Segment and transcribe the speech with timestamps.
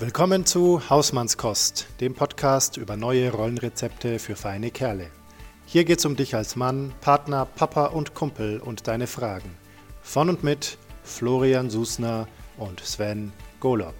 [0.00, 5.10] Willkommen zu Hausmannskost, dem Podcast über neue Rollenrezepte für feine Kerle.
[5.66, 9.54] Hier geht's um dich als Mann, Partner, Papa und Kumpel und deine Fragen.
[10.00, 13.30] Von und mit Florian Susner und Sven
[13.60, 13.92] Golob.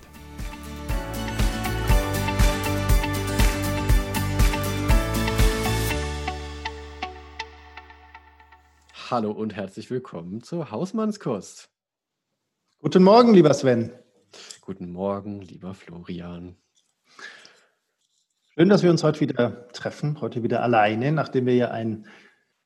[9.11, 11.69] Hallo und herzlich willkommen zur Hausmannskost.
[12.79, 13.93] Guten Morgen, lieber Sven.
[14.71, 16.55] Guten Morgen, lieber Florian.
[18.55, 22.07] Schön, dass wir uns heute wieder treffen, heute wieder alleine, nachdem wir ja ein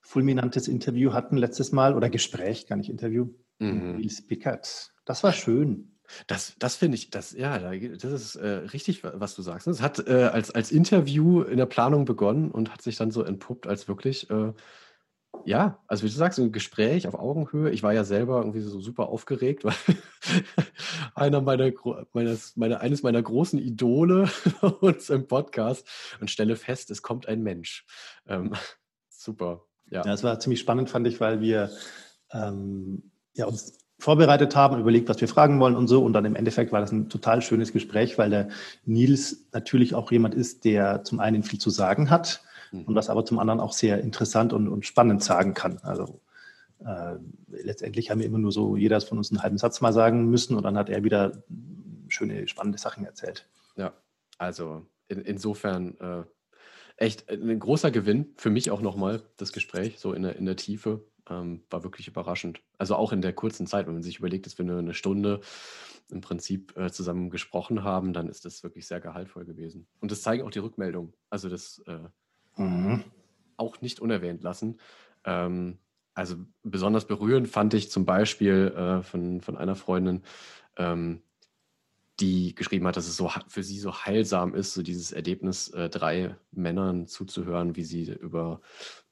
[0.03, 3.31] fulminantes Interview hatten letztes Mal oder Gespräch, gar nicht Interview.
[3.59, 3.97] Mhm.
[3.97, 4.93] Nils Pickert.
[5.07, 5.97] Das war schön.
[6.27, 9.67] Das, das finde ich, das, ja, das ist äh, richtig, was du sagst.
[9.67, 13.23] Es hat äh, als, als Interview in der Planung begonnen und hat sich dann so
[13.23, 14.53] entpuppt als wirklich äh,
[15.45, 17.71] ja, also wie du sagst, ein Gespräch auf Augenhöhe.
[17.71, 19.75] Ich war ja selber irgendwie so super aufgeregt, weil
[21.15, 21.73] einer meiner,
[22.13, 24.29] meines, meine, eines meiner großen Idole
[24.81, 25.87] uns im Podcast
[26.21, 27.87] und stelle fest, es kommt ein Mensch.
[28.27, 28.53] Ähm,
[29.09, 29.63] super.
[29.91, 30.05] Ja.
[30.05, 31.71] ja, es war ziemlich spannend, fand ich, weil wir
[32.33, 36.05] ähm, ja, uns vorbereitet haben, überlegt, was wir fragen wollen und so.
[36.05, 38.49] Und dann im Endeffekt war das ein total schönes Gespräch, weil der
[38.85, 42.43] Nils natürlich auch jemand ist, der zum einen viel zu sagen hat.
[42.83, 45.79] Und was aber zum anderen auch sehr interessant und, und spannend sagen kann.
[45.83, 46.21] Also
[46.85, 47.17] äh,
[47.49, 50.57] letztendlich haben wir immer nur so, jeder von uns einen halben Satz mal sagen müssen
[50.57, 51.43] und dann hat er wieder
[52.09, 53.49] schöne, spannende Sachen erzählt.
[53.77, 53.93] Ja,
[54.39, 56.25] also in, insofern äh,
[56.97, 60.57] echt ein großer Gewinn für mich auch nochmal, das Gespräch, so in der, in der
[60.57, 61.05] Tiefe.
[61.31, 62.61] Ähm, war wirklich überraschend.
[62.77, 65.41] Also auch in der kurzen Zeit, wenn man sich überlegt, dass wir eine, eine Stunde
[66.11, 69.87] im Prinzip äh, zusammen gesprochen haben, dann ist das wirklich sehr gehaltvoll gewesen.
[70.01, 71.15] Und das zeigen auch die Rückmeldungen.
[71.31, 71.99] Also das äh,
[72.57, 73.05] Mhm.
[73.57, 74.79] Auch nicht unerwähnt lassen.
[75.25, 75.79] Ähm,
[76.15, 80.23] also besonders berührend fand ich zum Beispiel äh, von, von einer Freundin,
[80.77, 81.23] ähm,
[82.21, 85.89] die geschrieben hat, dass es so für sie so heilsam ist, so dieses Erlebnis, äh,
[85.89, 88.61] drei Männern zuzuhören, wie sie über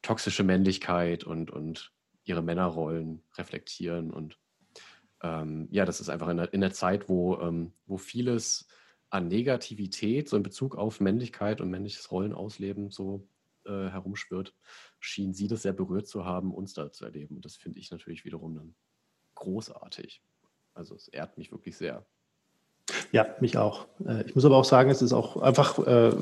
[0.02, 1.92] toxische Männlichkeit und, und
[2.24, 4.12] ihre Männerrollen reflektieren.
[4.12, 4.38] Und
[5.22, 8.68] ähm, ja, das ist einfach in der, in der Zeit, wo, ähm, wo vieles
[9.12, 13.28] an Negativität, so in Bezug auf Männlichkeit und männliches Rollenausleben, so
[13.66, 14.54] äh, herumschwirrt,
[15.00, 17.36] schien sie das sehr berührt zu haben, uns da zu erleben.
[17.36, 18.74] Und das finde ich natürlich wiederum dann
[19.34, 20.22] großartig.
[20.72, 22.06] Also es ehrt mich wirklich sehr.
[23.12, 23.86] Ja, mich auch.
[24.06, 26.12] Äh, ich muss aber auch sagen, es ist auch einfach äh,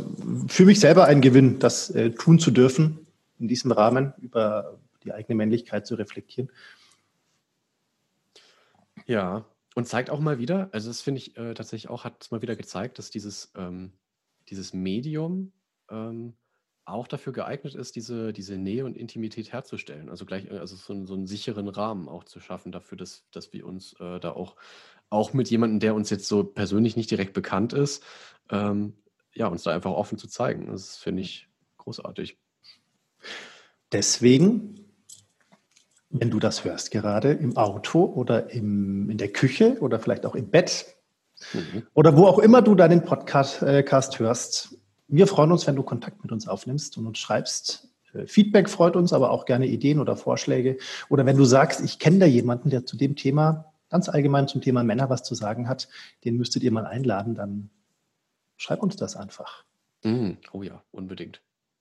[0.48, 3.06] für mich selber ein Gewinn, das äh, tun zu dürfen,
[3.38, 6.50] in diesem Rahmen über die eigene Männlichkeit zu reflektieren.
[9.06, 12.30] Ja, und zeigt auch mal wieder, also das finde ich äh, tatsächlich auch, hat es
[12.30, 13.92] mal wieder gezeigt, dass dieses, ähm,
[14.48, 15.52] dieses Medium
[15.90, 16.34] ähm,
[16.84, 20.08] auch dafür geeignet ist, diese, diese Nähe und Intimität herzustellen.
[20.08, 23.64] Also gleich, also so, so einen sicheren Rahmen auch zu schaffen dafür, dass, dass wir
[23.66, 24.56] uns äh, da auch,
[25.08, 28.04] auch mit jemandem, der uns jetzt so persönlich nicht direkt bekannt ist,
[28.50, 28.94] ähm,
[29.34, 30.66] ja, uns da einfach offen zu zeigen.
[30.66, 31.48] Das finde ich
[31.78, 32.38] großartig.
[33.92, 34.79] Deswegen,
[36.10, 40.34] wenn du das hörst, gerade im Auto oder im, in der Küche oder vielleicht auch
[40.34, 40.86] im Bett
[41.54, 41.84] mhm.
[41.94, 44.76] oder wo auch immer du deinen Podcast äh, hörst,
[45.08, 47.88] wir freuen uns, wenn du Kontakt mit uns aufnimmst und uns schreibst.
[48.12, 50.78] Äh, Feedback freut uns, aber auch gerne Ideen oder Vorschläge.
[51.08, 54.60] Oder wenn du sagst, ich kenne da jemanden, der zu dem Thema, ganz allgemein zum
[54.60, 55.88] Thema Männer was zu sagen hat,
[56.24, 57.70] den müsstet ihr mal einladen, dann
[58.56, 59.64] schreib uns das einfach.
[60.04, 61.40] Mm, oh ja, unbedingt.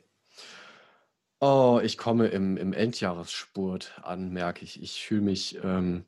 [1.40, 4.80] Oh, ich komme im, im Endjahresspurt an, merke ich.
[4.80, 6.04] Ich fühle mich, ähm,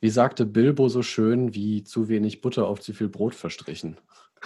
[0.00, 3.98] wie sagte Bilbo so schön, wie zu wenig Butter auf zu viel Brot verstrichen.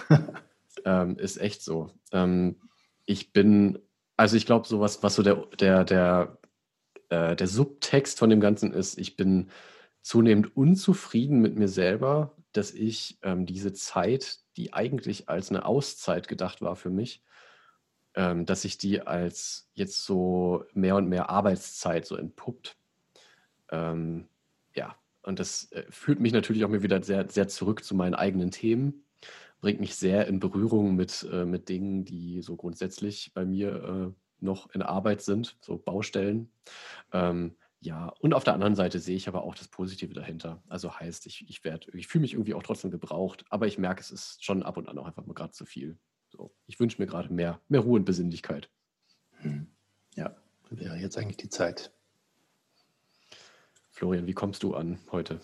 [0.85, 1.91] ähm, ist echt so.
[2.11, 2.55] Ähm,
[3.05, 3.77] ich bin,
[4.17, 6.38] also ich glaube, sowas, was so der, der, der,
[7.09, 9.49] äh, der Subtext von dem Ganzen ist, ich bin
[10.01, 16.27] zunehmend unzufrieden mit mir selber, dass ich ähm, diese Zeit, die eigentlich als eine Auszeit
[16.27, 17.23] gedacht war für mich,
[18.15, 22.77] ähm, dass sich die als jetzt so mehr und mehr Arbeitszeit so entpuppt.
[23.71, 24.27] Ähm,
[24.75, 28.15] ja, und das äh, führt mich natürlich auch mir wieder sehr, sehr zurück zu meinen
[28.15, 29.05] eigenen Themen,
[29.61, 34.69] bringt mich sehr in Berührung mit, äh, mit Dingen, die so grundsätzlich bei mir noch
[34.73, 36.51] in Arbeit sind, so Baustellen.
[37.11, 40.61] Ähm, ja, und auf der anderen Seite sehe ich aber auch das Positive dahinter.
[40.67, 41.61] Also heißt, ich, ich,
[41.93, 44.89] ich fühle mich irgendwie auch trotzdem gebraucht, aber ich merke, es ist schon ab und
[44.89, 45.97] an auch einfach mal gerade zu viel.
[46.29, 48.69] So, ich wünsche mir gerade mehr, mehr Ruhe und Besinnlichkeit.
[49.37, 49.67] Hm.
[50.15, 50.35] Ja,
[50.69, 51.91] wäre jetzt eigentlich die Zeit.
[53.91, 55.39] Florian, wie kommst du an heute?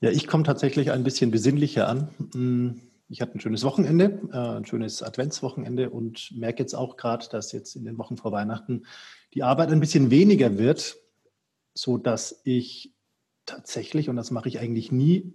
[0.00, 2.80] Ja, ich komme tatsächlich ein bisschen besinnlicher an.
[3.08, 7.52] Ich hatte ein schönes Wochenende, äh, ein schönes Adventswochenende und merke jetzt auch gerade, dass
[7.52, 8.84] jetzt in den Wochen vor Weihnachten
[9.34, 10.96] die Arbeit ein bisschen weniger wird,
[11.74, 12.94] so dass ich
[13.44, 15.32] tatsächlich, und das mache ich eigentlich nie,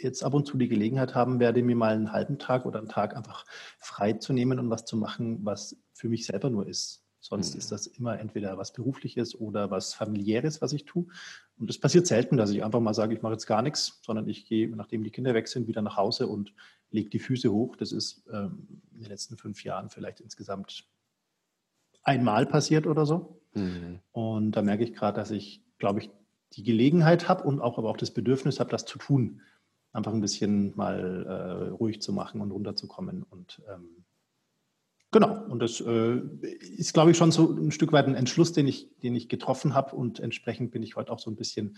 [0.00, 2.88] jetzt ab und zu die Gelegenheit haben werde, mir mal einen halben Tag oder einen
[2.88, 3.44] Tag einfach
[3.78, 7.01] frei zu nehmen und was zu machen, was für mich selber nur ist.
[7.22, 7.58] Sonst mhm.
[7.58, 11.06] ist das immer entweder was Berufliches oder was Familiäres, was ich tue.
[11.56, 14.28] Und es passiert selten, dass ich einfach mal sage, ich mache jetzt gar nichts, sondern
[14.28, 16.52] ich gehe, nachdem die Kinder weg sind, wieder nach Hause und
[16.90, 17.76] lege die Füße hoch.
[17.76, 20.84] Das ist ähm, in den letzten fünf Jahren vielleicht insgesamt
[22.02, 23.40] einmal passiert oder so.
[23.54, 24.00] Mhm.
[24.10, 26.10] Und da merke ich gerade, dass ich, glaube ich,
[26.54, 29.42] die Gelegenheit habe und auch aber auch das Bedürfnis habe, das zu tun.
[29.92, 34.04] Einfach ein bisschen mal äh, ruhig zu machen und runterzukommen und ähm,
[35.12, 36.22] Genau, und das äh,
[36.76, 39.74] ist, glaube ich, schon so ein Stück weit ein Entschluss, den ich, den ich getroffen
[39.74, 39.94] habe.
[39.94, 41.76] Und entsprechend bin ich heute auch so ein bisschen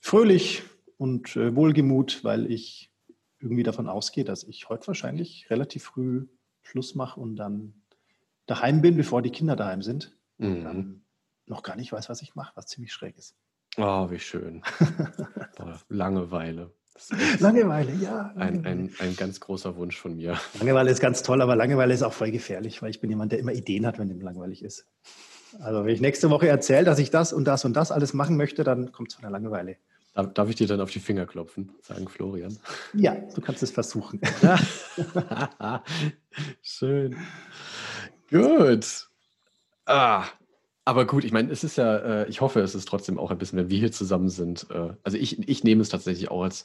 [0.00, 0.64] fröhlich
[0.98, 2.92] und äh, wohlgemut, weil ich
[3.38, 6.26] irgendwie davon ausgehe, dass ich heute wahrscheinlich relativ früh
[6.62, 7.82] Schluss mache und dann
[8.46, 10.16] daheim bin, bevor die Kinder daheim sind.
[10.38, 10.46] Mhm.
[10.48, 11.04] Und dann
[11.46, 13.36] noch gar nicht weiß, was ich mache, was ziemlich schräg ist.
[13.76, 14.62] Oh, wie schön.
[15.88, 16.72] Langeweile.
[17.38, 18.32] Langeweile, ja.
[18.36, 20.38] Ein, ein, ein ganz großer Wunsch von mir.
[20.58, 23.38] Langeweile ist ganz toll, aber Langeweile ist auch voll gefährlich, weil ich bin jemand, der
[23.38, 24.86] immer Ideen hat, wenn ihm langweilig ist.
[25.60, 28.36] Also wenn ich nächste Woche erzähle, dass ich das und das und das alles machen
[28.36, 29.76] möchte, dann kommt es von der Langeweile.
[30.14, 32.56] Darf, ich dir dann auf die Finger klopfen, sagen Florian?
[32.94, 34.18] Ja, du kannst es versuchen.
[36.62, 37.16] Schön.
[38.30, 39.08] Gut.
[39.84, 40.24] Ah,
[40.86, 43.38] aber gut, ich meine, es ist ja, äh, ich hoffe, es ist trotzdem auch ein
[43.38, 44.68] bisschen, wenn wir hier zusammen sind.
[44.70, 46.62] Äh, also ich, ich nehme es tatsächlich auch als,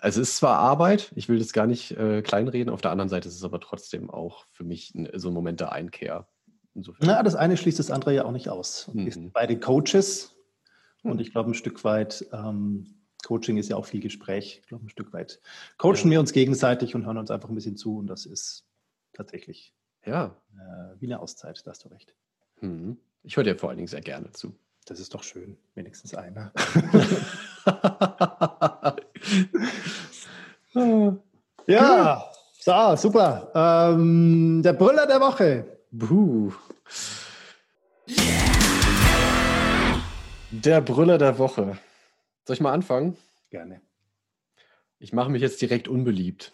[0.00, 3.10] also es ist zwar Arbeit, ich will das gar nicht äh, kleinreden, auf der anderen
[3.10, 6.26] Seite ist es aber trotzdem auch für mich ein, so ein Moment der Einkehr.
[6.74, 7.08] Insofern.
[7.08, 8.90] Ja, das eine schließt das andere ja auch nicht aus.
[8.94, 9.32] Mhm.
[9.32, 10.34] Beide Coaches
[11.02, 14.60] und ich glaube ein Stück weit, ähm, Coaching ist ja auch viel Gespräch.
[14.62, 15.42] Ich glaube ein Stück weit
[15.76, 16.10] coachen ja.
[16.12, 18.64] wir uns gegenseitig und hören uns einfach ein bisschen zu und das ist
[19.12, 19.74] tatsächlich
[20.06, 20.36] ja.
[20.54, 22.14] Äh, wie eine Auszeit, da hast du recht.
[22.62, 22.98] Mhm.
[23.26, 24.54] Ich höre dir vor allen Dingen sehr gerne zu.
[24.84, 26.52] Das ist doch schön, wenigstens einer.
[31.66, 32.24] ja,
[32.60, 33.50] so, super.
[33.52, 35.80] Ähm, der Brüller der Woche.
[35.90, 36.52] Buh.
[40.52, 41.78] Der Brüller der Woche.
[42.44, 43.16] Soll ich mal anfangen?
[43.50, 43.80] Gerne.
[45.00, 46.52] Ich mache mich jetzt direkt unbeliebt.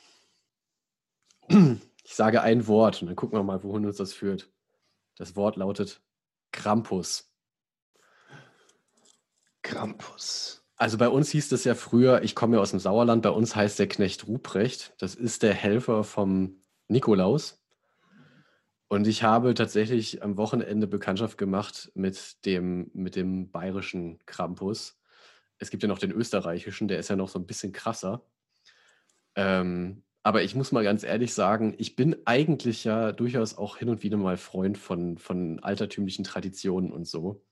[2.02, 4.50] Ich sage ein Wort und dann gucken wir mal, wohin uns das führt.
[5.18, 6.00] Das Wort lautet
[6.62, 7.28] Krampus.
[9.62, 10.64] Krampus.
[10.76, 13.56] Also bei uns hieß das ja früher, ich komme ja aus dem Sauerland, bei uns
[13.56, 14.94] heißt der Knecht Ruprecht.
[14.98, 17.60] Das ist der Helfer vom Nikolaus.
[18.86, 25.00] Und ich habe tatsächlich am Wochenende Bekanntschaft gemacht mit dem, mit dem bayerischen Krampus.
[25.58, 28.24] Es gibt ja noch den österreichischen, der ist ja noch so ein bisschen krasser.
[29.34, 33.88] Ähm, aber ich muss mal ganz ehrlich sagen, ich bin eigentlich ja durchaus auch hin
[33.88, 37.44] und wieder mal Freund von, von altertümlichen Traditionen und so.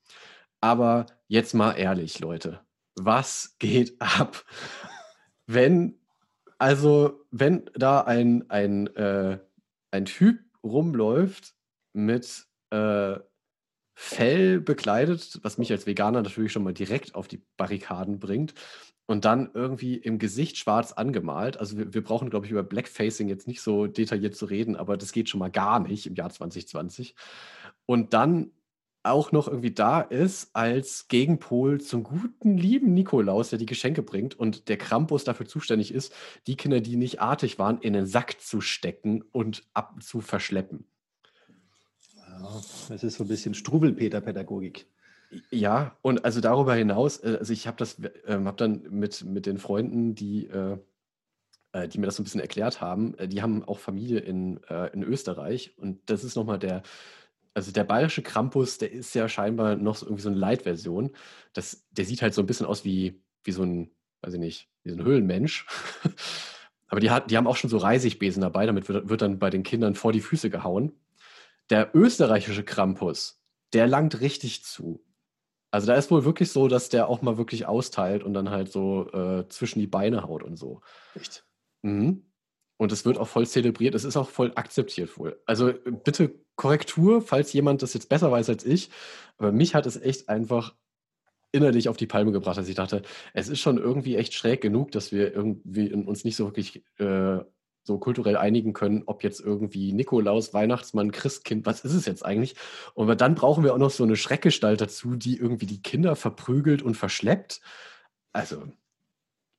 [0.61, 2.61] Aber jetzt mal ehrlich, Leute,
[2.97, 4.45] was geht ab?
[5.47, 5.99] Wenn,
[6.59, 9.39] also, wenn da ein, ein, äh,
[9.91, 11.55] ein Typ rumläuft
[11.93, 13.19] mit äh,
[13.95, 18.55] Fell bekleidet, was mich als Veganer natürlich schon mal direkt auf die Barrikaden bringt,
[19.11, 21.59] und dann irgendwie im Gesicht schwarz angemalt.
[21.59, 24.97] Also wir, wir brauchen, glaube ich, über Blackfacing jetzt nicht so detailliert zu reden, aber
[24.97, 27.17] das geht schon mal gar nicht im Jahr 2020.
[27.87, 28.53] Und dann
[29.03, 34.39] auch noch irgendwie da ist als Gegenpol zum guten, lieben Nikolaus, der die Geschenke bringt
[34.39, 36.15] und der Krampus dafür zuständig ist,
[36.47, 40.85] die Kinder, die nicht artig waren, in den Sack zu stecken und ab zu verschleppen.
[42.15, 44.87] Ja, das ist so ein bisschen Strubelpeter-Pädagogik.
[45.51, 49.47] Ja, und also darüber hinaus, äh, also ich habe das, ähm, habe dann mit, mit
[49.47, 50.79] den Freunden, die, äh,
[51.73, 54.63] äh, die mir das so ein bisschen erklärt haben, äh, die haben auch Familie in,
[54.65, 56.83] äh, in Österreich und das ist nochmal der,
[57.55, 61.11] also der bayerische Krampus, der ist ja scheinbar noch so irgendwie so eine Light-Version.
[61.57, 63.91] Der sieht halt so ein bisschen aus wie, wie so ein,
[64.23, 65.67] weiß ich nicht, wie so ein Höhlenmensch.
[66.89, 69.51] Aber die, hat, die haben auch schon so Reisigbesen dabei, damit wird, wird dann bei
[69.51, 70.93] den Kindern vor die Füße gehauen.
[71.71, 73.41] Der österreichische Krampus,
[73.73, 75.05] der langt richtig zu.
[75.71, 78.71] Also da ist wohl wirklich so, dass der auch mal wirklich austeilt und dann halt
[78.73, 80.81] so äh, zwischen die Beine haut und so.
[81.15, 81.45] Echt?
[81.83, 82.25] Mhm.
[82.77, 83.95] Und es wird auch voll zelebriert.
[83.95, 85.41] Es ist auch voll akzeptiert wohl.
[85.47, 85.73] Also
[86.05, 88.91] bitte Korrektur, falls jemand das jetzt besser weiß als ich.
[89.37, 90.75] Aber mich hat es echt einfach
[91.53, 93.03] innerlich auf die Palme gebracht, dass ich dachte,
[93.35, 97.41] es ist schon irgendwie echt schräg genug, dass wir irgendwie uns nicht so wirklich äh,
[97.83, 102.57] so kulturell einigen können, ob jetzt irgendwie Nikolaus, Weihnachtsmann, Christkind, was ist es jetzt eigentlich?
[102.95, 106.83] Und dann brauchen wir auch noch so eine Schreckgestalt dazu, die irgendwie die Kinder verprügelt
[106.83, 107.61] und verschleppt.
[108.33, 108.65] Also,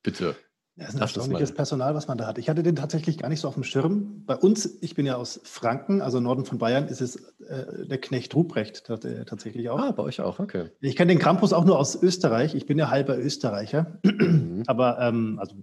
[0.04, 0.36] bitte.
[0.78, 2.38] Das ist ein erstaunliches Personal, was man da hat.
[2.38, 4.24] Ich hatte den tatsächlich gar nicht so auf dem Schirm.
[4.26, 8.00] Bei uns, ich bin ja aus Franken, also Norden von Bayern, ist es äh, der
[8.00, 9.78] Knecht Ruprecht äh, tatsächlich auch.
[9.78, 10.70] Ah, bei euch auch, okay.
[10.80, 12.56] Ich kenne den Krampus auch nur aus Österreich.
[12.56, 14.64] Ich bin ja halber Österreicher, mhm.
[14.66, 15.56] aber ähm, also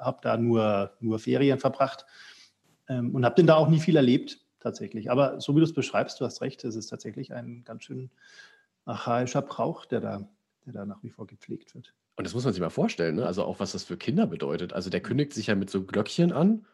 [0.00, 2.06] habe da nur, nur Ferien verbracht
[2.88, 5.10] ähm, und habe den da auch nie viel erlebt, tatsächlich.
[5.10, 8.10] Aber so wie du es beschreibst, du hast recht, es ist tatsächlich ein ganz schön
[8.84, 10.28] archaischer Brauch, der da,
[10.66, 11.94] der da nach wie vor gepflegt wird.
[12.16, 13.26] Und das muss man sich mal vorstellen, ne?
[13.26, 14.72] also auch was das für Kinder bedeutet.
[14.72, 16.66] Also der kündigt sich ja mit so Glöckchen an,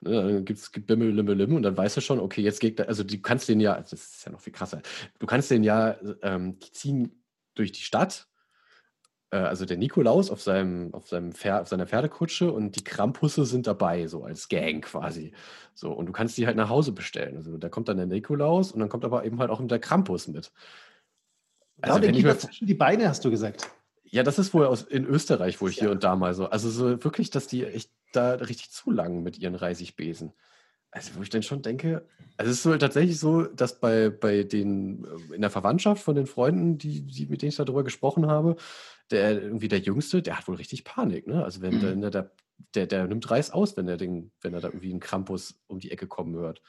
[0.00, 0.10] ne?
[0.10, 3.04] dann gibt es Bimmel, Limmel, Limmel und dann weißt du schon, okay, jetzt geht, also
[3.04, 4.82] du kannst den ja, das ist ja noch viel krasser,
[5.20, 7.22] du kannst den ja, ähm, ziehen
[7.54, 8.26] durch die Stadt,
[9.36, 13.66] also der Nikolaus auf, seinem, auf, seinem Pferd, auf seiner Pferdekutsche und die Krampusse sind
[13.66, 15.32] dabei, so als Gang quasi.
[15.74, 17.36] So, und du kannst die halt nach Hause bestellen.
[17.36, 20.26] Also da kommt dann der Nikolaus und dann kommt aber eben halt auch der Krampus
[20.28, 20.52] mit.
[21.80, 23.70] Also, ja, der zwischen die Beine, hast du gesagt.
[24.04, 25.80] Ja, das ist wohl aus, in Österreich wohl ja.
[25.80, 26.46] hier und da mal so.
[26.46, 30.32] Also so wirklich, dass die echt da richtig zu lang mit ihren Reisigbesen.
[30.90, 32.04] Also wo ich dann schon denke,
[32.36, 36.16] also es ist so tatsächlich so, dass bei, bei den, äh, in der Verwandtschaft von
[36.16, 38.56] den Freunden, die, die, mit denen ich darüber gesprochen habe,
[39.10, 41.44] der irgendwie der Jüngste, der hat wohl richtig Panik, ne?
[41.44, 42.00] Also wenn, mhm.
[42.00, 42.30] der, der,
[42.74, 45.80] der, der nimmt Reis aus, wenn er den, wenn er da irgendwie einen Krampus um
[45.80, 46.62] die Ecke kommen hört.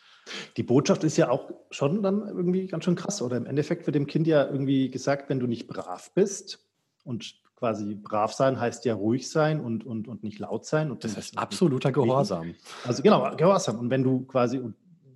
[0.57, 3.37] Die Botschaft ist ja auch schon dann irgendwie ganz schön krass, oder?
[3.37, 6.67] Im Endeffekt wird dem Kind ja irgendwie gesagt, wenn du nicht brav bist,
[7.03, 10.91] und quasi brav sein heißt ja ruhig sein und, und, und nicht laut sein.
[10.91, 12.55] Und das heißt absoluter Gehorsam.
[12.85, 13.79] Also genau, Gehorsam.
[13.79, 14.61] Und wenn du quasi,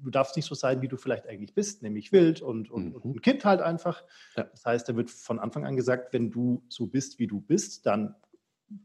[0.05, 2.95] du darfst nicht so sein, wie du vielleicht eigentlich bist, nämlich wild und, und, mhm.
[2.95, 4.03] und ein Kind halt einfach.
[4.37, 4.43] Ja.
[4.43, 7.85] Das heißt, da wird von Anfang an gesagt, wenn du so bist, wie du bist,
[7.85, 8.15] dann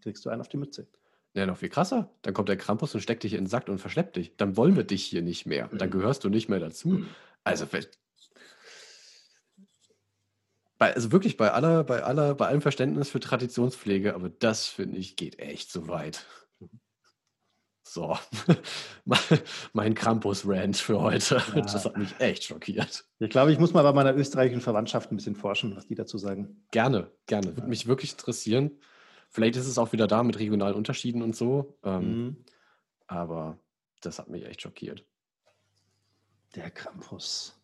[0.03, 0.89] kriegst du einen auf die Mütze.
[1.35, 2.11] Ja, noch viel krasser.
[2.23, 4.37] Dann kommt der Krampus und steckt dich in den Sack und verschleppt dich.
[4.37, 5.69] Dann wollen wir dich hier nicht mehr.
[5.69, 5.93] Dann mhm.
[5.93, 6.89] gehörst du nicht mehr dazu.
[6.89, 7.07] Mhm.
[7.45, 7.67] Also
[10.79, 14.99] bei, also wirklich bei aller, bei aller, bei allem Verständnis für Traditionspflege, aber das finde
[14.99, 16.27] ich geht echt zu weit.
[17.93, 18.17] So,
[19.73, 21.43] mein Krampus-Rant für heute.
[21.57, 21.61] Ja.
[21.63, 23.05] Das hat mich echt schockiert.
[23.19, 26.17] Ich glaube, ich muss mal bei meiner österreichischen Verwandtschaft ein bisschen forschen, was die dazu
[26.17, 26.65] sagen.
[26.71, 27.49] Gerne, gerne.
[27.49, 27.67] Würde ja.
[27.67, 28.79] mich wirklich interessieren.
[29.29, 31.81] Vielleicht ist es auch wieder da mit regionalen Unterschieden und so.
[31.83, 32.37] Ähm, mhm.
[33.09, 33.59] Aber
[34.03, 35.05] das hat mich echt schockiert.
[36.55, 37.61] Der Krampus.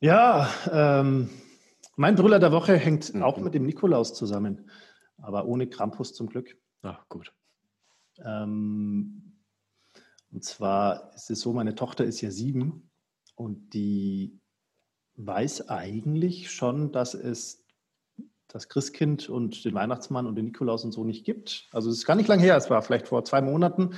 [0.00, 1.28] Ja, ähm,
[1.96, 3.22] mein Brüller der Woche hängt mhm.
[3.22, 4.70] auch mit dem Nikolaus zusammen,
[5.18, 6.56] aber ohne Krampus zum Glück.
[6.80, 7.34] Ah, gut.
[8.24, 9.32] Ähm,
[10.32, 12.90] und zwar ist es so, meine Tochter ist ja sieben
[13.34, 14.38] und die
[15.16, 17.64] weiß eigentlich schon, dass es
[18.48, 21.68] das Christkind und den Weihnachtsmann und den Nikolaus und so nicht gibt.
[21.72, 23.94] Also es ist gar nicht lang her, es war vielleicht vor zwei Monaten.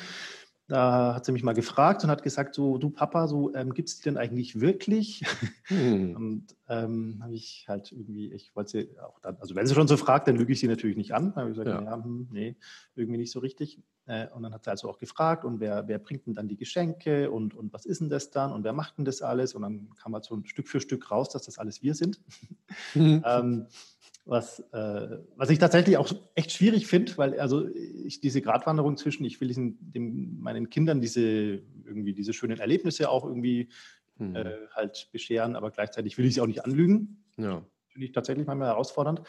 [0.69, 3.89] Da hat sie mich mal gefragt und hat gesagt, so, du Papa, so ähm, gibt
[3.89, 5.25] es die denn eigentlich wirklich?
[5.65, 6.15] Hm.
[6.17, 9.89] Und ähm, habe ich halt irgendwie, ich wollte sie auch dann, also wenn sie schon
[9.89, 11.33] so fragt, dann lüge ich sie natürlich nicht an.
[11.33, 11.83] Da habe ich gesagt, ja.
[11.83, 12.55] ja hm, nee,
[12.95, 13.81] irgendwie nicht so richtig.
[14.09, 16.57] Äh, und dann hat sie also auch gefragt, und wer, wer bringt denn dann die
[16.57, 19.55] Geschenke und, und was ist denn das dann und wer macht denn das alles?
[19.55, 22.19] Und dann kam halt so ein Stück für Stück raus, dass das alles wir sind.
[22.95, 23.23] Mhm.
[23.27, 23.67] ähm,
[24.25, 29.25] was, äh, was ich tatsächlich auch echt schwierig finde, weil also ich diese Gratwanderung zwischen,
[29.25, 31.23] ich will diesen, dem, meinen Kindern diese
[31.85, 33.69] irgendwie diese schönen Erlebnisse auch irgendwie
[34.17, 34.37] hm.
[34.37, 37.25] äh, halt bescheren, aber gleichzeitig will ich sie auch nicht anlügen.
[37.37, 37.63] Ja.
[37.89, 39.23] Finde ich tatsächlich manchmal herausfordernd.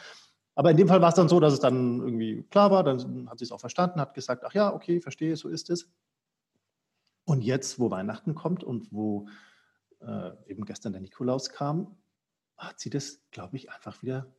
[0.54, 3.28] Aber in dem Fall war es dann so, dass es dann irgendwie klar war, dann
[3.30, 5.88] hat sie es auch verstanden, hat gesagt, ach ja, okay, verstehe, so ist es.
[7.24, 9.28] Und jetzt, wo Weihnachten kommt und wo
[10.00, 11.96] äh, eben gestern der Nikolaus kam,
[12.56, 14.34] hat sie das, glaube ich, einfach wieder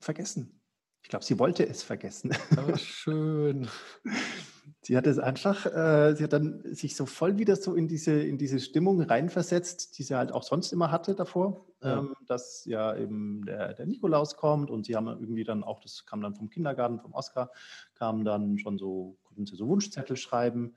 [0.00, 0.60] vergessen.
[1.02, 2.36] Ich glaube, sie wollte es vergessen.
[2.56, 3.68] Aber schön.
[4.82, 8.12] sie hat es einfach, äh, sie hat dann sich so voll wieder so in diese,
[8.12, 11.98] in diese Stimmung reinversetzt, die sie halt auch sonst immer hatte davor, ja.
[11.98, 16.06] Ähm, dass ja eben der, der Nikolaus kommt und sie haben irgendwie dann auch, das
[16.06, 17.50] kam dann vom Kindergarten, vom Oscar,
[17.94, 20.74] kam dann schon so, konnten sie so Wunschzettel schreiben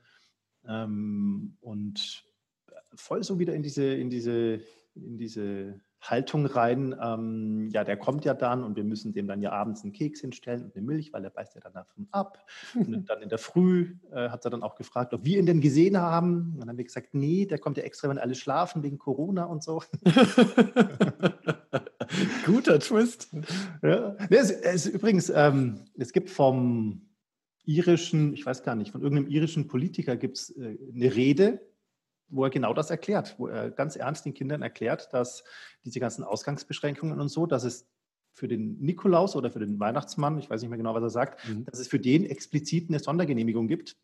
[0.66, 2.24] ähm, und
[2.94, 4.60] voll so wieder in diese, in diese,
[4.94, 9.40] in diese Haltung rein, ähm, ja, der kommt ja dann und wir müssen dem dann
[9.40, 12.44] ja abends einen Keks hinstellen und eine Milch, weil er beißt ja dann davon ab.
[12.74, 15.60] Und dann in der Früh äh, hat er dann auch gefragt, ob wir ihn denn
[15.60, 16.54] gesehen haben.
[16.54, 19.44] Und dann haben wir gesagt, nee, der kommt ja extra, wenn alle schlafen wegen Corona
[19.44, 19.80] und so.
[22.46, 23.30] Guter Twist.
[23.82, 24.16] Ja.
[24.28, 27.02] Es, es, übrigens, ähm, es gibt vom
[27.64, 31.60] irischen, ich weiß gar nicht, von irgendeinem irischen Politiker gibt es äh, eine Rede,
[32.32, 35.44] wo er genau das erklärt, wo er ganz ernst den Kindern erklärt, dass
[35.84, 37.88] diese ganzen Ausgangsbeschränkungen und so, dass es
[38.32, 41.46] für den Nikolaus oder für den Weihnachtsmann, ich weiß nicht mehr genau, was er sagt,
[41.46, 41.66] mhm.
[41.66, 43.96] dass es für den explizit eine Sondergenehmigung gibt,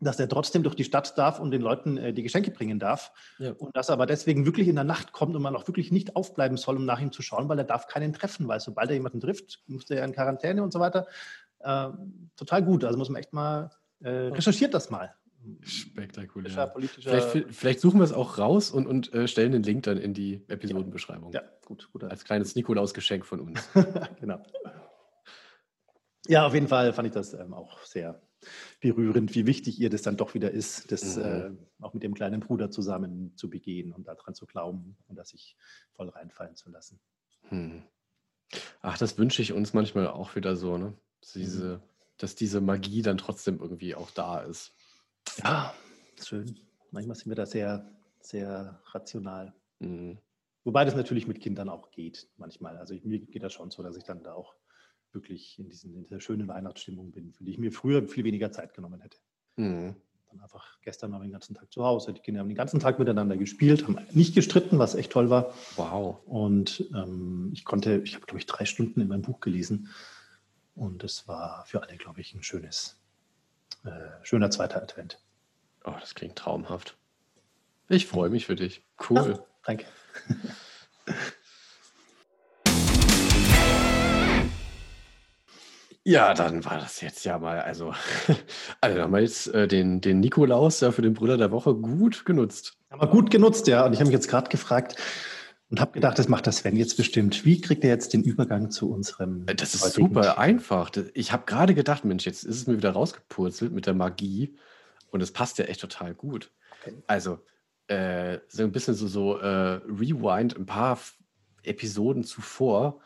[0.00, 3.12] dass er trotzdem durch die Stadt darf und den Leuten äh, die Geschenke bringen darf.
[3.38, 3.52] Ja.
[3.52, 6.16] Und dass er aber deswegen wirklich in der Nacht kommt und man auch wirklich nicht
[6.16, 8.96] aufbleiben soll, um nach ihm zu schauen, weil er darf keinen treffen, weil sobald er
[8.96, 11.06] jemanden trifft, muss er in Quarantäne und so weiter.
[11.60, 11.88] Äh,
[12.36, 12.84] total gut.
[12.84, 13.70] Also muss man echt mal,
[14.00, 15.14] äh, recherchiert das mal.
[15.62, 16.72] Spektakulär.
[16.98, 20.14] Vielleicht, vielleicht, suchen wir es auch raus und, und äh, stellen den Link dann in
[20.14, 21.32] die Episodenbeschreibung.
[21.32, 21.88] Ja, gut.
[21.92, 23.68] gut Als kleines Nikolaus-Geschenk von uns.
[24.20, 24.42] genau.
[26.26, 28.22] Ja, auf jeden Fall fand ich das ähm, auch sehr
[28.80, 31.22] berührend, wie wichtig ihr das dann doch wieder ist, das mhm.
[31.22, 31.50] äh,
[31.82, 35.56] auch mit dem kleinen Bruder zusammen zu begehen und daran zu glauben und das sich
[35.92, 37.00] voll reinfallen zu lassen.
[37.48, 37.82] Hm.
[38.80, 40.94] Ach, das wünsche ich uns manchmal auch wieder so, ne?
[41.34, 41.82] Diese, mhm.
[42.18, 44.74] Dass diese Magie dann trotzdem irgendwie auch da ist.
[45.42, 45.74] Ja,
[46.22, 46.58] schön.
[46.90, 47.90] Manchmal sind wir da sehr,
[48.20, 49.54] sehr rational.
[49.80, 50.18] Mhm.
[50.64, 52.78] Wobei das natürlich mit Kindern auch geht, manchmal.
[52.78, 54.54] Also ich, mir geht das schon so, dass ich dann da auch
[55.12, 58.50] wirklich in, diesen, in dieser schönen Weihnachtsstimmung bin, für die ich mir früher viel weniger
[58.50, 59.18] Zeit genommen hätte.
[59.56, 59.94] Mhm.
[60.30, 62.12] Dann einfach gestern war ich den ganzen Tag zu Hause.
[62.12, 65.54] Die Kinder haben den ganzen Tag miteinander gespielt, haben nicht gestritten, was echt toll war.
[65.76, 66.20] Wow.
[66.26, 69.90] Und ähm, ich konnte, ich habe, glaube ich, drei Stunden in meinem Buch gelesen.
[70.74, 73.00] Und es war für alle, glaube ich, ein schönes,
[73.84, 73.90] äh,
[74.22, 75.18] schöner zweiter Advent.
[75.84, 76.96] Oh, das klingt traumhaft.
[77.88, 78.82] Ich freue mich für dich.
[79.08, 79.36] Cool.
[79.36, 79.84] Ja, danke.
[86.06, 87.94] Ja, dann war das jetzt ja mal, also,
[88.82, 92.26] also haben wir jetzt äh, den, den Nikolaus ja für den Bruder der Woche gut
[92.26, 92.76] genutzt.
[92.90, 93.86] Haben wir gut genutzt, ja.
[93.86, 94.96] Und ich habe mich jetzt gerade gefragt
[95.74, 97.44] und habe gedacht, das macht das Sven jetzt bestimmt.
[97.44, 99.42] Wie kriegt er jetzt den Übergang zu unserem?
[99.48, 100.38] Äh, das ist super Thema?
[100.38, 100.92] einfach.
[101.14, 104.54] Ich habe gerade gedacht, Mensch, jetzt ist es mir wieder rausgepurzelt mit der Magie
[105.10, 106.52] und es passt ja echt total gut.
[106.80, 106.94] Okay.
[107.08, 107.40] Also,
[107.88, 110.96] äh, so ein bisschen so, so äh, Rewind, ein paar
[111.64, 113.00] Episoden zuvor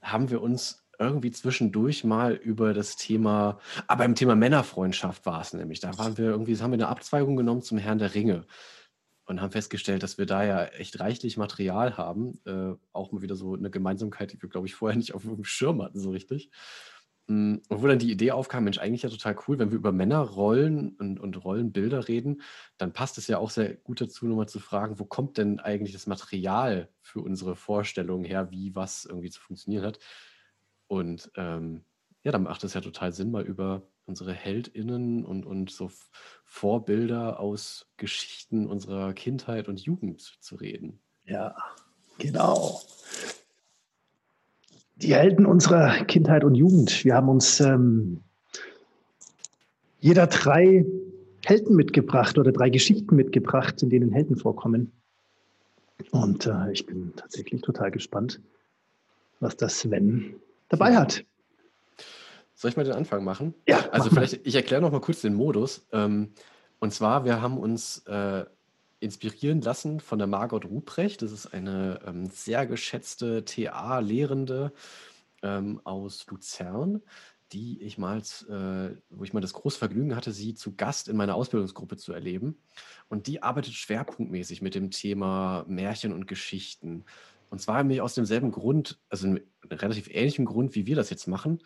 [0.00, 3.58] haben wir uns irgendwie zwischendurch mal über das Thema,
[3.88, 5.80] aber im Thema Männerfreundschaft war es nämlich.
[5.80, 8.46] Da waren wir irgendwie, haben wir eine Abzweigung genommen zum Herrn der Ringe
[9.32, 12.38] und haben festgestellt, dass wir da ja echt reichlich Material haben.
[12.44, 15.44] Äh, auch mal wieder so eine Gemeinsamkeit, die wir, glaube ich, vorher nicht auf dem
[15.44, 16.50] Schirm hatten, so richtig.
[17.28, 20.96] Und wo dann die Idee aufkam, Mensch, eigentlich ja total cool, wenn wir über Männerrollen
[20.96, 22.42] und, und Rollenbilder reden,
[22.76, 25.92] dann passt es ja auch sehr gut dazu, nochmal zu fragen, wo kommt denn eigentlich
[25.92, 29.98] das Material für unsere Vorstellungen her, wie was irgendwie zu funktionieren hat.
[30.88, 31.84] Und ähm,
[32.22, 35.90] ja, dann macht es ja total Sinn, mal über unsere HeldInnen und, und so
[36.44, 41.00] Vorbilder aus Geschichten unserer Kindheit und Jugend zu reden.
[41.24, 41.54] Ja,
[42.18, 42.80] genau.
[44.96, 47.04] Die Helden unserer Kindheit und Jugend.
[47.04, 48.22] Wir haben uns ähm,
[50.00, 50.84] jeder drei
[51.44, 54.92] Helden mitgebracht oder drei Geschichten mitgebracht, in denen Helden vorkommen.
[56.10, 58.40] Und äh, ich bin tatsächlich total gespannt,
[59.40, 60.36] was das Sven
[60.68, 61.24] dabei hat.
[62.62, 63.54] Soll ich mal den Anfang machen?
[63.66, 63.90] Ja.
[63.90, 65.84] Also vielleicht, ich erkläre noch mal kurz den Modus.
[65.90, 66.32] Ähm,
[66.78, 68.44] und zwar, wir haben uns äh,
[69.00, 71.22] inspirieren lassen von der Margot Ruprecht.
[71.22, 74.72] Das ist eine ähm, sehr geschätzte TA-Lehrende
[75.42, 77.02] ähm, aus Luzern,
[77.50, 81.16] die ich mal, äh, wo ich mal das große Vergnügen hatte, sie zu Gast in
[81.16, 82.62] meiner Ausbildungsgruppe zu erleben.
[83.08, 87.06] Und die arbeitet schwerpunktmäßig mit dem Thema Märchen und Geschichten.
[87.50, 91.26] Und zwar nämlich aus demselben Grund, also einem relativ ähnlichen Grund, wie wir das jetzt
[91.26, 91.58] machen,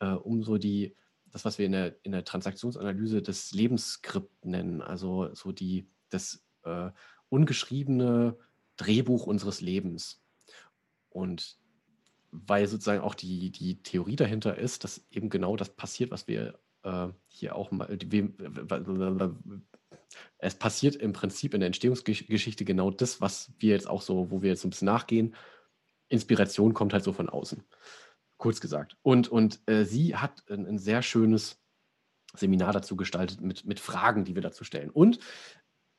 [0.00, 0.96] äh, um so die,
[1.30, 6.44] das, was wir in der, in der Transaktionsanalyse das Lebensskript nennen, also so die, das
[6.64, 6.90] äh,
[7.28, 8.36] ungeschriebene
[8.76, 10.22] Drehbuch unseres Lebens.
[11.10, 11.58] Und
[12.30, 16.58] weil sozusagen auch die, die Theorie dahinter ist, dass eben genau das passiert, was wir
[16.82, 18.34] äh, hier auch mal, die,
[20.38, 24.42] es passiert im Prinzip in der Entstehungsgeschichte genau das, was wir jetzt auch so, wo
[24.42, 25.34] wir jetzt ein bisschen nachgehen.
[26.08, 27.64] Inspiration kommt halt so von außen.
[28.44, 28.98] Kurz gesagt.
[29.00, 31.62] Und, und äh, sie hat ein, ein, sehr schönes
[32.34, 34.90] Seminar dazu gestaltet mit, mit Fragen, die wir dazu stellen.
[34.90, 35.18] Und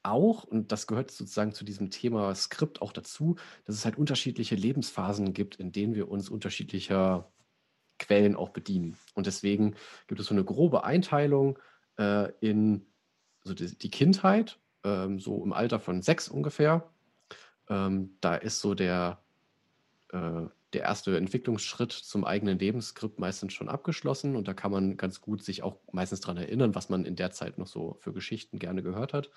[0.04, 4.54] auch, und das gehört sozusagen zu diesem Thema Skript auch dazu, dass es halt unterschiedliche
[4.54, 7.32] Lebensphasen gibt, in denen wir uns unterschiedlicher
[7.98, 8.96] Quellen auch bedienen.
[9.16, 11.58] Und deswegen gibt es so eine grobe Einteilung
[11.98, 12.86] äh, in
[13.44, 16.94] also die, die Kindheit, ähm, so im Alter von sechs ungefähr.
[17.70, 19.25] Ähm, da ist so der,
[20.16, 25.22] äh, der erste Entwicklungsschritt zum eigenen Lebensskript meistens schon abgeschlossen und da kann man ganz
[25.22, 28.60] gut sich auch meistens daran erinnern, was man in der Zeit noch so für Geschichten
[28.60, 29.30] gerne gehört hat.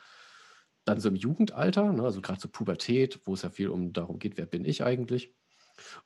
[0.84, 3.92] Dann so im Jugendalter, ne, also gerade zur so Pubertät, wo es ja viel um
[3.92, 5.34] darum geht, wer bin ich eigentlich.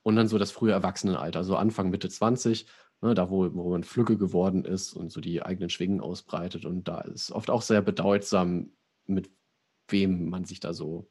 [0.03, 2.67] Und dann so das frühe Erwachsenenalter, so Anfang, Mitte 20,
[3.01, 6.67] ne, da wo, wo man Flügge geworden ist und so die eigenen Schwingen ausbreitet.
[6.67, 8.73] Und da ist oft auch sehr bedeutsam,
[9.07, 9.31] mit
[9.89, 11.11] wem man sich da so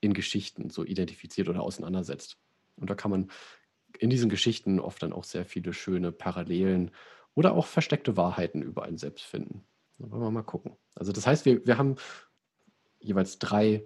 [0.00, 2.38] in Geschichten so identifiziert oder auseinandersetzt.
[2.80, 3.30] Und da kann man
[3.98, 6.90] in diesen Geschichten oft dann auch sehr viele schöne Parallelen
[7.34, 9.64] oder auch versteckte Wahrheiten über einen selbst finden.
[9.98, 10.76] Da wollen wir mal gucken.
[10.94, 11.96] Also das heißt, wir, wir haben
[12.98, 13.84] jeweils drei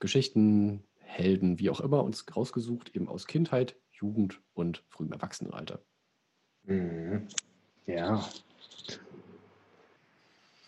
[0.00, 5.80] Geschichten, Helden, wie auch immer, uns rausgesucht, eben aus Kindheit, Jugend und frühem Erwachsenenalter.
[6.64, 7.28] Mhm.
[7.86, 8.24] Ja.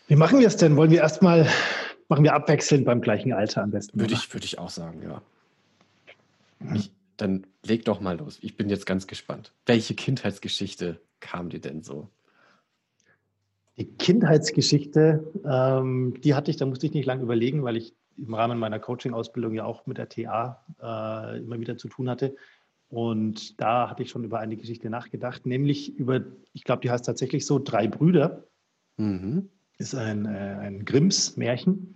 [0.07, 0.77] Wie machen wir es denn?
[0.77, 1.49] Wollen wir erstmal,
[2.07, 3.99] machen wir abwechselnd beim gleichen Alter am besten?
[3.99, 5.21] Würde ich, würde ich auch sagen, ja.
[6.73, 8.37] Ich, dann leg doch mal los.
[8.41, 9.53] Ich bin jetzt ganz gespannt.
[9.65, 12.09] Welche Kindheitsgeschichte kam dir denn so?
[13.77, 18.33] Die Kindheitsgeschichte, ähm, die hatte ich, da musste ich nicht lange überlegen, weil ich im
[18.33, 22.35] Rahmen meiner Coaching-Ausbildung ja auch mit der TA äh, immer wieder zu tun hatte.
[22.89, 26.21] Und da hatte ich schon über eine Geschichte nachgedacht, nämlich über,
[26.53, 28.47] ich glaube, die heißt tatsächlich so, drei Brüder.
[28.97, 29.49] Mhm.
[29.77, 31.95] Ist ein, äh, ein Grimms-Märchen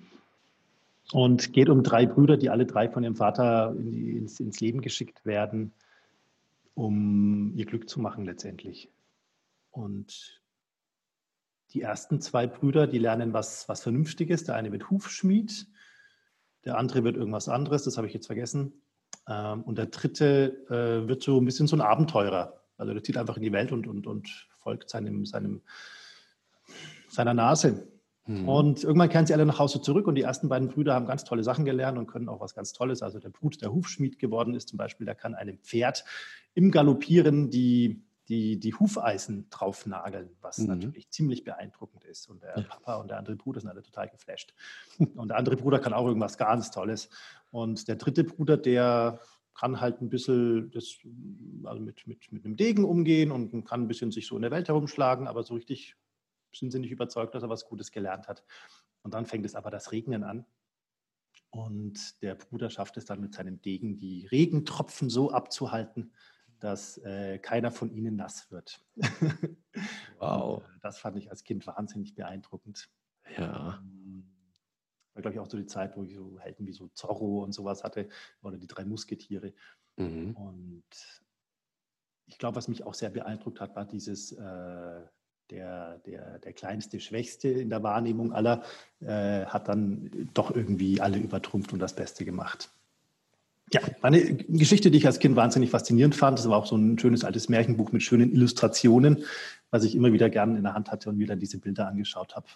[1.12, 4.82] und geht um drei Brüder, die alle drei von ihrem Vater in ins, ins Leben
[4.82, 5.74] geschickt werden,
[6.74, 8.90] um ihr Glück zu machen letztendlich.
[9.72, 10.42] Und
[11.74, 14.44] die ersten zwei Brüder, die lernen was, was Vernünftiges.
[14.44, 15.68] Der eine wird Hufschmied,
[16.66, 18.74] der andere wird irgendwas anderes, das habe ich jetzt vergessen.
[19.28, 22.62] Ähm, und der dritte äh, wird so ein bisschen so ein Abenteurer.
[22.78, 25.62] Also der zieht einfach in die Welt und, und, und folgt seinem, seinem,
[27.10, 27.88] seiner Nase.
[28.32, 28.48] Mhm.
[28.48, 31.24] Und irgendwann kehren sie alle nach Hause zurück und die ersten beiden Brüder haben ganz
[31.24, 33.02] tolle Sachen gelernt und können auch was ganz Tolles.
[33.02, 36.06] Also der Brut, der Hufschmied geworden ist zum Beispiel, der kann einem Pferd
[36.54, 40.68] im Galoppieren die, die, die Hufeisen draufnageln, was mhm.
[40.68, 42.30] natürlich ziemlich beeindruckend ist.
[42.30, 44.54] Und der Papa und der andere Bruder sind alle total geflasht.
[45.16, 47.10] Und der andere Bruder kann auch irgendwas ganz Tolles.
[47.52, 49.20] Und der dritte Bruder, der
[49.54, 50.98] kann halt ein bisschen das,
[51.66, 54.52] also mit, mit, mit einem Degen umgehen und kann ein bisschen sich so in der
[54.52, 55.98] Welt herumschlagen, aber so richtig
[56.54, 58.44] sind sie nicht überzeugt, dass er was Gutes gelernt hat.
[59.04, 60.46] Und dann fängt es aber das Regnen an.
[61.50, 66.14] Und der Bruder schafft es dann mit seinem Degen, die Regentropfen so abzuhalten,
[66.60, 68.86] dass äh, keiner von ihnen nass wird.
[70.20, 70.58] Wow.
[70.58, 72.92] Und, äh, das fand ich als Kind wahnsinnig beeindruckend.
[73.38, 73.80] Ja.
[73.82, 74.30] Ähm,
[75.14, 77.54] war, glaube ich, auch so die Zeit, wo ich so Helden wie so Zorro und
[77.54, 78.08] sowas hatte,
[78.42, 79.54] oder die drei Musketiere.
[79.98, 80.36] Mhm.
[80.36, 81.24] Und
[82.28, 85.02] ich glaube, was mich auch sehr beeindruckt hat, war dieses, äh,
[85.52, 88.64] der, der, der kleinste, schwächste in der Wahrnehmung aller,
[89.02, 92.70] äh, hat dann doch irgendwie alle übertrumpft und das Beste gemacht.
[93.74, 96.40] Ja, eine Geschichte, die ich als Kind wahnsinnig faszinierend fand.
[96.40, 99.24] Das war auch so ein schönes altes Märchenbuch mit schönen Illustrationen,
[99.70, 102.36] was ich immer wieder gerne in der Hand hatte und mir dann diese Bilder angeschaut
[102.36, 102.48] habe.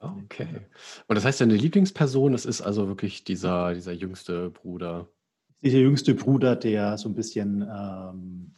[0.00, 0.48] Okay.
[1.06, 5.08] Und das heißt, deine Lieblingsperson, das ist also wirklich dieser, dieser jüngste Bruder.
[5.62, 8.54] Dieser jüngste Bruder, der so ein bisschen ähm,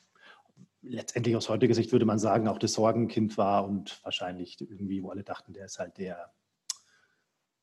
[0.83, 5.11] letztendlich aus heutiger Sicht würde man sagen, auch das Sorgenkind war und wahrscheinlich irgendwie, wo
[5.11, 6.33] alle dachten, der ist halt der,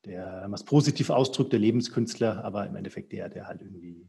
[0.04, 4.08] der was positiv ausdrückt, der Lebenskünstler, aber im Endeffekt der, der halt irgendwie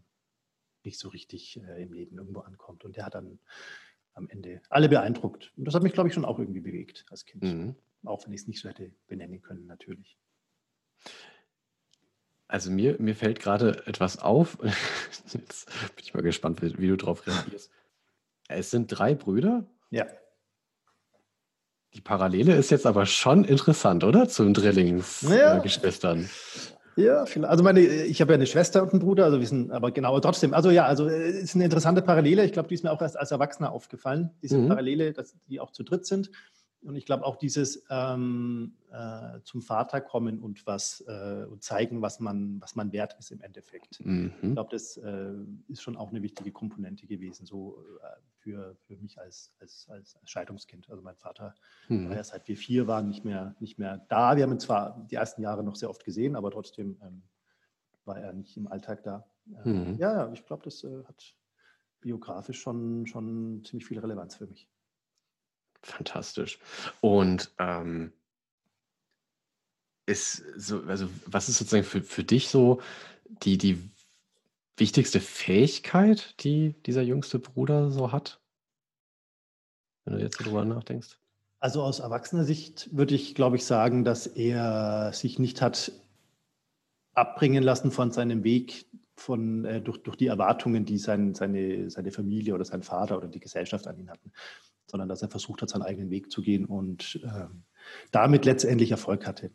[0.83, 2.85] nicht so richtig äh, im Leben irgendwo ankommt.
[2.85, 3.39] Und der hat dann
[4.13, 5.51] am Ende alle beeindruckt.
[5.57, 7.43] Und das hat mich, glaube ich, schon auch irgendwie bewegt als Kind.
[7.43, 7.75] Mhm.
[8.05, 10.17] Auch wenn ich es nicht so hätte benennen können, natürlich.
[12.47, 14.57] Also mir, mir fällt gerade etwas auf.
[15.33, 17.71] Jetzt bin ich mal gespannt, wie, wie du darauf reagierst.
[18.49, 19.65] Es sind drei Brüder?
[19.91, 20.05] Ja.
[21.93, 24.27] Die Parallele ist jetzt aber schon interessant, oder?
[24.27, 26.29] Zu den Drillingsgeschwistern.
[26.95, 27.25] Ja.
[27.25, 29.91] ja, also meine, ich habe ja eine Schwester und einen Bruder, also wir sind, aber
[29.91, 32.43] genau, trotzdem, also ja, also es ist eine interessante Parallele.
[32.43, 34.67] Ich glaube, die ist mir auch erst als Erwachsener aufgefallen, diese mhm.
[34.67, 36.31] Parallele, dass die auch zu dritt sind.
[36.81, 42.01] Und ich glaube auch dieses ähm, äh, zum Vater kommen und was äh, und zeigen,
[42.01, 44.03] was man, was man wert ist im Endeffekt.
[44.05, 44.33] Mhm.
[44.41, 45.33] Ich glaube, das äh,
[45.67, 50.17] ist schon auch eine wichtige Komponente gewesen, so äh, für, für mich als, als, als
[50.23, 50.89] Scheidungskind.
[50.89, 51.53] Also mein Vater
[51.89, 52.09] mhm.
[52.09, 54.37] war ja seit wir vier waren nicht mehr, nicht mehr da.
[54.37, 57.23] Wir haben ihn zwar die ersten Jahre noch sehr oft gesehen, aber trotzdem ähm,
[58.05, 59.25] war er nicht im Alltag da.
[59.65, 59.97] Mhm.
[59.97, 61.35] Ja, ja, ich glaube, das äh, hat
[61.99, 64.69] biografisch schon, schon ziemlich viel Relevanz für mich.
[65.81, 66.59] Fantastisch.
[67.01, 68.11] Und ähm,
[70.05, 72.81] ist so, also was ist sozusagen für, für dich so
[73.43, 73.89] die, die
[74.75, 78.41] wichtigste Fähigkeit, die dieser jüngste Bruder so hat?
[80.05, 81.17] Wenn du jetzt darüber nachdenkst.
[81.59, 85.91] Also aus erwachsener Sicht würde ich, glaube ich, sagen, dass er sich nicht hat
[87.13, 92.11] abbringen lassen von seinem Weg, von, äh, durch, durch die Erwartungen, die sein, seine, seine
[92.11, 94.31] Familie oder sein Vater oder die Gesellschaft an ihn hatten
[94.89, 97.63] sondern dass er versucht hat, seinen eigenen Weg zu gehen und ähm,
[98.11, 99.51] damit letztendlich Erfolg hatte.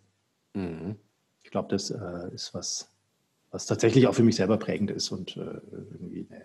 [0.55, 0.97] Mhm.
[1.43, 2.91] Ich glaube, das äh, ist was,
[3.51, 6.45] was tatsächlich auch für mich selber prägend ist und äh, irgendwie eine,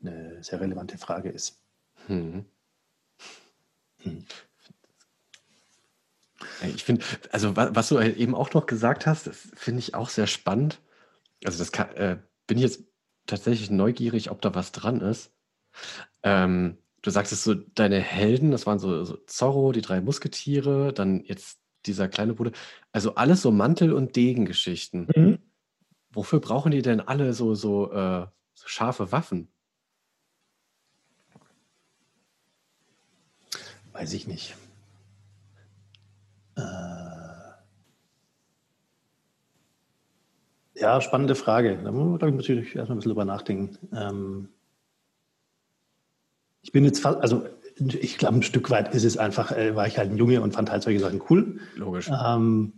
[0.00, 1.60] eine, sehr relevante Frage ist.
[2.08, 2.44] Mhm.
[4.02, 4.24] Hm.
[6.74, 10.26] Ich finde, also was du eben auch noch gesagt hast, das finde ich auch sehr
[10.26, 10.80] spannend.
[11.44, 12.84] Also das kann, äh, bin ich jetzt
[13.26, 15.32] tatsächlich neugierig, ob da was dran ist.
[16.22, 21.22] Ähm, du sagtest so, deine Helden, das waren so, so Zorro, die drei Musketiere, dann
[21.24, 22.50] jetzt dieser kleine Bruder.
[22.90, 25.06] Also alles so Mantel- und Degengeschichten.
[25.14, 25.38] Mhm.
[26.10, 29.48] Wofür brauchen die denn alle so, so, äh, so scharfe Waffen?
[33.92, 34.56] Weiß ich nicht.
[36.56, 36.62] Äh
[40.74, 41.78] ja, spannende Frage.
[41.82, 43.78] Da muss man, natürlich erstmal ein bisschen drüber nachdenken.
[43.94, 44.48] Ähm
[46.66, 47.46] ich bin jetzt fast, also
[47.78, 50.52] ich glaube, ein Stück weit ist es einfach, äh, war ich halt ein Junge und
[50.52, 51.60] fand halt solche Sachen cool.
[51.76, 52.10] Logisch.
[52.10, 52.72] Ähm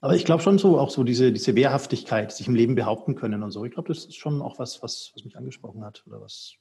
[0.00, 3.42] aber ich glaube schon so, auch so diese, diese Wehrhaftigkeit, sich im Leben behaupten können
[3.42, 3.64] und so.
[3.64, 6.58] Ich glaube, das ist schon auch was, was, was mich angesprochen hat oder was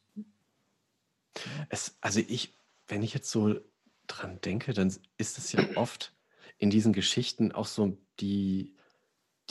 [1.69, 2.55] es, also ich,
[2.87, 3.59] wenn ich jetzt so
[4.07, 6.15] dran denke, dann ist es ja oft
[6.57, 8.73] in diesen Geschichten auch so die,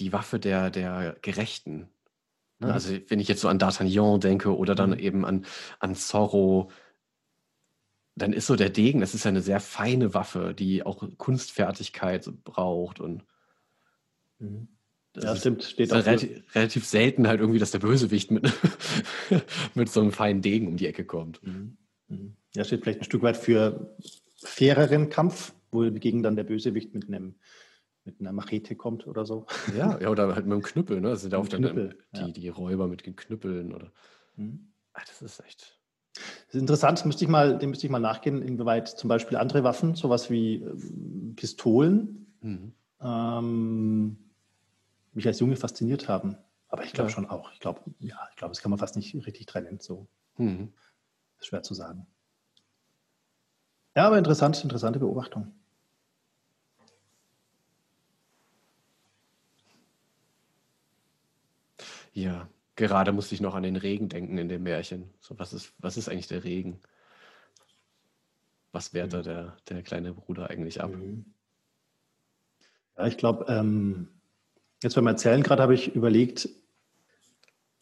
[0.01, 1.89] die Waffe der, der Gerechten.
[2.63, 2.69] Ne?
[2.69, 2.73] Mhm.
[2.73, 4.99] Also wenn ich jetzt so an D'Artagnan denke oder dann mhm.
[4.99, 5.45] eben an,
[5.79, 6.71] an Zorro,
[8.15, 12.31] dann ist so der Degen, das ist ja eine sehr feine Waffe, die auch Kunstfertigkeit
[12.45, 13.25] braucht und
[14.39, 14.69] mhm.
[15.17, 15.65] ja, stimmt.
[15.65, 18.53] Steht auch relativ, relativ, selten halt irgendwie, dass der Bösewicht mit,
[19.75, 21.41] mit so einem feinen Degen um die Ecke kommt.
[21.43, 21.77] Mhm.
[22.55, 23.97] Ja, steht vielleicht ein Stück weit für
[24.37, 27.37] faireren Kampf, wogegen dann der Bösewicht mit einem
[28.05, 29.47] mit einer Machete kommt oder so.
[29.77, 31.11] Ja, ja oder halt mit einem Knüppel, ne?
[31.11, 33.93] Das sind ja oft dann die, die Räuber mit den Knüppeln oder.
[34.37, 34.73] Mhm.
[34.93, 35.79] Ach, das ist echt.
[36.15, 39.65] Das ist interessant, müsste ich mal, dem müsste ich mal nachgehen, inwieweit zum Beispiel andere
[39.65, 42.75] Waffen, sowas wie ähm, Pistolen, mhm.
[43.01, 44.19] ähm,
[45.15, 46.37] mich als Junge fasziniert haben.
[46.69, 47.15] Aber ich glaube ja.
[47.15, 47.53] schon auch.
[47.53, 49.79] Ich glaube, ja, ich glaube, das kann man fast nicht richtig trennen.
[49.81, 50.07] So.
[50.37, 50.73] Mhm
[51.45, 52.07] schwer zu sagen.
[53.95, 55.53] Ja, aber interessant, interessante Beobachtung.
[62.13, 65.11] Ja, gerade musste ich noch an den Regen denken in dem Märchen.
[65.21, 66.81] So, was ist, was ist eigentlich der Regen?
[68.71, 69.25] Was wehrt da mhm.
[69.25, 70.91] der, der kleine Bruder eigentlich ab?
[70.91, 71.25] Mhm.
[72.97, 74.09] Ja, ich glaube, ähm,
[74.83, 76.49] jetzt beim Erzählen gerade habe ich überlegt,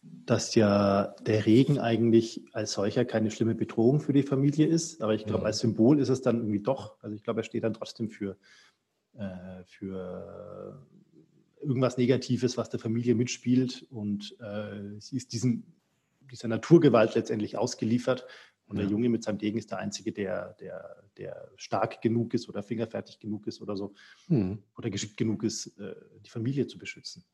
[0.03, 5.03] dass ja der Regen eigentlich als solcher keine schlimme Bedrohung für die Familie ist.
[5.03, 5.47] Aber ich glaube, ja.
[5.47, 6.97] als Symbol ist es dann irgendwie doch.
[7.03, 8.37] Also ich glaube, er steht dann trotzdem für,
[9.15, 10.87] äh, für
[11.61, 13.87] irgendwas Negatives, was der Familie mitspielt.
[13.91, 15.65] Und äh, sie ist diesem,
[16.31, 18.27] dieser Naturgewalt letztendlich ausgeliefert.
[18.67, 18.83] Und ja.
[18.83, 22.63] der Junge mit seinem Degen ist der Einzige, der, der, der stark genug ist oder
[22.63, 23.95] fingerfertig genug ist oder so.
[24.29, 24.63] Mhm.
[24.77, 25.95] Oder geschickt genug ist, äh,
[26.25, 27.25] die Familie zu beschützen.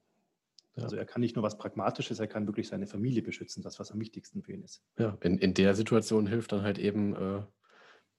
[0.77, 0.85] Ja.
[0.85, 3.93] Also er kann nicht nur was Pragmatisches, er kann wirklich seine Familie beschützen, das, was
[3.93, 4.83] am wichtigsten für ihn ist.
[4.99, 7.43] Ja, in, in der Situation hilft dann halt eben äh,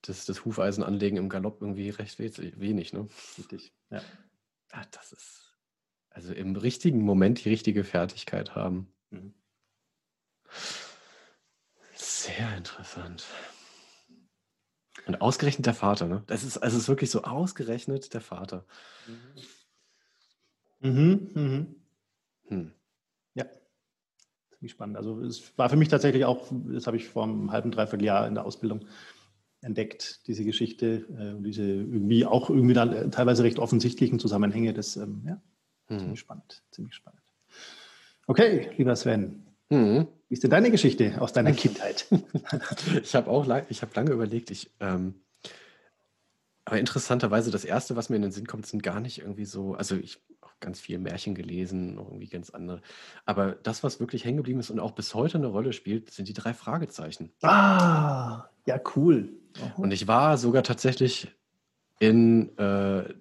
[0.02, 2.94] das, das Hufeisenanlegen im Galopp irgendwie recht wenig.
[2.94, 3.08] Ne?
[3.38, 4.02] Richtig, ja.
[4.74, 4.82] ja.
[4.92, 5.57] Das ist,
[6.18, 8.92] also im richtigen Moment die richtige Fertigkeit haben.
[9.12, 9.36] Mhm.
[11.94, 13.24] Sehr interessant.
[15.06, 16.24] Und ausgerechnet der Vater, ne?
[16.26, 18.66] Das ist, also es ist wirklich so ausgerechnet der Vater.
[20.80, 21.76] Mhm, mhm.
[22.48, 22.72] Hm.
[23.36, 23.46] Ja,
[24.50, 24.98] ziemlich spannend.
[24.98, 28.28] Also es war für mich tatsächlich auch, das habe ich vor einem halben, dreiviertel Jahr
[28.28, 28.88] in der Ausbildung
[29.62, 34.74] entdeckt, diese Geschichte, äh, diese irgendwie auch irgendwie dann äh, teilweise recht offensichtlichen Zusammenhänge.
[34.74, 35.42] Das, ähm, ja,
[35.88, 36.00] hm.
[36.00, 37.22] ziemlich spannend, ziemlich spannend.
[38.28, 40.08] Okay, lieber Sven, hm.
[40.28, 42.08] wie ist denn deine Geschichte aus deiner Kindheit?
[43.02, 45.22] ich habe auch lang, ich habe lange überlegt, ich ähm,
[46.66, 49.76] aber interessanterweise, das Erste, was mir in den Sinn kommt, sind gar nicht irgendwie so,
[49.76, 50.20] also ich
[50.60, 52.82] ganz viel Märchen gelesen, irgendwie ganz andere.
[53.26, 56.28] Aber das, was wirklich hängen geblieben ist und auch bis heute eine Rolle spielt, sind
[56.28, 57.32] die drei Fragezeichen.
[57.42, 59.34] Ah, ja, cool.
[59.62, 59.82] Aha.
[59.82, 61.32] Und ich war sogar tatsächlich
[62.00, 63.14] in äh,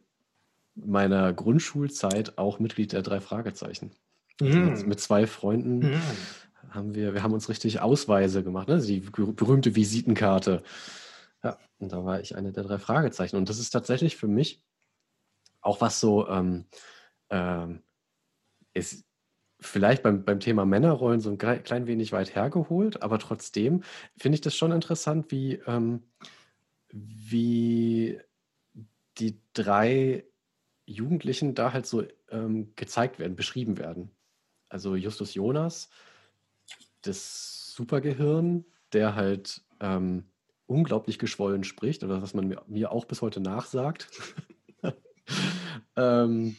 [0.76, 3.90] meiner Grundschulzeit auch Mitglied der drei Fragezeichen.
[4.40, 4.84] Mhm.
[4.86, 6.00] Mit zwei Freunden mhm.
[6.70, 8.74] haben wir, wir haben uns richtig Ausweise gemacht, ne?
[8.74, 10.62] Also die berühmte Visitenkarte.
[11.42, 13.36] Ja, und da war ich eine der drei Fragezeichen.
[13.36, 14.62] Und das ist tatsächlich für mich
[15.62, 16.66] auch was so ähm,
[17.30, 17.82] ähm,
[18.74, 19.04] ist
[19.58, 23.82] vielleicht beim, beim Thema Männerrollen so ein klein wenig weit hergeholt, aber trotzdem
[24.16, 26.02] finde ich das schon interessant, wie, ähm,
[26.92, 28.20] wie
[29.18, 30.24] die drei
[30.86, 34.10] Jugendlichen da halt so ähm, gezeigt werden, beschrieben werden.
[34.68, 35.90] Also Justus Jonas,
[37.02, 40.24] das Supergehirn, der halt ähm,
[40.66, 44.08] unglaublich geschwollen spricht, oder was man mir, mir auch bis heute nachsagt.
[45.96, 46.56] ähm,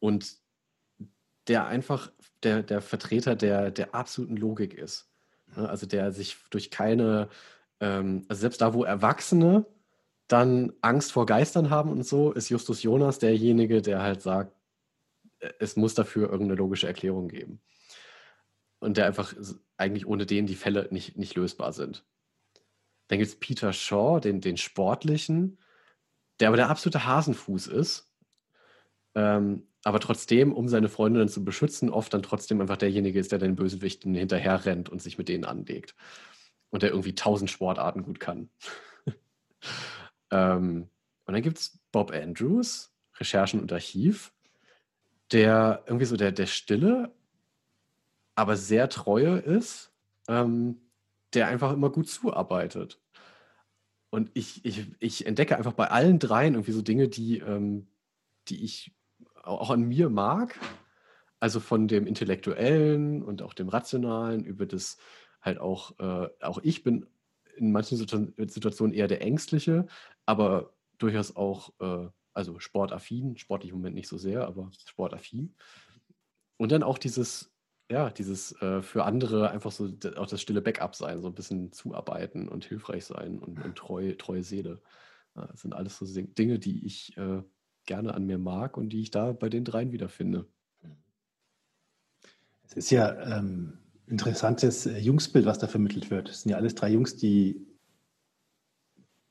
[0.00, 0.36] und
[1.48, 2.10] der einfach
[2.42, 5.08] der, der Vertreter der, der absoluten Logik ist.
[5.56, 5.68] Ne?
[5.68, 7.28] Also der sich durch keine,
[7.80, 9.66] ähm, also selbst da, wo Erwachsene
[10.32, 14.56] dann Angst vor Geistern haben und so, ist Justus Jonas derjenige, der halt sagt,
[15.58, 17.60] es muss dafür irgendeine logische Erklärung geben.
[18.78, 19.34] Und der einfach
[19.76, 22.04] eigentlich ohne den die Fälle nicht, nicht lösbar sind.
[23.08, 25.58] Dann gibt es Peter Shaw, den, den Sportlichen,
[26.40, 28.10] der aber der absolute Hasenfuß ist.
[29.14, 33.38] Ähm, aber trotzdem, um seine Freundinnen zu beschützen, oft dann trotzdem einfach derjenige ist, der
[33.38, 35.94] den Bösewichten hinterher rennt und sich mit denen anlegt.
[36.70, 38.48] Und der irgendwie tausend Sportarten gut kann.
[40.32, 40.88] ähm,
[41.26, 44.32] und dann gibt es Bob Andrews, Recherchen und Archiv,
[45.30, 47.14] der irgendwie so der, der Stille,
[48.34, 49.92] aber sehr treue ist,
[50.26, 50.80] ähm,
[51.34, 53.00] der einfach immer gut zuarbeitet.
[54.10, 57.86] Und ich, ich, ich entdecke einfach bei allen dreien irgendwie so Dinge, die, ähm,
[58.48, 58.92] die ich
[59.42, 60.58] auch an mir mag.
[61.40, 64.96] Also von dem Intellektuellen und auch dem Rationalen über das
[65.40, 67.06] halt auch, äh, auch ich bin
[67.56, 69.86] in manchen Situationen eher der Ängstliche,
[70.26, 75.54] aber durchaus auch, äh, also sportaffin, sportlich im Moment nicht so sehr, aber sportaffin.
[76.56, 77.52] Und dann auch dieses,
[77.90, 81.72] ja, dieses äh, für andere einfach so auch das stille Backup sein, so ein bisschen
[81.72, 84.80] zuarbeiten und hilfreich sein und, und treu, treue Seele.
[85.34, 87.42] das sind alles so Dinge, die ich äh,
[87.86, 90.46] gerne an mir mag und die ich da bei den dreien wiederfinde.
[92.64, 96.28] Es ist ja ähm, interessantes äh, Jungsbild, was da vermittelt wird.
[96.28, 97.66] Es sind ja alles drei Jungs, die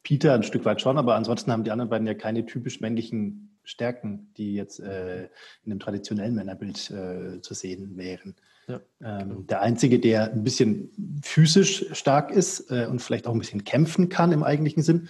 [0.03, 3.57] Peter ein Stück weit schon, aber ansonsten haben die anderen beiden ja keine typisch männlichen
[3.63, 5.25] Stärken, die jetzt äh,
[5.63, 8.35] in dem traditionellen Männerbild äh, zu sehen wären.
[8.67, 9.41] Ja, ähm, genau.
[9.41, 14.09] Der Einzige, der ein bisschen physisch stark ist äh, und vielleicht auch ein bisschen kämpfen
[14.09, 15.09] kann im eigentlichen Sinn,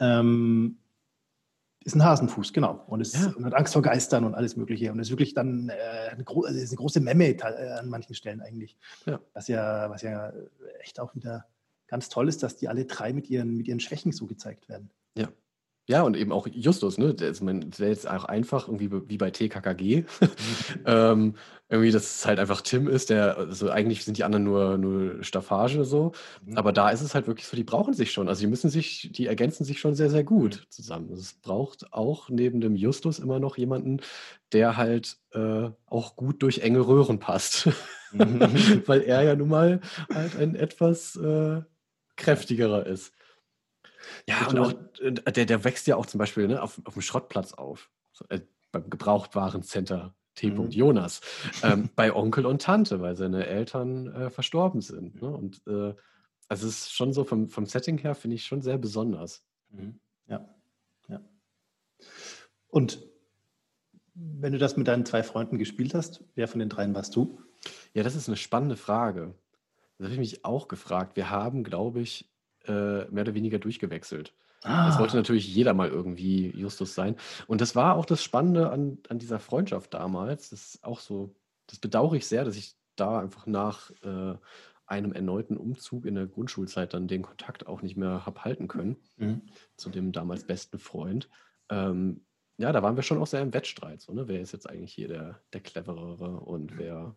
[0.00, 0.78] ähm,
[1.86, 2.82] ist ein Hasenfuß, genau.
[2.88, 3.32] Und, es, ja.
[3.36, 4.90] und hat Angst vor Geistern und alles Mögliche.
[4.90, 8.14] Und ist wirklich dann äh, eine, gro also ist eine, große Memme äh, an manchen
[8.14, 8.76] Stellen eigentlich.
[9.06, 9.20] Ja.
[9.34, 10.32] Was, ja, was ja
[10.80, 11.46] echt auch wieder
[11.86, 14.90] ganz toll ist, dass die alle drei mit ihren, mit ihren Schwächen so gezeigt werden.
[15.16, 15.28] Ja.
[15.88, 17.14] Ja, und eben auch Justus, ne?
[17.14, 20.02] Der ist, der ist auch einfach irgendwie wie bei TKKG.
[20.02, 20.04] Mhm.
[20.84, 21.34] ähm,
[21.68, 25.22] irgendwie, dass es halt einfach Tim ist, der, also eigentlich sind die anderen nur, nur
[25.22, 26.12] Staffage so.
[26.44, 26.58] Mhm.
[26.58, 28.28] Aber da ist es halt wirklich so, die brauchen sich schon.
[28.28, 30.70] Also die müssen sich, die ergänzen sich schon sehr, sehr gut mhm.
[30.70, 31.10] zusammen.
[31.10, 34.00] Also es braucht auch neben dem Justus immer noch jemanden,
[34.52, 37.68] der halt äh, auch gut durch enge Röhren passt.
[38.12, 38.40] Mhm.
[38.86, 39.80] Weil er ja nun mal
[40.12, 41.62] halt ein etwas äh,
[42.16, 43.12] kräftigerer ist.
[44.28, 47.02] Ja, und auch äh, der, der wächst ja auch zum Beispiel ne, auf, auf dem
[47.02, 47.90] Schrottplatz auf.
[48.12, 48.40] So, äh,
[48.72, 50.50] beim Gebrauchtwarencenter T.
[50.50, 50.70] Mhm.
[50.70, 51.20] Jonas.
[51.62, 55.20] Ähm, bei Onkel und Tante, weil seine Eltern äh, verstorben sind.
[55.20, 55.28] Ne?
[55.28, 55.94] Und äh,
[56.48, 59.44] also es ist schon so vom, vom Setting her, finde ich schon sehr besonders.
[59.70, 59.98] Mhm.
[60.28, 60.48] Ja.
[61.08, 61.20] ja.
[62.68, 63.02] Und
[64.14, 67.40] wenn du das mit deinen zwei Freunden gespielt hast, wer von den dreien warst du?
[67.94, 69.34] Ja, das ist eine spannende Frage.
[69.98, 71.16] Das habe ich mich auch gefragt.
[71.16, 72.30] Wir haben, glaube ich,
[72.72, 74.34] mehr oder weniger durchgewechselt.
[74.62, 74.86] Ah.
[74.86, 77.16] Das wollte natürlich jeder mal irgendwie Justus sein.
[77.46, 80.50] Und das war auch das Spannende an, an dieser Freundschaft damals.
[80.50, 81.34] Das ist auch so,
[81.66, 84.34] das bedauere ich sehr, dass ich da einfach nach äh,
[84.86, 88.96] einem erneuten Umzug in der Grundschulzeit dann den Kontakt auch nicht mehr habe halten können
[89.16, 89.42] mhm.
[89.76, 91.28] zu dem damals besten Freund.
[91.68, 92.24] Ähm,
[92.58, 94.00] ja, da waren wir schon auch sehr im Wettstreit.
[94.00, 94.28] So, ne?
[94.28, 97.14] Wer ist jetzt eigentlich hier der, der Cleverere und wer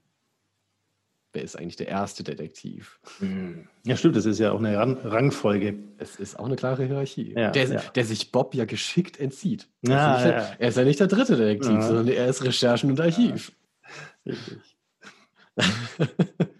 [1.33, 2.99] wer ist eigentlich der erste Detektiv?
[3.19, 3.67] Hm.
[3.85, 5.75] Ja, stimmt, das ist ja auch eine Rangfolge.
[5.97, 7.81] Es ist auch eine klare Hierarchie, ja, der, ja.
[7.95, 9.67] der, sich Bob ja geschickt entzieht.
[9.81, 10.55] Ja, er, ja.
[10.57, 13.51] er, ist ja nicht der dritte Detektiv, sondern er ist Recherchen und Archiv.
[14.25, 14.59] Richtig.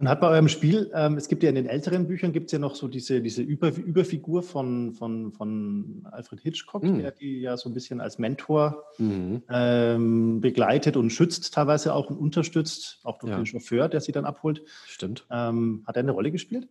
[0.00, 2.52] Und hat bei eurem Spiel, ähm, es gibt ja in den älteren Büchern, gibt es
[2.52, 7.00] ja noch so diese, diese Über, Überfigur von, von, von Alfred Hitchcock, mhm.
[7.00, 9.42] der die ja so ein bisschen als Mentor mhm.
[9.50, 13.36] ähm, begleitet und schützt, teilweise auch und unterstützt, auch durch ja.
[13.36, 14.62] den Chauffeur, der sie dann abholt.
[14.86, 15.26] Stimmt.
[15.30, 16.66] Ähm, hat er eine Rolle gespielt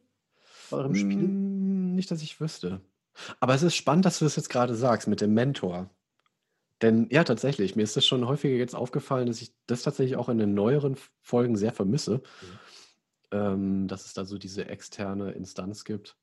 [0.72, 1.22] bei eurem Spiel?
[1.22, 2.82] Hm, nicht, dass ich wüsste.
[3.39, 5.92] Aber es ist spannend, dass du das jetzt gerade sagst mit dem Mentor.
[6.82, 10.30] Denn ja, tatsächlich, mir ist das schon häufiger jetzt aufgefallen, dass ich das tatsächlich auch
[10.30, 12.24] in den neueren Folgen sehr vermisse.
[12.42, 12.68] Mhm
[13.32, 16.18] ähm, dass es da so diese externe Instanz gibt,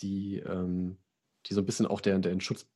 [0.00, 0.98] die, ähm,
[1.46, 2.66] die so ein bisschen auch der, der Schutz,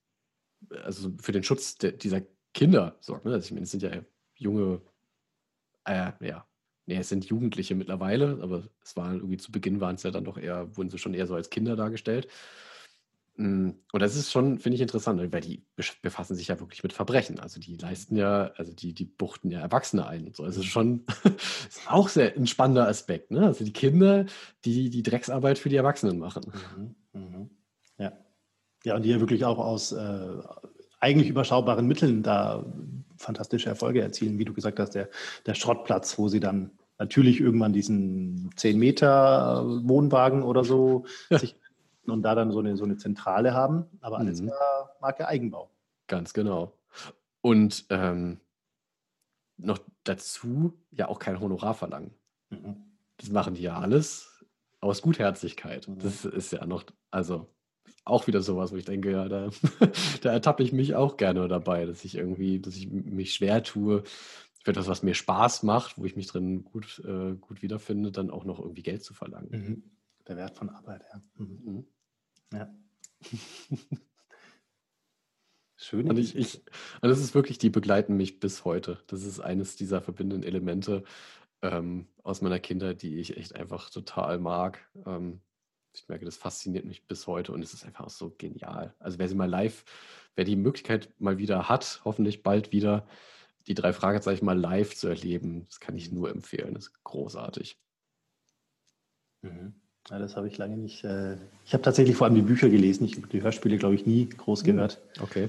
[0.82, 2.22] also für den Schutz der, dieser
[2.52, 3.24] Kinder sorgt.
[3.24, 3.32] Ne?
[3.32, 3.90] Also ich meine, es sind ja
[4.36, 4.80] junge,
[5.84, 6.46] äh, ja,
[6.86, 10.24] nee, es sind Jugendliche mittlerweile, aber es waren irgendwie zu Beginn waren es ja dann
[10.24, 12.28] doch eher, wurden sie schon eher so als Kinder dargestellt.
[13.36, 15.64] Hm, und das ist schon, finde ich, interessant, weil die
[16.02, 17.40] befassen sich ja wirklich mit Verbrechen.
[17.40, 20.44] Also die leisten ja, also die, die buchten ja Erwachsene ein und so.
[20.44, 21.04] Also schon
[21.68, 23.32] ist auch sehr ein spannender Aspekt.
[23.32, 23.44] Ne?
[23.44, 24.26] Also die Kinder,
[24.64, 26.44] die die Drecksarbeit für die Erwachsenen machen.
[27.12, 27.50] Mhm, mhm.
[27.98, 28.12] Ja.
[28.84, 30.28] Ja, und die ja wirklich auch aus äh,
[31.00, 32.64] eigentlich überschaubaren Mitteln da
[33.16, 35.08] fantastische Erfolge erzielen, wie du gesagt hast, der,
[35.46, 41.38] der Schrottplatz, wo sie dann natürlich irgendwann diesen 10 Meter Wohnwagen oder so ja.
[41.38, 41.56] sich
[42.10, 43.86] und da dann so eine, so eine Zentrale haben.
[44.00, 44.48] Aber alles mhm.
[44.48, 45.70] war Marke Eigenbau.
[46.06, 46.72] Ganz genau.
[47.40, 48.40] Und ähm,
[49.56, 52.14] noch dazu ja auch kein Honorar verlangen.
[52.50, 52.76] Mhm.
[53.16, 54.44] Das machen die ja alles
[54.80, 55.88] aus Gutherzigkeit.
[55.88, 55.98] Mhm.
[55.98, 57.48] Das ist ja noch, also
[58.04, 59.50] auch wieder sowas, wo ich denke, ja, da,
[60.22, 64.04] da ertappe ich mich auch gerne dabei, dass ich irgendwie, dass ich mich schwer tue,
[64.62, 68.30] für etwas, was mir Spaß macht, wo ich mich drin gut, äh, gut wiederfinde, dann
[68.30, 69.50] auch noch irgendwie Geld zu verlangen.
[69.50, 69.82] Mhm.
[70.26, 71.20] Der Wert von Arbeit, ja.
[71.36, 71.60] Mhm.
[71.64, 71.86] mhm.
[72.52, 72.74] Ja.
[75.94, 76.10] Schön.
[76.10, 76.62] Und, ich, ich,
[77.00, 78.98] und das ist wirklich, die begleiten mich bis heute.
[79.06, 81.04] Das ist eines dieser verbindenden Elemente
[81.62, 84.80] ähm, aus meiner Kindheit, die ich echt einfach total mag.
[85.06, 85.40] Ähm,
[85.94, 88.92] ich merke, das fasziniert mich bis heute und es ist einfach so genial.
[88.98, 89.84] Also wer sie mal live,
[90.34, 93.06] wer die Möglichkeit mal wieder hat, hoffentlich bald wieder,
[93.68, 96.74] die drei Fragezeichen mal live zu erleben, das kann ich nur empfehlen.
[96.74, 97.78] Das ist großartig.
[99.42, 99.74] Mhm.
[100.10, 101.04] Ja, das habe ich lange nicht.
[101.04, 103.04] Äh, ich habe tatsächlich vor allem die Bücher gelesen.
[103.04, 105.00] Ich habe die Hörspiele, glaube ich, nie groß hm, gehört.
[105.20, 105.48] Okay.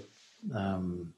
[0.54, 1.14] Ähm,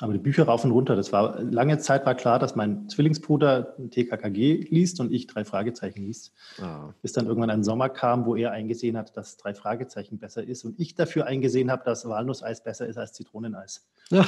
[0.00, 3.74] aber die Bücher rauf und runter, das war lange Zeit war klar, dass mein Zwillingsbruder
[3.90, 6.32] TKKG liest und ich drei Fragezeichen liest.
[6.60, 6.94] Ah.
[7.02, 10.64] Bis dann irgendwann ein Sommer kam, wo er eingesehen hat, dass drei Fragezeichen besser ist
[10.64, 13.86] und ich dafür eingesehen habe, dass Walnusseis besser ist als Zitroneneis.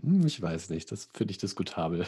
[0.00, 2.06] Hm, ich weiß nicht, das finde ich diskutabel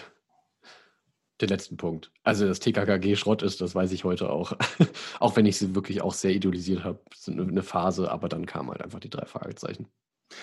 [1.40, 2.12] den letzten Punkt.
[2.22, 4.52] Also, dass TKKG Schrott ist, das weiß ich heute auch.
[5.20, 7.00] auch wenn ich sie wirklich auch sehr idolisiert habe.
[7.10, 9.88] Das ist eine Phase, aber dann kamen halt einfach die drei Fragezeichen.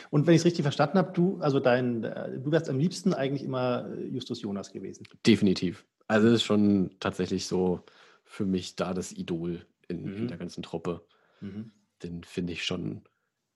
[0.10, 3.44] Und wenn ich es richtig verstanden habe, du, also dein, du wärst am liebsten eigentlich
[3.44, 5.06] immer Justus Jonas gewesen.
[5.26, 5.86] Definitiv.
[6.08, 7.84] Also es ist schon tatsächlich so
[8.24, 10.18] für mich da das Idol in, mhm.
[10.18, 11.06] in der ganzen Truppe.
[11.39, 11.72] Mhm.
[12.04, 13.04] Den finde ich schon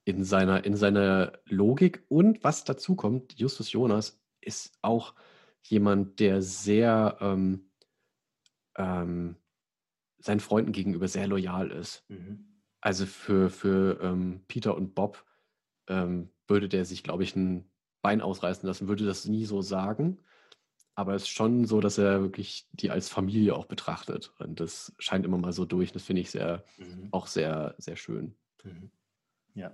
[0.03, 2.03] in seiner, in seiner Logik.
[2.07, 5.15] Und was dazu kommt, Justus Jonas ist auch
[5.69, 7.69] jemand, der sehr ähm,
[8.77, 9.35] ähm,
[10.19, 12.03] seinen Freunden gegenüber sehr loyal ist.
[12.09, 12.45] Mhm.
[12.81, 15.25] Also für, für ähm, Peter und Bob
[15.87, 17.69] ähm, würde der sich, glaube ich, ein
[18.01, 20.19] Bein ausreißen lassen, würde das nie so sagen.
[20.93, 24.33] Aber es ist schon so, dass er wirklich die als Familie auch betrachtet.
[24.39, 25.91] Und das scheint immer mal so durch.
[25.91, 27.09] Das finde ich sehr, mhm.
[27.11, 28.35] auch sehr, sehr schön.
[28.63, 28.91] Mhm.
[29.55, 29.73] Ja.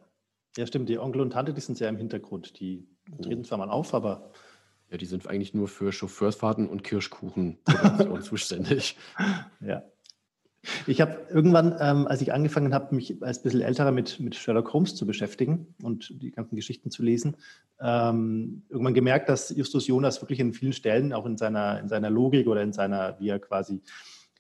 [0.58, 0.90] Ja, stimmt.
[0.90, 2.60] Die Onkel und Tante, die sind sehr im Hintergrund.
[2.60, 3.22] Die oh.
[3.22, 4.32] treten zwar mal auf, aber
[4.92, 7.58] ja, die sind eigentlich nur für Chauffeursfahrten und Kirschkuchen
[8.22, 8.98] zuständig.
[9.62, 9.84] Ja.
[10.86, 14.74] Ich habe irgendwann, ähm, als ich angefangen habe, mich als bisschen älterer mit, mit Sherlock
[14.74, 17.38] Holmes zu beschäftigen und die ganzen Geschichten zu lesen,
[17.80, 22.12] ähm, irgendwann gemerkt, dass Justus Jonas wirklich in vielen Stellen, auch in seiner, in seiner
[22.12, 23.82] Logik oder in seiner, wie er quasi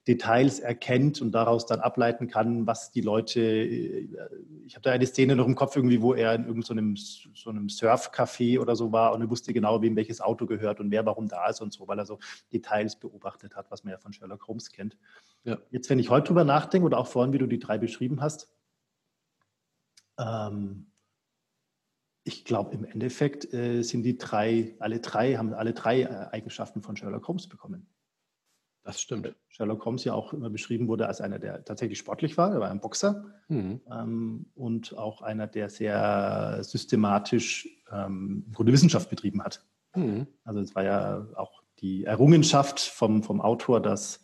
[0.08, 3.40] Details erkennt und daraus dann ableiten kann, was die Leute.
[3.40, 4.08] Äh,
[4.66, 7.50] ich habe da eine Szene noch im Kopf irgendwie, wo er in irgendeinem so, so
[7.50, 11.06] einem Surfcafé oder so war und er wusste genau, wem welches Auto gehört und wer
[11.06, 12.20] warum da ist und so, weil er so
[12.52, 14.98] Details beobachtet hat, was man ja von Sherlock Holmes kennt.
[15.44, 15.60] Ja.
[15.70, 18.52] Jetzt, wenn ich heute drüber nachdenke oder auch vorhin, wie du die drei beschrieben hast,
[20.18, 20.88] ähm,
[22.24, 26.82] ich glaube, im Endeffekt äh, sind die drei, alle drei, haben alle drei äh, Eigenschaften
[26.82, 27.88] von Sherlock Holmes bekommen.
[28.84, 29.36] Das stimmt.
[29.48, 32.52] Sherlock Holmes ja auch immer beschrieben wurde als einer, der tatsächlich sportlich war.
[32.52, 33.82] Er war ein Boxer mhm.
[33.92, 39.64] ähm, und auch einer, der sehr systematisch ähm, im Grunde Wissenschaft betrieben hat.
[39.96, 40.26] Mhm.
[40.44, 44.22] Also es war ja auch die Errungenschaft vom, vom Autor, dass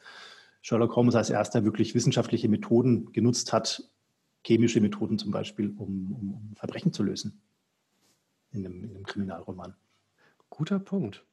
[0.62, 3.84] Sherlock Holmes als erster wirklich wissenschaftliche Methoden genutzt hat,
[4.44, 7.42] chemische Methoden zum Beispiel, um, um, um Verbrechen zu lösen
[8.52, 9.76] in einem, in einem Kriminalroman.
[10.50, 11.26] Guter Punkt.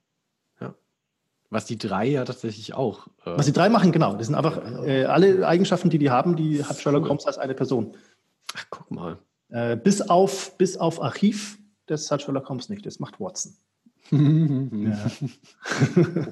[1.55, 3.07] Was die drei ja tatsächlich auch.
[3.25, 4.17] Äh Was die drei machen, genau.
[4.17, 7.55] Das sind einfach äh, alle Eigenschaften, die die haben, die hat Sherlock Holmes als eine
[7.55, 7.97] Person.
[8.57, 9.19] Ach, guck mal.
[9.51, 12.85] Äh, bis, auf, bis auf Archiv, das hat Sherlock Holmes nicht.
[12.85, 13.55] Das macht Watson.
[14.11, 15.11] ja.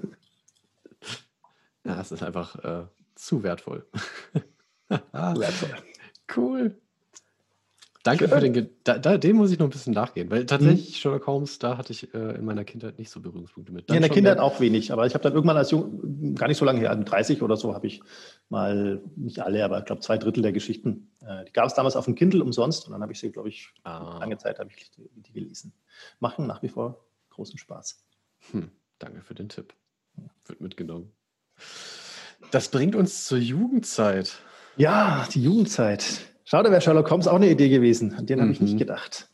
[1.85, 3.87] ja, es ist einfach äh, zu wertvoll.
[4.89, 5.77] wertvoll.
[6.37, 6.82] Cool.
[8.03, 10.95] Danke für den, da, da, dem muss ich noch ein bisschen nachgehen, weil tatsächlich mhm.
[10.95, 13.89] Sherlock Holmes, da hatte ich äh, in meiner Kindheit nicht so Berührungspunkte mit.
[13.89, 16.49] Dann ja, in der Kindheit auch wenig, aber ich habe dann irgendwann als Jung, gar
[16.49, 18.03] nicht so lange her, 30 oder so, habe ich
[18.49, 21.95] mal, nicht alle, aber ich glaube zwei Drittel der Geschichten, äh, die gab es damals
[21.95, 24.19] auf dem Kindle umsonst und dann habe ich sie, glaube ich, ah.
[24.19, 25.73] lange Zeit habe ich die, die, gelesen.
[26.19, 28.05] Machen nach wie vor großen Spaß.
[28.51, 29.75] Hm, danke für den Tipp.
[30.47, 31.13] Wird mitgenommen.
[32.51, 34.39] Das bringt uns zur Jugendzeit.
[34.77, 36.32] Ja, die Jugendzeit.
[36.53, 38.13] Schade, wäre Sherlock Holmes auch eine Idee gewesen.
[38.13, 38.43] An den mhm.
[38.43, 38.79] habe ich nicht mhm.
[38.79, 39.27] gedacht.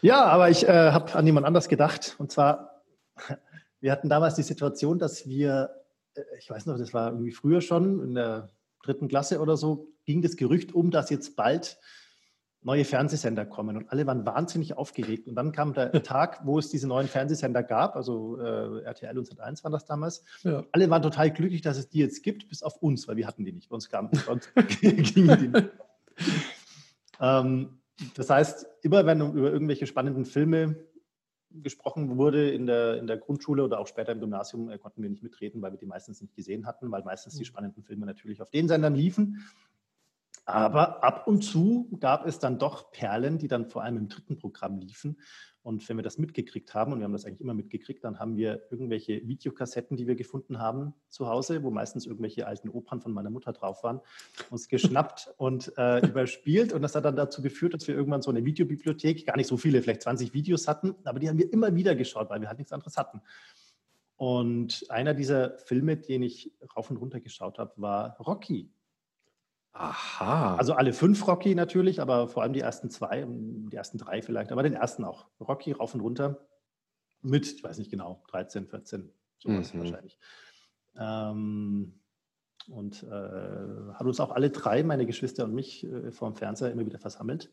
[0.00, 2.16] Ja, aber ich äh, habe an jemand anders gedacht.
[2.18, 2.82] Und zwar,
[3.80, 5.70] wir hatten damals die Situation, dass wir,
[6.16, 8.48] äh, ich weiß noch, das war irgendwie früher schon, in der
[8.82, 11.78] dritten Klasse oder so, ging das Gerücht um, dass jetzt bald
[12.64, 15.26] neue Fernsehsender kommen und alle waren wahnsinnig aufgeregt.
[15.26, 19.28] Und dann kam der Tag, wo es diese neuen Fernsehsender gab, also äh, RTL und
[19.28, 20.24] Z1 waren das damals.
[20.42, 20.64] Ja.
[20.70, 23.44] Alle waren total glücklich, dass es die jetzt gibt, bis auf uns, weil wir hatten
[23.44, 23.68] die nicht.
[23.68, 24.48] Bei uns, kam, bei uns
[24.80, 25.70] gingen die nicht.
[27.20, 27.78] Ähm,
[28.16, 30.76] das heißt, immer wenn über irgendwelche spannenden Filme
[31.50, 35.10] gesprochen wurde in der, in der Grundschule oder auch später im Gymnasium, äh, konnten wir
[35.10, 37.46] nicht mitreden, weil wir die meistens nicht gesehen hatten, weil meistens die mhm.
[37.46, 39.42] spannenden Filme natürlich auf den Sendern liefen.
[40.44, 44.38] Aber ab und zu gab es dann doch Perlen, die dann vor allem im dritten
[44.38, 45.18] Programm liefen.
[45.62, 48.36] Und wenn wir das mitgekriegt haben, und wir haben das eigentlich immer mitgekriegt, dann haben
[48.36, 53.12] wir irgendwelche Videokassetten, die wir gefunden haben zu Hause, wo meistens irgendwelche alten Opern von
[53.12, 54.00] meiner Mutter drauf waren,
[54.50, 56.72] uns geschnappt und äh, überspielt.
[56.72, 59.56] Und das hat dann dazu geführt, dass wir irgendwann so eine Videobibliothek, gar nicht so
[59.56, 62.58] viele, vielleicht 20 Videos hatten, aber die haben wir immer wieder geschaut, weil wir halt
[62.58, 63.20] nichts anderes hatten.
[64.16, 68.72] Und einer dieser Filme, den ich rauf und runter geschaut habe, war Rocky.
[69.72, 70.56] Aha.
[70.56, 74.52] Also alle fünf Rocky natürlich, aber vor allem die ersten zwei, die ersten drei vielleicht,
[74.52, 75.26] aber den ersten auch.
[75.40, 76.46] Rocky rauf und runter
[77.22, 79.78] mit, ich weiß nicht genau, 13, 14, sowas mhm.
[79.78, 80.18] wahrscheinlich.
[80.96, 81.98] Ähm,
[82.68, 86.70] und äh, hat uns auch alle drei, meine Geschwister und mich, äh, vor dem Fernseher
[86.70, 87.50] immer wieder versammelt.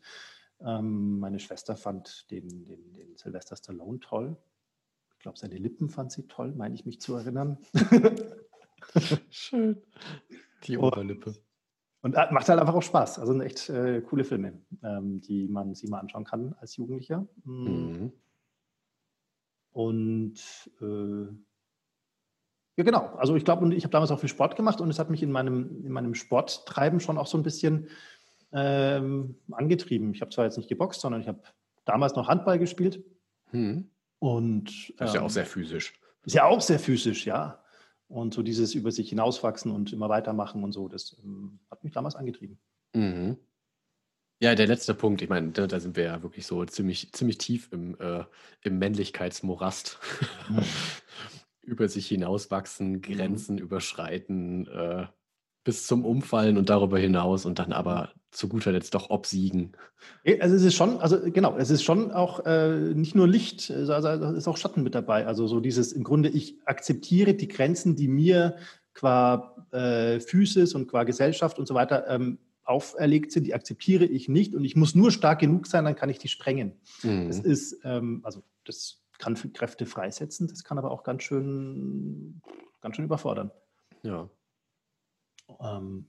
[0.60, 4.36] Ähm, meine Schwester fand den, den, den Sylvester Stallone toll.
[5.14, 7.58] Ich glaube, seine Lippen fand sie toll, meine ich mich zu erinnern.
[9.30, 9.82] Schön.
[10.64, 11.30] Die Oberlippe.
[11.30, 11.49] Und
[12.02, 13.18] äh, macht halt einfach auch Spaß.
[13.18, 17.26] Also sind echt äh, coole Filme, ähm, die man sich mal anschauen kann als Jugendlicher.
[17.44, 17.64] Mm.
[17.64, 18.12] Mhm.
[19.72, 20.34] Und
[20.80, 21.26] äh,
[22.76, 23.14] ja, genau.
[23.16, 25.30] Also ich glaube, ich habe damals auch viel Sport gemacht und es hat mich in
[25.30, 27.88] meinem, in meinem Sporttreiben schon auch so ein bisschen
[28.52, 30.14] ähm, angetrieben.
[30.14, 31.42] Ich habe zwar jetzt nicht geboxt, sondern ich habe
[31.84, 33.04] damals noch Handball gespielt.
[33.52, 33.90] Mhm.
[34.18, 36.00] Und, das ist ja auch ähm, sehr physisch.
[36.24, 37.62] Ist ja auch sehr physisch, ja.
[38.10, 41.92] Und so dieses über sich hinauswachsen und immer weitermachen und so, das ähm, hat mich
[41.92, 42.58] damals angetrieben.
[42.92, 43.36] Mhm.
[44.42, 47.38] Ja, der letzte Punkt, ich meine, da, da, sind wir ja wirklich so ziemlich, ziemlich
[47.38, 48.24] tief im, äh,
[48.62, 49.98] im Männlichkeitsmorast.
[50.48, 50.62] Mhm.
[51.62, 53.02] über sich hinauswachsen, mhm.
[53.02, 53.62] Grenzen mhm.
[53.62, 55.06] überschreiten, äh,
[55.70, 59.70] bis zum Umfallen und darüber hinaus und dann aber zu guter Letzt doch obsiegen.
[60.40, 63.92] Also es ist schon, also genau, es ist schon auch äh, nicht nur Licht, also
[64.08, 65.28] es ist auch Schatten mit dabei.
[65.28, 68.56] Also so dieses, im Grunde, ich akzeptiere die Grenzen, die mir
[68.94, 74.28] qua äh, Physis und qua Gesellschaft und so weiter ähm, auferlegt sind, die akzeptiere ich
[74.28, 76.80] nicht und ich muss nur stark genug sein, dann kann ich die sprengen.
[77.04, 77.28] Mhm.
[77.28, 82.42] Das ist, ähm, also das kann Kräfte freisetzen, das kann aber auch ganz schön,
[82.80, 83.52] ganz schön überfordern.
[84.02, 84.28] Ja.
[85.60, 86.06] Ähm,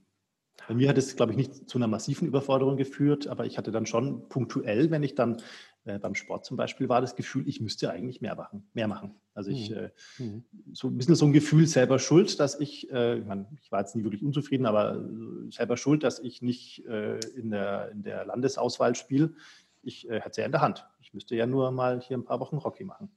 [0.68, 3.72] bei mir hat es, glaube ich, nicht zu einer massiven Überforderung geführt, aber ich hatte
[3.72, 5.42] dann schon punktuell, wenn ich dann
[5.84, 8.68] äh, beim Sport zum Beispiel war, das Gefühl, ich müsste eigentlich mehr machen.
[8.72, 9.14] Mehr machen.
[9.34, 9.76] Also ich, mhm.
[9.76, 10.44] äh, mhm.
[10.72, 13.80] so ein bisschen so ein Gefühl selber schuld, dass ich, äh, ich, mein, ich war
[13.80, 18.02] jetzt nie wirklich unzufrieden, aber äh, selber schuld, dass ich nicht äh, in, der, in
[18.02, 19.34] der Landesauswahl spiele.
[19.82, 20.86] Ich äh, hätte es ja in der Hand.
[21.00, 23.10] Ich müsste ja nur mal hier ein paar Wochen Rocky machen.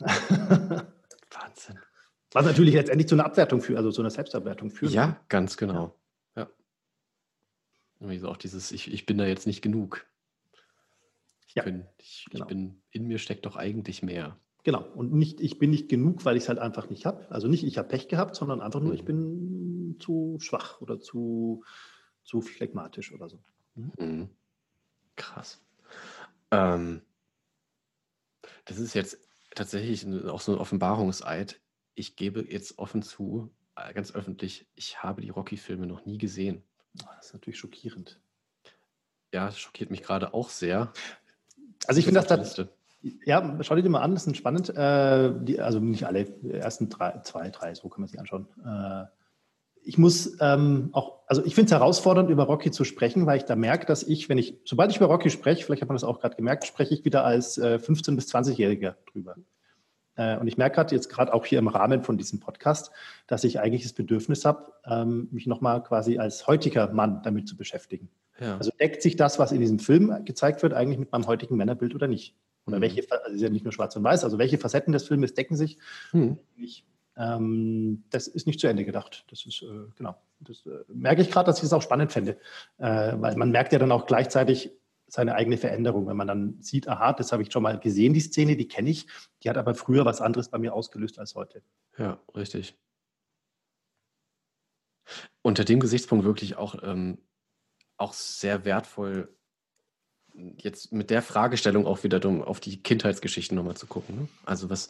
[0.00, 1.78] Wahnsinn.
[2.34, 4.92] Was natürlich letztendlich zu einer Abwertung führt, also zu einer Selbstabwertung führt.
[4.92, 5.94] Ja, ganz genau.
[6.34, 6.50] Ja.
[8.00, 8.18] ja.
[8.18, 10.04] So auch dieses, ich, ich bin da jetzt nicht genug.
[11.46, 12.44] Ich, ja, bin, ich, genau.
[12.44, 14.36] ich bin, in mir steckt doch eigentlich mehr.
[14.64, 14.82] Genau.
[14.82, 17.30] Und nicht, ich bin nicht genug, weil ich es halt einfach nicht habe.
[17.30, 18.96] Also nicht, ich habe Pech gehabt, sondern einfach nur, mhm.
[18.96, 21.62] ich bin zu schwach oder zu,
[22.24, 23.38] zu phlegmatisch oder so.
[23.76, 23.92] Mhm.
[23.96, 24.28] Mhm.
[25.14, 25.62] Krass.
[26.50, 27.00] Ähm,
[28.64, 29.18] das ist jetzt
[29.54, 31.60] tatsächlich auch so ein Offenbarungseid
[31.94, 36.62] ich gebe jetzt offen zu, äh, ganz öffentlich, ich habe die Rocky-Filme noch nie gesehen.
[37.04, 38.20] Ah, das ist natürlich schockierend.
[39.32, 40.92] Ja, das schockiert mich gerade auch sehr.
[41.86, 42.68] Also ich finde das da,
[43.26, 44.70] ja, schau dir die mal an, das sind spannend.
[44.70, 48.46] Äh, die, also nicht alle, die ersten drei, zwei, drei, so kann man sich anschauen.
[48.64, 49.04] Äh,
[49.82, 53.44] ich muss ähm, auch, also ich finde es herausfordernd, über Rocky zu sprechen, weil ich
[53.44, 56.04] da merke, dass ich, wenn ich, sobald ich über Rocky spreche, vielleicht hat man das
[56.04, 59.36] auch gerade gemerkt, spreche ich wieder als äh, 15- bis 20-Jähriger drüber.
[60.16, 62.90] Äh, und ich merke gerade jetzt gerade auch hier im Rahmen von diesem Podcast,
[63.26, 67.56] dass ich eigentlich das Bedürfnis habe, ähm, mich nochmal quasi als heutiger Mann damit zu
[67.56, 68.08] beschäftigen.
[68.40, 68.56] Ja.
[68.56, 71.94] Also deckt sich das, was in diesem Film gezeigt wird, eigentlich mit meinem heutigen Männerbild
[71.94, 72.34] oder nicht?
[72.66, 72.82] Oder mhm.
[72.82, 75.56] welche, also ist ja nicht nur schwarz und weiß, also welche Facetten des Filmes decken
[75.56, 75.78] sich?
[76.12, 76.38] Mhm.
[77.16, 79.24] Ähm, das ist nicht zu Ende gedacht.
[79.30, 80.16] Das ist, äh, genau.
[80.40, 82.38] Das äh, merke ich gerade, dass ich es auch spannend fände.
[82.78, 84.72] Äh, weil man merkt ja dann auch gleichzeitig,
[85.14, 86.06] seine eigene Veränderung.
[86.06, 88.90] Wenn man dann sieht, aha, das habe ich schon mal gesehen, die Szene, die kenne
[88.90, 89.06] ich,
[89.42, 91.62] die hat aber früher was anderes bei mir ausgelöst als heute.
[91.96, 92.76] Ja, richtig.
[95.42, 97.18] Unter dem Gesichtspunkt wirklich auch, ähm,
[97.96, 99.34] auch sehr wertvoll,
[100.56, 104.16] jetzt mit der Fragestellung auch wieder auf die Kindheitsgeschichten nochmal zu gucken.
[104.16, 104.28] Ne?
[104.44, 104.88] Also was,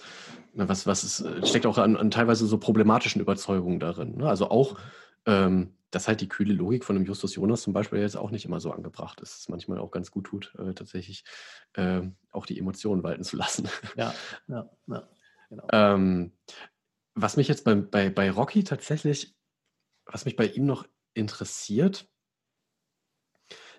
[0.54, 4.16] was, was ist, steckt auch an, an, teilweise so problematischen Überzeugungen darin.
[4.16, 4.28] Ne?
[4.28, 4.78] Also auch
[5.26, 8.44] ähm, dass halt die kühle Logik von einem Justus Jonas zum Beispiel jetzt auch nicht
[8.44, 9.40] immer so angebracht ist.
[9.40, 11.24] Es manchmal auch ganz gut tut, äh, tatsächlich
[11.74, 13.68] äh, auch die Emotionen walten zu lassen.
[13.96, 14.14] Ja,
[14.48, 15.08] ja, ja.
[15.50, 15.66] Genau.
[15.72, 16.32] Ähm,
[17.14, 19.36] was mich jetzt bei, bei, bei Rocky tatsächlich,
[20.06, 22.08] was mich bei ihm noch interessiert,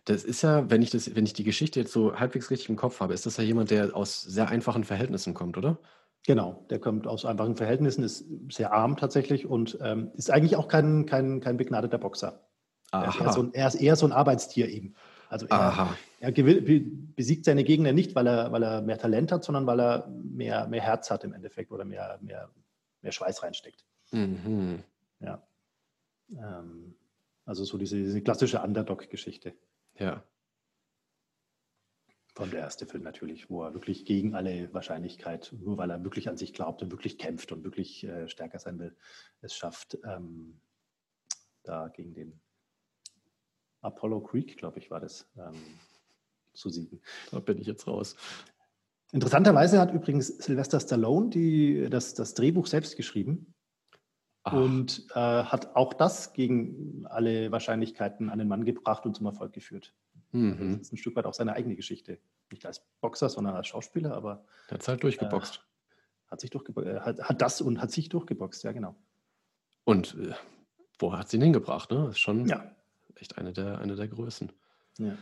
[0.05, 2.75] das ist ja, wenn ich, das, wenn ich die Geschichte jetzt so halbwegs richtig im
[2.75, 5.79] Kopf habe, ist das ja jemand, der aus sehr einfachen Verhältnissen kommt, oder?
[6.27, 10.67] Genau, der kommt aus einfachen Verhältnissen, ist sehr arm tatsächlich und ähm, ist eigentlich auch
[10.67, 12.41] kein, kein, kein begnadeter Boxer.
[12.91, 14.95] Er ist, so ein, er ist, eher so ein Arbeitstier eben.
[15.29, 19.67] Also er, er besiegt seine Gegner nicht, weil er, weil er mehr Talent hat, sondern
[19.67, 22.49] weil er mehr, mehr Herz hat im Endeffekt oder mehr, mehr,
[23.01, 23.83] mehr Schweiß reinsteckt.
[24.11, 24.83] Mhm.
[25.19, 25.43] Ja.
[26.31, 26.95] Ähm,
[27.45, 29.53] also so diese, diese klassische Underdog-Geschichte.
[29.99, 30.23] Ja.
[32.35, 36.27] Von der erste Film natürlich, wo er wirklich gegen alle Wahrscheinlichkeit, nur weil er wirklich
[36.27, 38.93] an sich glaubt und wirklich kämpft und wirklich äh, stärker sein will,
[39.39, 40.59] es schafft, ähm,
[41.63, 42.41] da gegen den
[43.79, 45.55] Apollo Creek, glaube ich, war das, ähm,
[46.53, 47.01] zu siegen.
[47.31, 48.17] Da bin ich jetzt raus.
[49.13, 53.53] Interessanterweise hat übrigens Sylvester Stallone die, das, das Drehbuch selbst geschrieben
[54.43, 54.53] Ach.
[54.53, 59.53] und äh, hat auch das gegen alle Wahrscheinlichkeiten an den Mann gebracht und zum Erfolg
[59.53, 59.93] geführt.
[60.35, 60.73] Mhm.
[60.73, 62.19] Das ist ein Stück weit auch seine eigene Geschichte.
[62.51, 64.45] Nicht als Boxer, sondern als Schauspieler, aber.
[64.67, 65.55] Er hat halt durchgeboxt.
[65.55, 68.95] Äh, hat sich durchgeboxt, äh, hat, hat, das und hat sich durchgeboxt, ja, genau.
[69.85, 70.33] Und äh,
[70.99, 71.91] wo hat sie ihn hingebracht?
[71.91, 71.97] Ne?
[72.05, 72.75] Das ist schon ja.
[73.15, 74.51] echt eine der, eine der Größen.
[74.97, 75.17] Ja.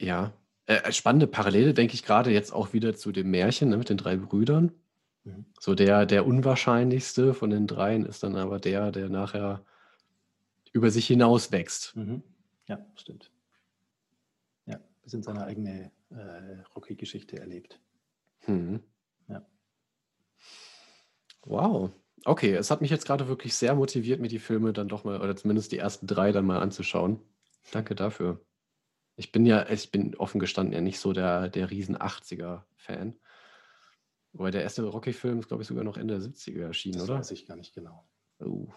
[0.00, 0.32] Ja.
[0.66, 3.96] Äh, spannende Parallele, denke ich gerade jetzt auch wieder zu dem Märchen ne, mit den
[3.96, 4.72] drei Brüdern.
[5.24, 5.46] Mhm.
[5.58, 9.64] So der, der unwahrscheinlichste von den dreien ist dann aber der, der nachher
[10.72, 11.96] über sich hinaus wächst.
[11.96, 12.22] Mhm.
[12.68, 13.30] Ja, stimmt.
[14.66, 17.80] Ja, bis in seine eigene äh, Rocky-Geschichte erlebt.
[18.40, 18.82] Hm.
[19.28, 19.46] Ja.
[21.44, 21.90] Wow.
[22.24, 25.20] Okay, es hat mich jetzt gerade wirklich sehr motiviert, mir die Filme dann doch mal,
[25.20, 27.20] oder zumindest die ersten drei dann mal anzuschauen.
[27.72, 28.44] Danke dafür.
[29.16, 33.18] Ich bin ja, ich bin offen gestanden ja nicht so der, der riesen 80er-Fan.
[34.32, 37.18] Wobei der erste Rocky-Film ist, glaube ich, sogar noch Ende der 70er erschienen, das oder?
[37.18, 38.06] Das weiß ich gar nicht genau.
[38.40, 38.68] Oh,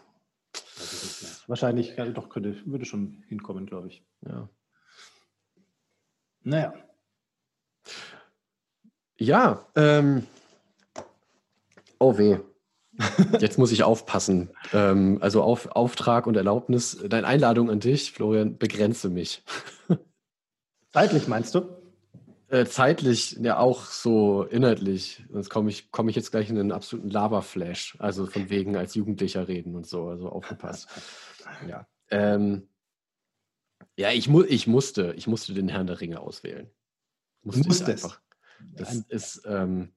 [1.48, 4.04] Wahrscheinlich ja, doch könnte, würde schon hinkommen, glaube ich.
[4.26, 4.50] Ja.
[6.44, 6.74] Naja.
[9.18, 10.26] Ja, ähm,
[12.00, 12.40] oh weh.
[13.40, 14.52] Jetzt muss ich aufpassen.
[14.74, 19.44] ähm, also auf Auftrag und Erlaubnis, deine Einladung an dich, Florian, begrenze mich.
[20.92, 21.81] Zeitlich meinst du?
[22.52, 25.24] Äh, zeitlich, ja auch so inhaltlich.
[25.32, 27.96] Sonst komme ich, komm ich jetzt gleich in einen absoluten Lava-Flash.
[28.00, 30.10] Also von wegen als Jugendlicher reden und so.
[30.10, 30.90] Also aufgepasst.
[31.70, 31.88] ja.
[32.10, 32.68] Ähm,
[33.96, 36.70] ja, ich, mu ich, musste, ich musste den Herrn der Ringe auswählen.
[37.42, 38.20] Musste musste einfach.
[38.60, 39.04] Das ja.
[39.08, 39.94] ist, ähm,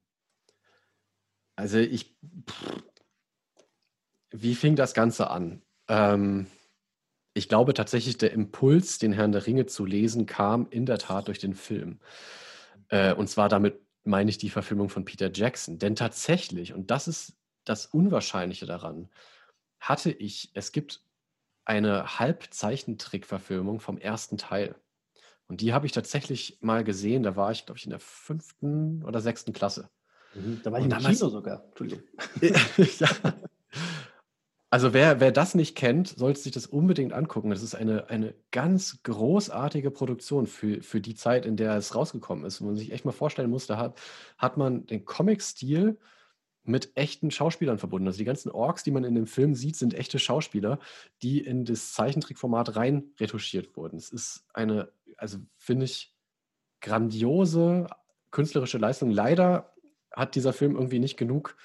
[1.57, 2.16] also ich,
[2.48, 2.84] pff,
[4.30, 5.61] wie fing das Ganze an?
[5.88, 6.46] Ähm,
[7.34, 11.26] ich glaube tatsächlich, der Impuls, den Herrn der Ringe zu lesen, kam in der Tat
[11.26, 11.98] durch den Film.
[12.95, 15.80] Äh, und zwar damit meine ich die Verfilmung von Peter Jackson.
[15.80, 17.32] Denn tatsächlich, und das ist
[17.64, 19.09] das Unwahrscheinliche daran,
[19.80, 21.03] hatte ich, es gibt
[21.64, 24.76] eine Halbzeichentrick-Verfilmung vom ersten Teil.
[25.49, 27.24] Und die habe ich tatsächlich mal gesehen.
[27.24, 29.90] Da war ich, glaube ich, in der fünften oder sechsten Klasse.
[30.34, 31.64] Mhm, da war ich und im damals, Kino sogar.
[31.64, 32.05] Entschuldigung.
[33.01, 33.09] ja.
[34.75, 37.51] Also wer, wer das nicht kennt, sollte sich das unbedingt angucken.
[37.51, 42.45] Das ist eine, eine ganz großartige Produktion für, für die Zeit, in der es rausgekommen
[42.45, 42.61] ist.
[42.61, 43.97] Wo man sich echt mal vorstellen musste, hat,
[44.37, 45.97] hat man den Comic-Stil
[46.64, 48.09] mit echten Schauspielern verbunden.
[48.09, 50.81] Also die ganzen Orks, die man in dem Film sieht, sind echte Schauspieler,
[51.22, 53.97] die in das Zeichentrickformat rein retuschiert wurden.
[53.97, 56.12] Es ist eine, also finde ich,
[56.81, 57.87] grandiose
[58.33, 59.12] künstlerische Leistung.
[59.12, 59.72] Leider
[60.11, 61.57] hat dieser Film irgendwie nicht genug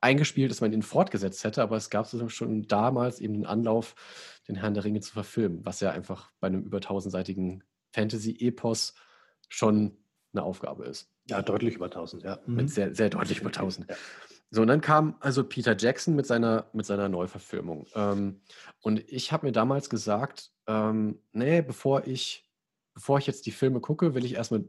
[0.00, 3.94] eingespielt, dass man ihn fortgesetzt hätte, aber es gab schon damals eben den Anlauf,
[4.46, 8.94] den Herrn der Ringe zu verfilmen, was ja einfach bei einem über tausendseitigen Fantasy-Epos
[9.48, 9.96] schon
[10.32, 11.10] eine Aufgabe ist.
[11.28, 12.38] Ja, deutlich über tausend, ja.
[12.46, 12.68] Mit mhm.
[12.68, 13.90] sehr, sehr deutlich über tausend.
[13.90, 13.96] Ja.
[14.50, 17.86] So, und dann kam also Peter Jackson mit seiner, mit seiner Neuverfilmung.
[17.94, 18.40] Ähm,
[18.80, 22.48] und ich habe mir damals gesagt, ähm, nee, bevor ich,
[22.94, 24.64] bevor ich jetzt die Filme gucke, will ich erstmal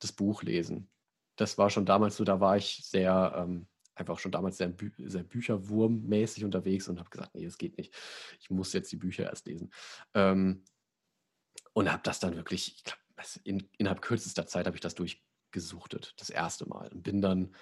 [0.00, 0.88] das Buch lesen.
[1.36, 4.90] Das war schon damals so, da war ich sehr, ähm, einfach schon damals sehr, Bü
[4.98, 7.94] sehr Bücherwurmmäßig unterwegs und habe gesagt, nee, das geht nicht.
[8.40, 9.72] Ich muss jetzt die Bücher erst lesen.
[10.14, 10.64] Ähm,
[11.72, 13.00] und habe das dann wirklich, ich glaube,
[13.44, 16.88] in, innerhalb kürzester Zeit habe ich das durchgesuchtet, das erste Mal.
[16.88, 17.54] Und bin dann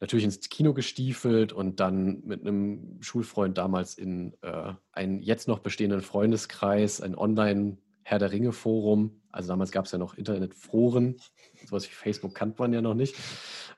[0.00, 5.60] natürlich ins Kino gestiefelt und dann mit einem Schulfreund damals in äh, einen jetzt noch
[5.60, 9.22] bestehenden Freundeskreis, ein Online- Herr der Ringe Forum.
[9.32, 11.16] Also damals gab es ja noch Internetforen,
[11.64, 13.16] sowas wie Facebook kannte man ja noch nicht.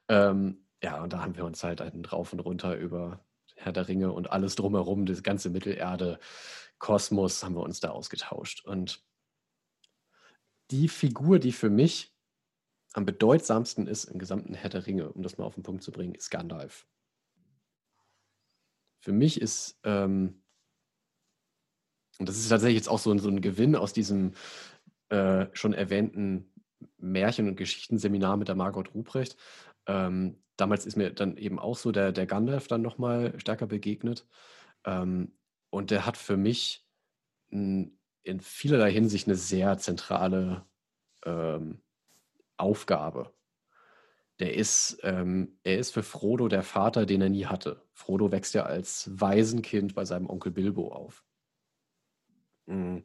[0.09, 3.19] Ähm, ja, und da haben wir uns halt einen drauf und runter über
[3.57, 6.21] Herr der Ringe und alles drumherum, das ganze Mittelerde,
[6.79, 8.65] Kosmos haben wir uns da ausgetauscht.
[8.65, 9.05] Und
[10.71, 12.15] die Figur, die für mich
[12.93, 15.91] am bedeutsamsten ist im gesamten Herr der Ringe, um das mal auf den Punkt zu
[15.91, 16.87] bringen, ist Gandalf.
[19.01, 20.41] Für mich ist, ähm,
[22.21, 24.35] und das ist tatsächlich jetzt auch so, so ein Gewinn aus diesem
[25.09, 26.53] äh, schon erwähnten
[26.99, 29.37] Märchen- und Geschichtenseminar mit der Margot Ruprecht.
[29.87, 34.27] Ähm, damals ist mir dann eben auch so der, der Gandalf dann nochmal stärker begegnet.
[34.85, 35.33] Ähm,
[35.71, 36.87] und der hat für mich
[37.49, 40.65] in, in vielerlei Hinsicht eine sehr zentrale
[41.25, 41.83] ähm,
[42.57, 43.33] Aufgabe.
[44.39, 47.83] Der ist, ähm, er ist für Frodo der Vater, den er nie hatte.
[47.93, 51.25] Frodo wächst ja als Waisenkind bei seinem Onkel Bilbo auf.
[52.67, 53.05] Mhm.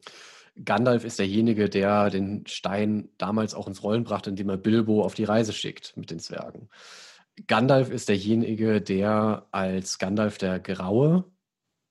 [0.62, 5.14] Gandalf ist derjenige, der den Stein damals auch ins Rollen brachte, indem er Bilbo auf
[5.14, 6.68] die Reise schickt mit den Zwergen.
[7.46, 11.24] Gandalf ist derjenige, der als Gandalf der Graue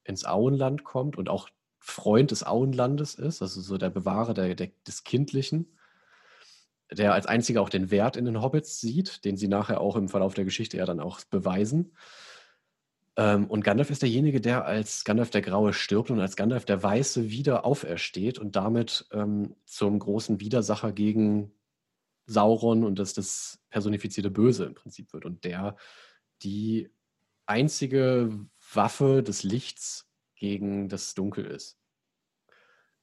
[0.04, 4.70] ins Auenland kommt und auch Freund des Auenlandes ist, also so der Bewahrer der, der,
[4.86, 5.78] des Kindlichen,
[6.92, 10.10] der als einziger auch den Wert in den Hobbits sieht, den sie nachher auch im
[10.10, 11.96] Verlauf der Geschichte ja dann auch beweisen.
[13.18, 16.84] Ähm, und Gandalf ist derjenige, der als Gandalf der Graue stirbt und als Gandalf der
[16.84, 21.52] Weiße wieder aufersteht und damit ähm, zum großen Widersacher gegen
[22.32, 25.26] Sauron und das, das personifizierte Böse im Prinzip wird.
[25.26, 25.76] Und der
[26.44, 26.90] die
[27.46, 31.78] einzige Waffe des Lichts gegen das Dunkel ist.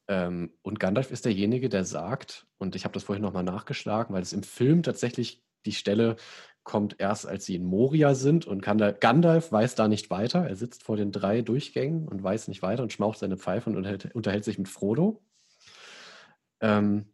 [0.08, 4.22] Ähm, und Gandalf ist derjenige, der sagt, und ich habe das vorhin nochmal nachgeschlagen, weil
[4.22, 6.16] es im Film tatsächlich die Stelle
[6.64, 10.46] kommt erst, als sie in Moria sind und Gandalf weiß da nicht weiter.
[10.46, 13.76] Er sitzt vor den drei Durchgängen und weiß nicht weiter und schmaucht seine Pfeife und
[13.76, 15.22] unterhält, unterhält sich mit Frodo.
[16.60, 17.06] Ähm,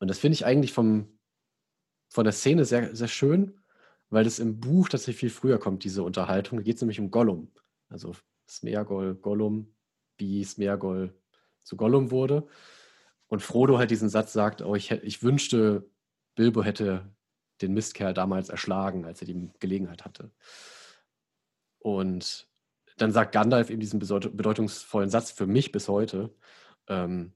[0.00, 1.18] und das finde ich eigentlich vom,
[2.12, 3.62] von der Szene sehr, sehr schön,
[4.10, 6.58] weil das im Buch tatsächlich viel früher kommt, diese Unterhaltung.
[6.58, 7.50] Da geht es nämlich um Gollum.
[7.88, 8.14] Also
[8.48, 9.74] Smeagol, Gollum,
[10.18, 11.14] wie Smeagol
[11.62, 12.46] zu Gollum wurde.
[13.28, 15.88] Und Frodo halt diesen Satz sagt, oh, ich, ich wünschte,
[16.34, 17.10] Bilbo hätte
[17.62, 20.30] den Mistkerl damals erschlagen, als er die Gelegenheit hatte.
[21.78, 22.46] Und
[22.98, 26.34] dann sagt Gandalf eben diesen bedeutungsvollen Satz für mich bis heute.
[26.88, 27.32] Ähm,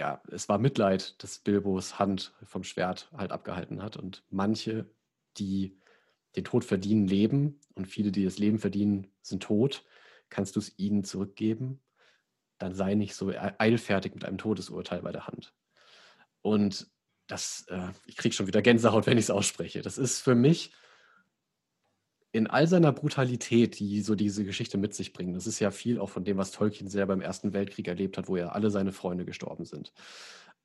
[0.00, 3.98] ja, es war Mitleid, dass Bilbos Hand vom Schwert halt abgehalten hat.
[3.98, 4.86] Und manche,
[5.36, 5.78] die
[6.36, 7.60] den Tod verdienen, leben.
[7.74, 9.84] Und viele, die das Leben verdienen, sind tot.
[10.30, 11.82] Kannst du es ihnen zurückgeben?
[12.56, 15.52] Dann sei nicht so eilfertig mit einem Todesurteil bei der Hand.
[16.40, 16.90] Und
[17.26, 19.82] das, äh, ich kriege schon wieder Gänsehaut, wenn ich es ausspreche.
[19.82, 20.72] Das ist für mich
[22.32, 25.36] in all seiner Brutalität, die so diese Geschichte mit sich bringt.
[25.36, 28.28] Das ist ja viel auch von dem, was Tolkien selber im Ersten Weltkrieg erlebt hat,
[28.28, 29.92] wo ja alle seine Freunde gestorben sind.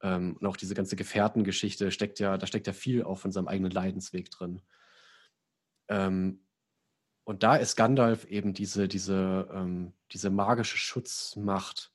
[0.02, 3.48] Ähm, und auch diese ganze Gefährtengeschichte steckt ja, da steckt ja viel auch von seinem
[3.48, 4.62] eigenen Leidensweg drin.
[5.88, 6.42] Ähm,
[7.24, 11.92] und da ist Gandalf eben diese, diese, ähm, diese magische Schutzmacht,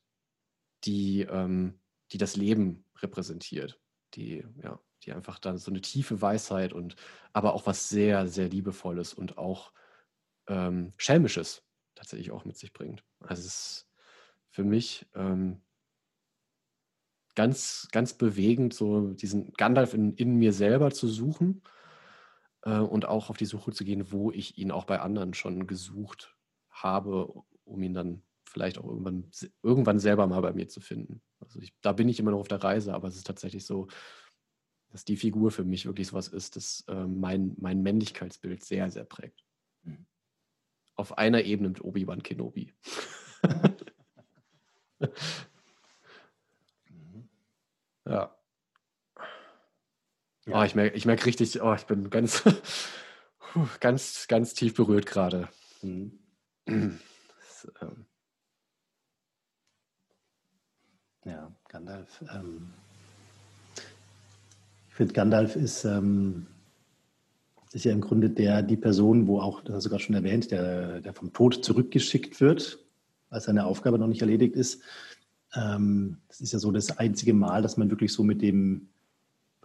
[0.85, 1.79] die, ähm,
[2.13, 3.81] die das Leben repräsentiert
[4.15, 6.97] die, ja, die einfach dann so eine tiefe Weisheit und
[7.33, 9.73] aber auch was sehr, sehr Liebevolles und auch
[10.47, 11.63] ähm, Schelmisches
[11.95, 13.05] tatsächlich auch mit sich bringt.
[13.21, 13.89] Also es ist
[14.51, 15.63] für mich ähm,
[17.35, 21.63] ganz, ganz bewegend, so diesen Gandalf in, in mir selber zu suchen
[22.63, 25.67] äh, und auch auf die Suche zu gehen, wo ich ihn auch bei anderen schon
[25.67, 26.37] gesucht
[26.71, 27.33] habe,
[27.65, 29.31] um ihn dann vielleicht auch irgendwann,
[29.63, 31.23] irgendwann selber mal bei mir zu finden.
[31.39, 33.87] Also ich, da bin ich immer noch auf der Reise, aber es ist tatsächlich so,
[34.91, 39.05] dass die Figur für mich wirklich sowas ist, das äh, mein, mein Männlichkeitsbild sehr, sehr
[39.05, 39.45] prägt.
[39.83, 40.07] Mhm.
[40.97, 42.75] Auf einer Ebene mit Obi-Wan Kenobi.
[43.43, 43.77] mhm.
[48.07, 48.35] Ja.
[50.47, 50.61] ja.
[50.61, 52.43] Oh, ich merke ich merk richtig, oh, ich bin ganz,
[53.81, 55.49] ganz, ganz tief berührt gerade.
[55.83, 56.19] Mhm.
[57.41, 58.07] Das, ähm,
[61.25, 62.25] Ja, Gandalf.
[62.33, 62.73] Ähm,
[65.01, 66.47] finde, Gandalf ist, ähm,
[67.73, 70.51] ist ja im Grunde der, die Person, wo auch, das hast du gerade schon erwähnt,
[70.51, 72.79] der, der vom Tod zurückgeschickt wird,
[73.31, 74.83] weil seine Aufgabe noch nicht erledigt ist.
[75.55, 78.89] Ähm, das ist ja so das einzige Mal, dass man wirklich so mit dem,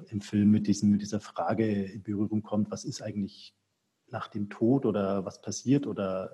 [0.10, 3.54] im Film mit, diesem, mit dieser Frage in Berührung kommt, was ist eigentlich
[4.10, 6.32] nach dem Tod oder was passiert oder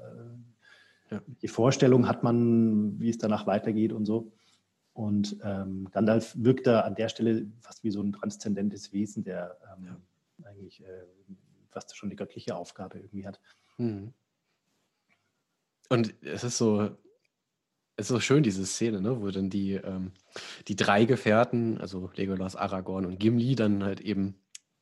[1.10, 1.22] äh, ja.
[1.41, 4.32] die Vorstellung hat man, wie es danach weitergeht und so.
[5.02, 9.58] Und ähm, Gandalf wirkt da an der Stelle fast wie so ein transzendentes Wesen, der
[9.76, 10.47] ähm, ja.
[10.47, 11.06] eigentlich äh,
[11.70, 13.39] fast schon die göttliche Aufgabe irgendwie hat.
[13.80, 14.14] Mhm.
[15.89, 16.84] Und es ist so,
[17.95, 20.12] es ist so schön, diese Szene, ne, wo dann die, ähm,
[20.68, 24.36] die drei Gefährten, also Legolas, Aragorn und Gimli, dann halt eben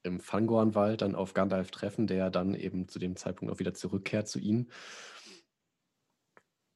[0.03, 4.27] im Fangornwald dann auf Gandalf treffen, der dann eben zu dem Zeitpunkt auch wieder zurückkehrt
[4.27, 4.69] zu ihnen.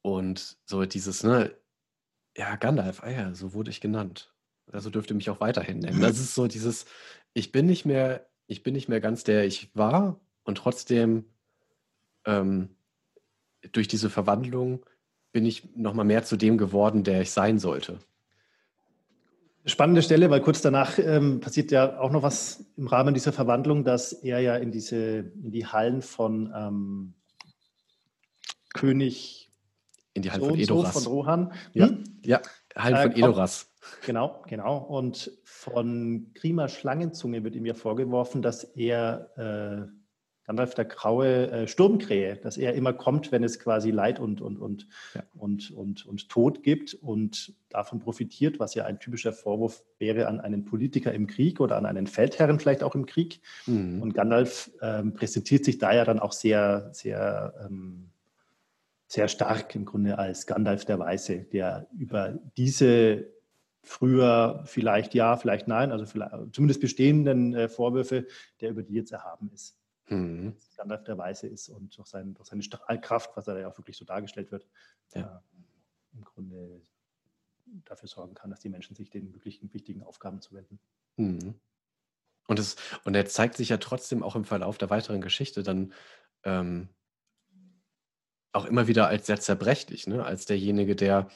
[0.00, 1.54] Und so dieses, ne,
[2.36, 4.32] ja, Gandalf, ah ja, so wurde ich genannt.
[4.72, 6.00] Also dürfte mich auch weiterhin nennen.
[6.00, 6.86] Das ist so dieses,
[7.32, 11.24] ich bin nicht mehr, ich bin nicht mehr ganz der ich war und trotzdem
[12.24, 12.70] ähm,
[13.72, 14.84] durch diese Verwandlung
[15.32, 17.98] bin ich nochmal mehr zu dem geworden, der ich sein sollte.
[19.66, 23.82] Spannende Stelle, weil kurz danach ähm, passiert ja auch noch was im Rahmen dieser Verwandlung,
[23.82, 27.14] dass er ja in diese, in die Hallen von ähm,
[28.74, 29.43] König
[30.14, 30.94] in die Hallen so von Edoras.
[30.94, 31.52] So von Rohan.
[31.72, 32.04] Ja, hm?
[32.24, 32.40] ja
[32.76, 33.70] von äh, Edoras.
[34.06, 34.78] Genau, genau.
[34.78, 39.92] Und von Grima Schlangenzunge wird ihm ja vorgeworfen, dass er äh,
[40.46, 44.58] Gandalf der graue äh, Sturmkrähe, dass er immer kommt, wenn es quasi Leid und, und,
[44.58, 45.22] und, ja.
[45.34, 50.40] und, und, und Tod gibt und davon profitiert, was ja ein typischer Vorwurf wäre an
[50.40, 53.40] einen Politiker im Krieg oder an einen Feldherren vielleicht auch im Krieg.
[53.66, 54.02] Mhm.
[54.02, 58.10] Und Gandalf ähm, präsentiert sich da ja dann auch sehr, sehr, ähm,
[59.06, 63.32] sehr stark im Grunde als Gandalf der Weiße, der über diese
[63.82, 68.26] früher vielleicht ja, vielleicht nein, also vielleicht, zumindest bestehenden äh, Vorwürfe,
[68.60, 69.76] der über die jetzt erhaben ist
[70.08, 70.56] mhm.
[70.76, 73.96] Gandalf der Weise ist und durch, sein, durch seine Strahlkraft, was er ja auch wirklich
[73.96, 74.66] so dargestellt wird,
[75.14, 75.20] ja.
[75.22, 76.80] äh, im Grunde
[77.84, 80.78] dafür sorgen kann, dass die Menschen sich den wirklichen wichtigen Aufgaben zuwenden.
[81.16, 81.54] Mhm.
[82.46, 85.92] Und, es, und er zeigt sich ja trotzdem auch im Verlauf der weiteren Geschichte dann
[86.42, 86.88] ähm,
[88.54, 90.24] auch immer wieder als sehr zerbrechlich, ne?
[90.24, 91.28] als derjenige, der,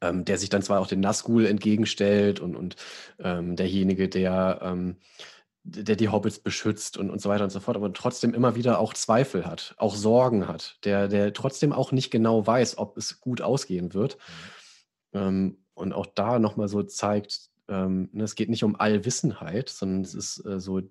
[0.00, 2.76] ähm, der sich dann zwar auch den Nazgul entgegenstellt und, und
[3.18, 4.96] ähm, derjenige, der ähm,
[5.62, 8.78] der die Hobbits beschützt und, und so weiter und so fort, aber trotzdem immer wieder
[8.78, 13.20] auch Zweifel hat, auch Sorgen hat, der, der trotzdem auch nicht genau weiß, ob es
[13.20, 14.16] gut ausgehen wird.
[15.12, 15.18] Mhm.
[15.20, 20.02] Ähm, und auch da nochmal so zeigt, ähm, ne, es geht nicht um Allwissenheit, sondern
[20.02, 20.82] es ist äh, so,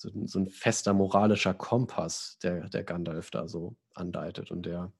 [0.00, 4.92] so, so, ein fester moralischer Kompass, der, der Gandalf da so andeutet und der.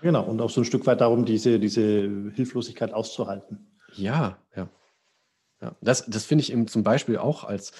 [0.00, 1.82] Genau, und auch so ein Stück weit darum, diese, diese
[2.34, 3.78] Hilflosigkeit auszuhalten.
[3.94, 4.68] Ja, ja.
[5.60, 5.76] ja.
[5.80, 7.72] Das, das finde ich eben zum Beispiel auch als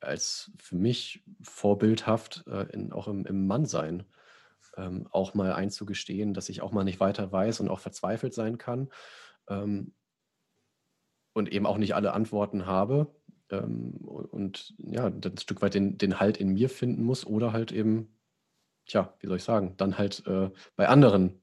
[0.00, 4.04] als für mich vorbildhaft, äh, in, auch im, im Mannsein,
[4.76, 8.58] ähm, auch mal einzugestehen, dass ich auch mal nicht weiter weiß und auch verzweifelt sein
[8.58, 8.88] kann
[9.48, 9.94] ähm,
[11.32, 13.14] und eben auch nicht alle Antworten habe
[13.50, 17.52] ähm, und ja, dann ein Stück weit den, den Halt in mir finden muss oder
[17.52, 18.16] halt eben,
[18.86, 21.42] tja, wie soll ich sagen, dann halt äh, bei anderen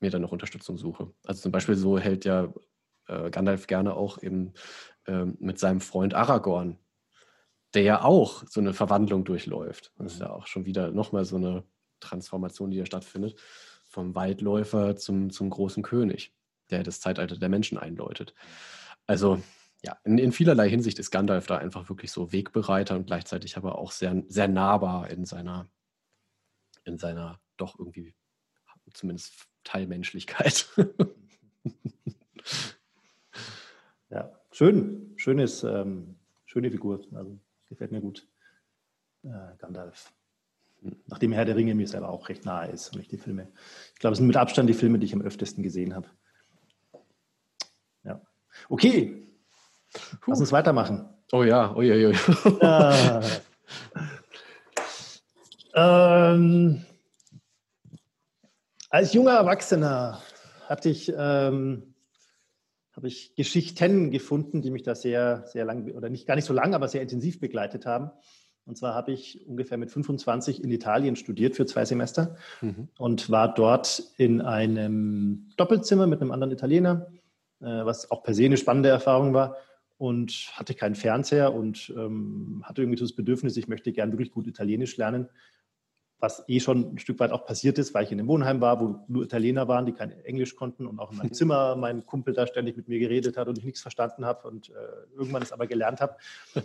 [0.00, 1.12] mir dann noch Unterstützung suche.
[1.24, 2.52] Also zum Beispiel so hält ja
[3.06, 4.54] äh, Gandalf gerne auch eben
[5.06, 6.78] äh, mit seinem Freund Aragorn
[7.74, 9.92] der ja auch so eine Verwandlung durchläuft.
[9.96, 11.64] Das ist ja auch schon wieder nochmal so eine
[12.00, 13.38] Transformation, die da stattfindet,
[13.88, 16.32] vom Waldläufer zum, zum großen König,
[16.70, 18.34] der das Zeitalter der Menschen einläutet.
[19.06, 19.42] Also
[19.82, 23.78] ja, in, in vielerlei Hinsicht ist Gandalf da einfach wirklich so Wegbereiter und gleichzeitig aber
[23.78, 25.68] auch sehr, sehr nahbar in seiner,
[26.84, 28.14] in seiner doch irgendwie
[28.92, 30.68] zumindest Teilmenschlichkeit.
[34.10, 36.16] ja, schön, schönes, ähm,
[36.46, 37.00] schöne Figur.
[37.14, 37.38] Also
[37.70, 38.26] Gefällt mir gut.
[39.22, 40.12] Äh, Gandalf.
[41.06, 43.52] Nachdem Herr der Ringe mir selber auch recht nahe ist und ich die Filme.
[43.94, 46.08] Ich glaube, es sind mit Abstand die Filme, die ich am öftesten gesehen habe.
[48.02, 48.20] Ja.
[48.68, 49.29] Okay.
[49.92, 50.30] Puh.
[50.30, 51.08] Lass uns weitermachen.
[51.32, 53.20] Oh ja, oh ja, ja.
[55.74, 56.84] ähm,
[58.88, 60.20] als junger Erwachsener
[60.68, 61.94] hatte ich ähm,
[63.00, 66.52] habe ich Geschichten gefunden, die mich da sehr, sehr lang, oder nicht gar nicht so
[66.52, 68.10] lang, aber sehr intensiv begleitet haben.
[68.66, 72.88] Und zwar habe ich ungefähr mit 25 in Italien studiert für zwei Semester mhm.
[72.98, 77.06] und war dort in einem Doppelzimmer mit einem anderen Italiener,
[77.60, 79.56] äh, was auch per se eine spannende Erfahrung war
[80.00, 84.32] und hatte keinen Fernseher und ähm, hatte irgendwie so das Bedürfnis, ich möchte gern wirklich
[84.32, 85.28] gut Italienisch lernen
[86.20, 88.80] was eh schon ein Stück weit auch passiert ist, weil ich in einem Wohnheim war,
[88.80, 92.34] wo nur Italiener waren, die kein Englisch konnten und auch in meinem Zimmer mein Kumpel
[92.34, 94.72] da ständig mit mir geredet hat und ich nichts verstanden habe und äh,
[95.14, 96.16] irgendwann es aber gelernt habe.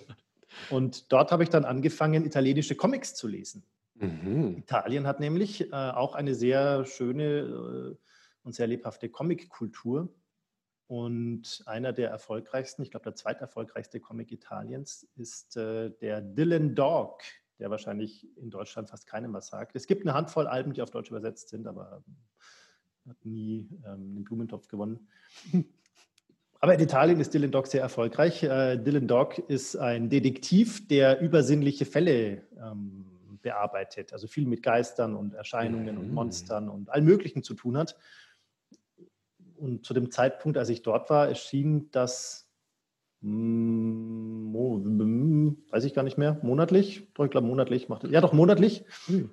[0.69, 3.65] Und dort habe ich dann angefangen, italienische Comics zu lesen.
[3.95, 4.59] Mhm.
[4.59, 7.95] Italien hat nämlich äh, auch eine sehr schöne äh,
[8.43, 10.07] und sehr lebhafte Comic-Kultur.
[10.88, 17.21] Und einer der erfolgreichsten, ich glaube der zweiterfolgreichste Comic Italiens, ist äh, der Dylan Dog
[17.59, 19.75] der wahrscheinlich in Deutschland fast keinem was sagt.
[19.75, 22.03] Es gibt eine Handvoll Alben, die auf Deutsch übersetzt sind, aber
[23.07, 25.07] hat nie ähm, den Blumentopf gewonnen.
[26.61, 28.41] Aber in Italien ist Dylan Dog sehr erfolgreich.
[28.41, 33.05] Äh, Dylan Dog ist ein Detektiv, der übersinnliche Fälle ähm,
[33.43, 36.01] bearbeitet, also viel mit Geistern und Erscheinungen mhm.
[36.01, 37.95] und Monstern und allem Möglichen zu tun hat.
[39.57, 42.45] Und zu dem Zeitpunkt, als ich dort war, erschien das
[45.71, 48.85] weiß ich gar nicht mehr, monatlich, ich glaube monatlich macht Ja, doch monatlich.
[49.07, 49.31] Hm.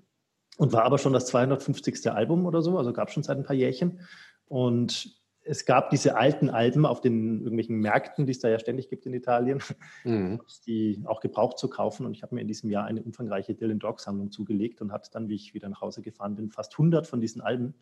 [0.56, 2.10] und war aber schon das 250.
[2.10, 4.00] Album oder so, also gab es schon seit ein paar Jährchen.
[4.46, 8.88] Und es gab diese alten Alben auf den irgendwelchen Märkten, die es da ja ständig
[8.88, 9.60] gibt in Italien,
[10.04, 10.40] mhm.
[10.66, 12.06] die auch gebraucht zu kaufen.
[12.06, 15.10] Und ich habe mir in diesem Jahr eine umfangreiche Dylan Dog Sammlung zugelegt und hatte
[15.12, 17.74] dann, wie ich wieder nach Hause gefahren bin, fast 100 von diesen Alben.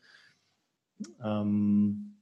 [1.23, 2.20] Ähm,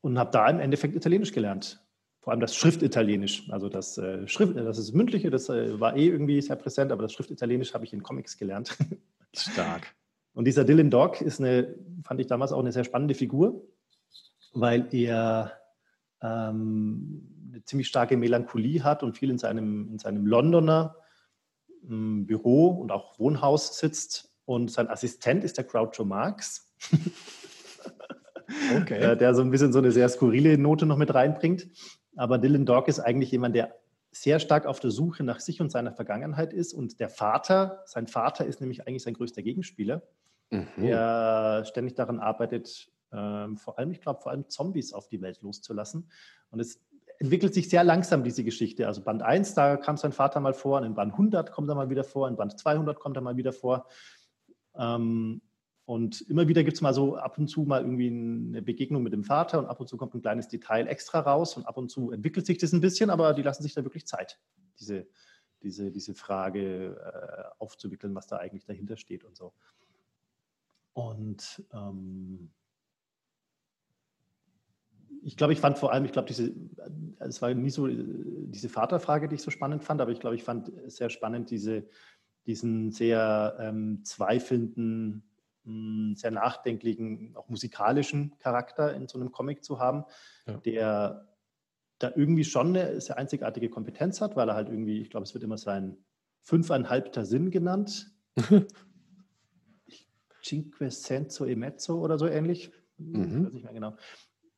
[0.00, 1.84] und habe da im Endeffekt Italienisch gelernt.
[2.20, 3.48] Vor allem das Schriftitalienisch.
[3.50, 7.02] Also das äh, Schrift, das ist Mündliche, das äh, war eh irgendwie sehr präsent, aber
[7.02, 8.76] das Schriftitalienisch habe ich in Comics gelernt.
[9.34, 9.94] Stark.
[10.34, 11.74] Und dieser Dylan Dog ist eine,
[12.04, 13.62] fand ich damals auch eine sehr spannende Figur
[14.52, 15.60] weil er
[16.22, 20.96] ähm, eine ziemlich starke Melancholie hat und viel in seinem, in seinem Londoner
[21.88, 24.32] ähm, Büro und auch Wohnhaus sitzt.
[24.44, 26.74] Und sein Assistent ist der Groucho Marx,
[28.80, 28.98] okay.
[28.98, 31.68] Äh, der so ein bisschen so eine sehr skurrile Note noch mit reinbringt.
[32.16, 33.74] Aber Dylan Dog ist eigentlich jemand, der
[34.12, 36.72] sehr stark auf der Suche nach sich und seiner Vergangenheit ist.
[36.72, 40.02] Und der Vater, sein Vater ist nämlich eigentlich sein größter Gegenspieler,
[40.50, 40.66] mhm.
[40.78, 45.40] der ständig daran arbeitet, ähm, vor allem, ich glaube, vor allem Zombies auf die Welt
[45.42, 46.10] loszulassen.
[46.50, 46.80] Und es
[47.18, 48.86] entwickelt sich sehr langsam, diese Geschichte.
[48.86, 51.90] Also Band 1, da kam sein Vater mal vor, in Band 100 kommt er mal
[51.90, 53.86] wieder vor, in Band 200 kommt er mal wieder vor.
[54.76, 55.42] Ähm,
[55.90, 59.12] und immer wieder gibt es mal so ab und zu mal irgendwie eine Begegnung mit
[59.12, 61.90] dem Vater und ab und zu kommt ein kleines Detail extra raus und ab und
[61.90, 64.38] zu entwickelt sich das ein bisschen, aber die lassen sich da wirklich Zeit,
[64.78, 65.08] diese,
[65.64, 69.52] diese, diese Frage äh, aufzuwickeln, was da eigentlich dahinter steht und so.
[70.92, 72.52] Und ähm,
[75.24, 76.54] ich glaube, ich fand vor allem, ich glaube, diese,
[77.18, 80.44] es war nie so diese Vaterfrage, die ich so spannend fand, aber ich glaube, ich
[80.44, 81.84] fand sehr spannend diese,
[82.46, 85.24] diesen sehr ähm, zweifelnden,
[85.64, 90.04] mh, sehr nachdenklichen, auch musikalischen Charakter in so einem Comic zu haben,
[90.46, 90.56] ja.
[90.58, 91.26] der
[91.98, 95.34] da irgendwie schon eine sehr einzigartige Kompetenz hat, weil er halt irgendwie, ich glaube, es
[95.34, 95.98] wird immer sein
[96.42, 98.10] fünfeinhalbter Sinn genannt.
[100.42, 102.72] Cinque senso e mezzo oder so ähnlich.
[102.96, 103.24] Mhm.
[103.24, 103.96] Ich weiß nicht mehr genau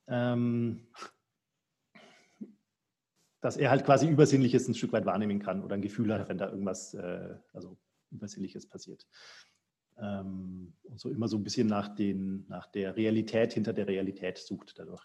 [0.08, 0.86] ähm,
[3.40, 6.38] dass er halt quasi Übersinnliches ein Stück weit wahrnehmen kann oder ein Gefühl hat, wenn
[6.38, 7.76] da irgendwas äh, also
[8.10, 9.06] Übersinnliches passiert.
[9.98, 14.38] Ähm, und so immer so ein bisschen nach, den, nach der Realität hinter der Realität
[14.38, 15.02] sucht dadurch.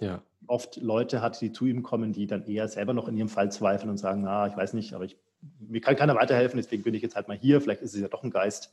[0.00, 0.22] Ja.
[0.46, 3.50] Oft Leute hat, die zu ihm kommen, die dann eher selber noch in ihrem Fall
[3.52, 5.16] zweifeln und sagen, na, ich weiß nicht, aber ich,
[5.60, 8.08] mir kann keiner weiterhelfen, deswegen bin ich jetzt halt mal hier, vielleicht ist es ja
[8.08, 8.72] doch ein Geist.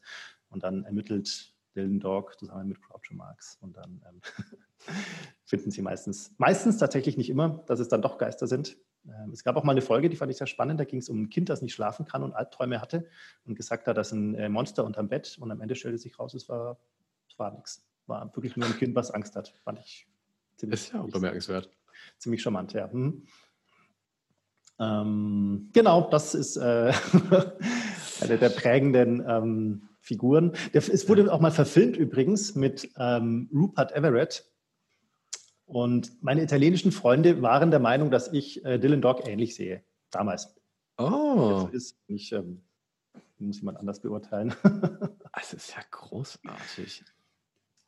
[0.50, 4.22] Und dann ermittelt Dylan Dog zusammen mit Groucho Marx und dann ähm,
[5.46, 8.78] finden sie meistens, meistens tatsächlich nicht immer, dass es dann doch Geister sind.
[9.06, 10.80] Ähm, es gab auch mal eine Folge, die fand ich sehr spannend.
[10.80, 13.08] Da ging es um ein Kind, das nicht schlafen kann und Albträume hatte
[13.46, 16.34] und gesagt hat, dass ein äh, Monster unterm Bett und am Ende stellte sich raus,
[16.34, 16.78] es war,
[17.30, 17.88] es war nichts.
[18.08, 19.54] War wirklich nur ein Kind, was Angst hat.
[19.64, 20.08] Fand ich
[20.58, 20.82] ziemlich.
[20.82, 21.70] Ist ja auch bemerkenswert.
[22.18, 22.92] Ziemlich charmant, ja.
[22.92, 23.26] Hm.
[24.80, 26.92] Ähm, genau, das ist äh,
[28.22, 30.54] eine der prägenden ähm, Figuren.
[30.74, 34.52] Der, es wurde auch mal verfilmt übrigens mit ähm, Rupert Everett,
[35.72, 40.54] und meine italienischen Freunde waren der Meinung, dass ich äh, Dylan Dog ähnlich sehe, damals.
[40.98, 41.62] Oh.
[41.64, 42.62] Das ist nicht, ähm,
[43.40, 44.54] muss jemand anders beurteilen.
[45.34, 47.06] das ist ja großartig.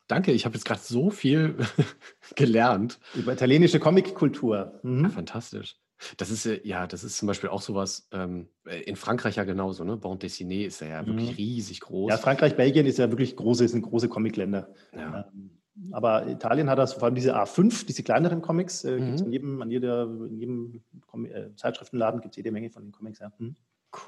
[0.06, 1.58] Danke, ich habe jetzt gerade so viel
[2.36, 2.98] gelernt.
[3.14, 4.80] Über italienische Comickultur.
[4.82, 5.02] Mhm.
[5.02, 5.76] Ja, fantastisch.
[6.16, 9.98] Das ist ja, das ist zum Beispiel auch sowas ähm, in Frankreich ja genauso, ne?
[9.98, 11.36] Bande dessinée ist ja, wirklich mhm.
[11.36, 12.10] riesig groß.
[12.10, 14.72] Ja, Frankreich, Belgien ist ja wirklich große, sind große Comicländer.
[14.94, 15.30] Ja.
[15.34, 15.50] Ähm,
[15.90, 19.04] aber Italien hat das vor allem diese A5, diese kleineren Comics, äh, mhm.
[19.04, 20.82] gibt es in jedem, an jeder, in jedem
[21.26, 23.18] äh, Zeitschriftenladen gibt es jede Menge von den Comics.
[23.18, 23.32] Ja.
[23.38, 23.56] Mhm.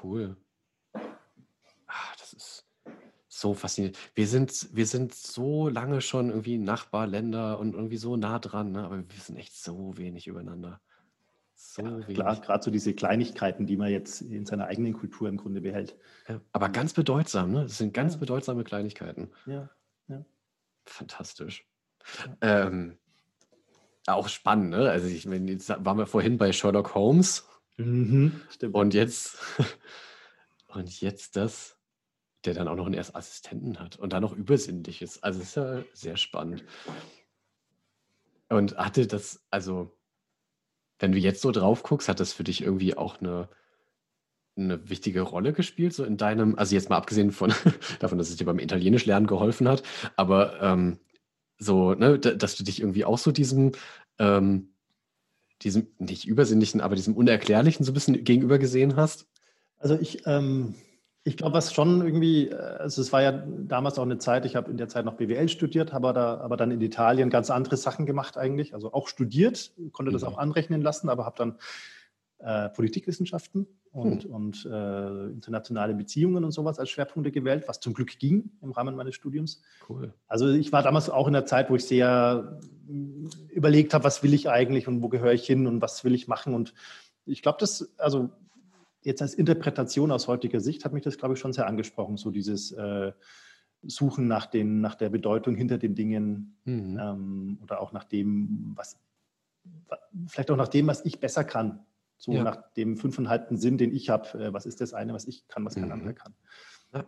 [0.03, 0.37] Cool.
[1.87, 2.65] Ach, das ist
[3.27, 3.97] so faszinierend.
[4.15, 8.83] Wir sind, wir sind so lange schon irgendwie Nachbarländer und irgendwie so nah dran, ne?
[8.83, 10.81] aber wir wissen echt so wenig übereinander.
[11.53, 12.15] So ja, wenig.
[12.15, 15.97] Klar, gerade so diese Kleinigkeiten, die man jetzt in seiner eigenen Kultur im Grunde behält.
[16.27, 17.63] Ja, aber ganz bedeutsam, ne?
[17.63, 19.29] Das sind ganz bedeutsame Kleinigkeiten.
[19.45, 19.69] Ja.
[20.89, 21.65] Fantastisch.
[22.41, 22.97] Ähm,
[24.07, 24.89] auch spannend, ne?
[24.89, 27.47] Also ich meine, jetzt waren wir vorhin bei Sherlock Holmes.
[27.77, 29.37] Mhm, und jetzt
[30.67, 31.77] und jetzt das,
[32.45, 35.23] der dann auch noch einen ersten Assistenten hat und dann noch übersinnlich ist.
[35.23, 36.63] Also ist ja sehr spannend.
[38.49, 39.97] Und hatte das, also,
[40.99, 43.49] wenn du jetzt so drauf guckst, hat das für dich irgendwie auch eine,
[44.57, 47.53] eine wichtige Rolle gespielt, so in deinem, also jetzt mal abgesehen von
[47.99, 49.83] davon, dass es dir beim Italienisch lernen geholfen hat,
[50.15, 50.97] aber ähm,
[51.59, 53.71] so, ne, dass du dich irgendwie auch so diesem,
[54.19, 54.69] ähm,
[55.63, 59.27] diesem nicht übersinnlichen, aber diesem Unerklärlichen so ein bisschen gegenüber gesehen hast?
[59.79, 60.75] Also ich, ähm,
[61.23, 64.55] ich glaube, was schon irgendwie, äh, also es war ja damals auch eine Zeit, ich
[64.55, 67.77] habe in der Zeit noch BWL studiert, habe da, aber dann in Italien ganz andere
[67.77, 70.27] Sachen gemacht eigentlich, also auch studiert, konnte das mhm.
[70.29, 71.55] auch anrechnen lassen, aber habe dann
[72.39, 74.31] äh, Politikwissenschaften und, hm.
[74.31, 78.95] und äh, internationale Beziehungen und sowas als Schwerpunkte gewählt, was zum Glück ging im Rahmen
[78.95, 79.61] meines Studiums.
[79.89, 80.13] Cool.
[80.27, 84.21] Also ich war damals auch in der Zeit, wo ich sehr äh, überlegt habe, was
[84.21, 86.53] will ich eigentlich und wo gehöre ich hin und was will ich machen.
[86.53, 86.73] Und
[87.25, 88.29] ich glaube, das, also
[89.03, 92.29] jetzt als Interpretation aus heutiger Sicht hat mich das, glaube ich, schon sehr angesprochen, so
[92.29, 93.13] dieses äh,
[93.83, 96.99] Suchen nach, den, nach der Bedeutung hinter den Dingen mhm.
[97.01, 98.99] ähm, oder auch nach dem, was,
[100.27, 101.79] vielleicht auch nach dem, was ich besser kann.
[102.17, 102.43] So ja.
[102.43, 104.27] nach dem fünfeinhalbten Sinn, den ich habe.
[104.39, 105.91] Äh, was ist das eine, was ich kann, was kein mhm.
[105.91, 106.33] anderer kann.
[106.93, 107.05] Ja.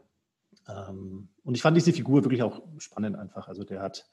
[0.89, 3.47] Ähm, und ich fand diese Figur wirklich auch spannend einfach.
[3.47, 4.09] Also der hat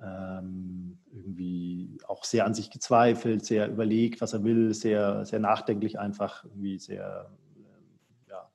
[0.00, 5.98] ähm, irgendwie auch sehr an sich gezweifelt, sehr überlegt, was er will, sehr, sehr nachdenklich
[5.98, 8.50] einfach, irgendwie sehr, äh, ja.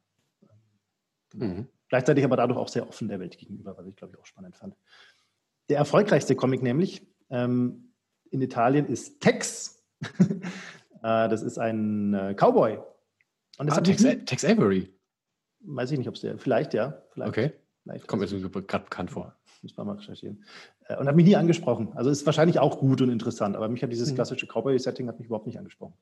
[1.32, 1.46] Genau.
[1.46, 1.68] Mhm.
[1.90, 4.56] Gleichzeitig aber dadurch auch sehr offen der Welt gegenüber, was ich glaube ich auch spannend
[4.56, 4.76] fand.
[5.70, 7.94] Der erfolgreichste Comic nämlich ähm,
[8.30, 9.84] in Italien ist Tex.
[11.04, 12.80] Äh, das ist ein äh, Cowboy.
[13.58, 14.94] Und das ah, Tex, Tex Avery.
[15.62, 17.02] Weiß ich nicht, ob es der, vielleicht ja.
[17.12, 17.54] Vielleicht, okay.
[17.84, 19.36] Vielleicht, Kommt mir gerade bekannt vor.
[19.62, 20.44] Muss man mal recherchieren.
[20.88, 21.92] Äh, und hat mich nie angesprochen.
[21.96, 24.16] Also ist wahrscheinlich auch gut und interessant, aber mich hat dieses mhm.
[24.16, 25.94] klassische Cowboy-Setting hat mich überhaupt nicht angesprochen.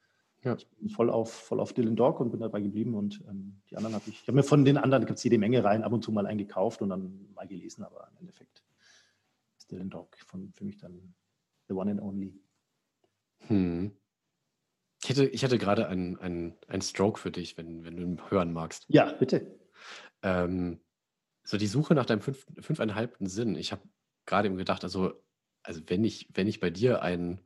[0.43, 0.55] Ja.
[0.55, 3.75] Ich bin voll auf, voll auf Dylan Dog und bin dabei geblieben und ähm, die
[3.75, 5.91] anderen habe ich, ich habe mir von den anderen, gibt es jede Menge rein, ab
[5.91, 8.63] und zu mal eingekauft und dann mal gelesen, aber im Endeffekt
[9.57, 11.13] ist Dylan Dog von, für mich dann
[11.67, 12.39] the one and only.
[13.47, 13.91] Hm.
[15.01, 18.29] Ich hätte, ich hätte gerade einen, einen, einen Stroke für dich, wenn, wenn du ihn
[18.29, 18.85] hören magst.
[18.89, 19.59] Ja, bitte.
[20.21, 20.81] Ähm,
[21.43, 23.55] so die Suche nach deinem fünf, fünfeinhalbten Sinn.
[23.55, 23.81] Ich habe
[24.25, 25.13] gerade eben gedacht, also,
[25.63, 27.41] also wenn ich, wenn ich bei dir einen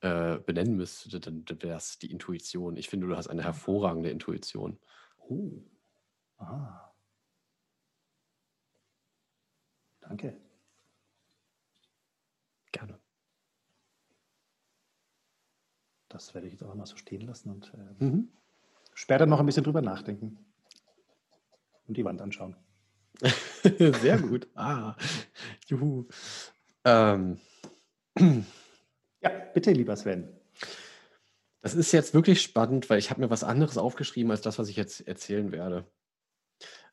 [0.00, 2.76] äh, benennen müsste, dann, dann wäre es die Intuition.
[2.76, 4.78] Ich finde, du hast eine hervorragende Intuition.
[5.28, 5.62] Oh.
[6.38, 6.92] Ah.
[10.00, 10.40] Danke.
[12.72, 12.98] Gerne.
[16.08, 18.28] Das werde ich jetzt auch mal so stehen lassen und äh, mhm.
[18.94, 20.38] später noch ein bisschen drüber nachdenken
[21.86, 22.56] und die Wand anschauen.
[23.62, 24.48] Sehr gut.
[24.54, 24.96] Ah,
[25.66, 26.06] juhu.
[26.84, 27.38] Ähm.
[29.20, 30.28] Ja, bitte, lieber Sven.
[31.60, 34.68] Das ist jetzt wirklich spannend, weil ich habe mir was anderes aufgeschrieben als das, was
[34.68, 35.84] ich jetzt erzählen werde.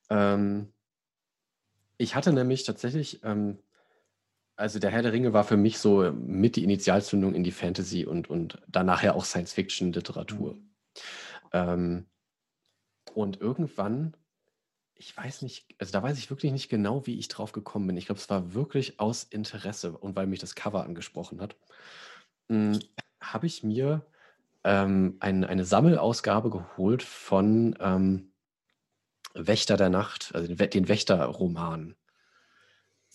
[0.10, 0.74] Ähm,
[1.98, 3.60] ich hatte nämlich tatsächlich ähm,
[4.56, 8.06] also der Herr der Ringe war für mich so mit die Initialzündung in die Fantasy
[8.06, 10.58] und, und dann nachher auch Science-Fiction-Literatur.
[11.52, 12.06] Ähm,
[13.14, 14.16] und irgendwann,
[14.94, 17.98] ich weiß nicht, also da weiß ich wirklich nicht genau, wie ich drauf gekommen bin.
[17.98, 21.56] Ich glaube, es war wirklich aus Interesse und weil mich das Cover angesprochen hat,
[22.50, 22.80] hm,
[23.22, 24.06] habe ich mir
[24.64, 28.32] ähm, ein, eine Sammelausgabe geholt von ähm,
[29.34, 31.96] Wächter der Nacht, also den, den Wächter-Roman.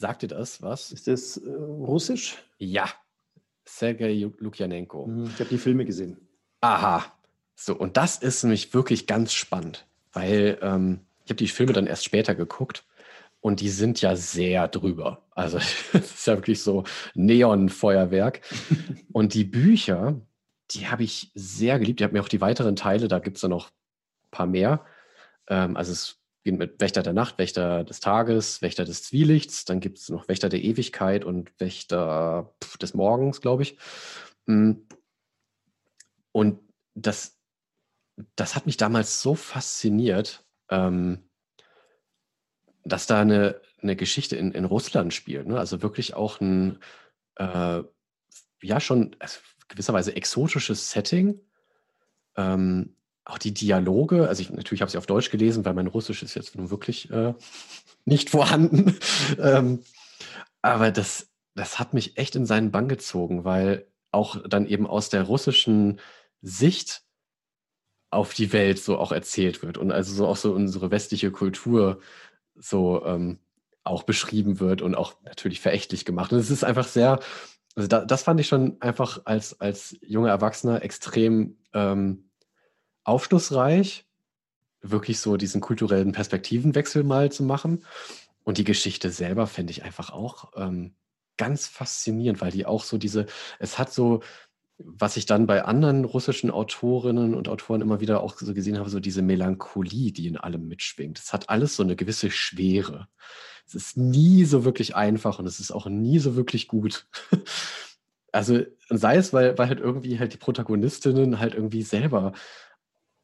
[0.01, 0.93] Sagt dir das was?
[0.93, 2.39] Ist das äh, russisch?
[2.57, 2.89] Ja.
[3.67, 5.07] Sergei Lukjanenko.
[5.07, 6.17] Mhm, ich habe die Filme gesehen.
[6.63, 7.05] Aha.
[7.55, 11.87] So, und das ist nämlich wirklich ganz spannend, weil ähm, ich habe die Filme dann
[11.87, 12.87] erst später geguckt
[13.43, 15.23] und die sind ja sehr drüber.
[15.33, 15.59] Also
[15.93, 18.41] es ist ja wirklich so Neonfeuerwerk.
[19.13, 20.19] und die Bücher,
[20.71, 22.01] die habe ich sehr geliebt.
[22.01, 24.83] Ich habe mir auch die weiteren Teile, da gibt es ja noch ein paar mehr.
[25.47, 26.20] Ähm, also es
[26.51, 30.29] beginnt mit Wächter der Nacht, Wächter des Tages, Wächter des Zwielichts, dann gibt es noch
[30.29, 33.79] Wächter der Ewigkeit und Wächter des Morgens, glaube ich.
[34.47, 34.73] Mm.
[36.33, 36.61] Und
[36.95, 37.39] das,
[38.37, 41.29] das hat mich damals so fasziniert, ähm,
[42.85, 45.47] dass da eine, eine Geschichte in, in Russland spielt.
[45.47, 45.59] Ne?
[45.59, 46.79] Also wirklich auch ein,
[47.37, 47.83] äh,
[48.63, 51.41] ja, schon also gewisserweise exotisches Setting.
[52.37, 52.97] Ähm,
[53.31, 56.35] auch die Dialoge, also ich natürlich habe sie auf Deutsch gelesen, weil mein Russisch ist
[56.35, 57.35] jetzt nun wirklich äh,
[58.05, 58.97] nicht vorhanden.
[59.39, 59.81] ähm,
[60.63, 65.09] aber das, das hat mich echt in seinen Bann gezogen, weil auch dann eben aus
[65.09, 66.01] der russischen
[66.43, 67.03] Sicht
[68.11, 72.01] auf die Welt so auch erzählt wird und also so auch so unsere westliche Kultur
[72.57, 73.39] so ähm,
[73.85, 76.33] auch beschrieben wird und auch natürlich verächtlich gemacht.
[76.33, 77.21] Und es ist einfach sehr,
[77.77, 82.30] also da, das fand ich schon einfach als, als junger Erwachsener extrem ähm,
[83.11, 84.07] aufschlussreich,
[84.81, 87.85] wirklich so diesen kulturellen Perspektivenwechsel mal zu machen.
[88.45, 90.95] Und die Geschichte selber fände ich einfach auch ähm,
[91.37, 93.27] ganz faszinierend, weil die auch so diese,
[93.59, 94.21] es hat so,
[94.79, 98.89] was ich dann bei anderen russischen Autorinnen und Autoren immer wieder auch so gesehen habe,
[98.89, 101.19] so diese Melancholie, die in allem mitschwingt.
[101.19, 103.09] Es hat alles so eine gewisse Schwere.
[103.67, 107.07] Es ist nie so wirklich einfach und es ist auch nie so wirklich gut.
[108.33, 112.33] Also sei es, weil, weil halt irgendwie halt die Protagonistinnen halt irgendwie selber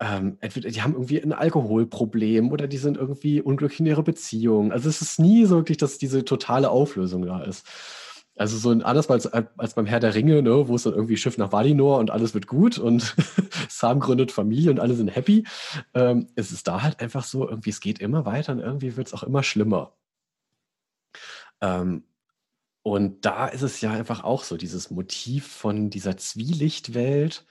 [0.01, 4.73] ähm, entweder die haben irgendwie ein Alkoholproblem oder die sind irgendwie unglücklich in ihrer Beziehung.
[4.73, 7.67] Also es ist nie so wirklich, dass diese totale Auflösung da ist.
[8.39, 11.39] Also so anders als, als beim Herr der Ringe, ne, wo es dann irgendwie Schiff
[11.39, 13.17] nach Valinor und alles wird gut und
[13.71, 15.47] Sam gründet Familie und alle sind happy.
[15.95, 19.07] Ähm, es ist da halt einfach so, irgendwie es geht immer weiter und irgendwie wird
[19.07, 19.95] es auch immer schlimmer.
[21.63, 22.05] Ähm,
[22.83, 27.47] und da ist es ja einfach auch so, dieses Motiv von dieser Zwielichtwelt,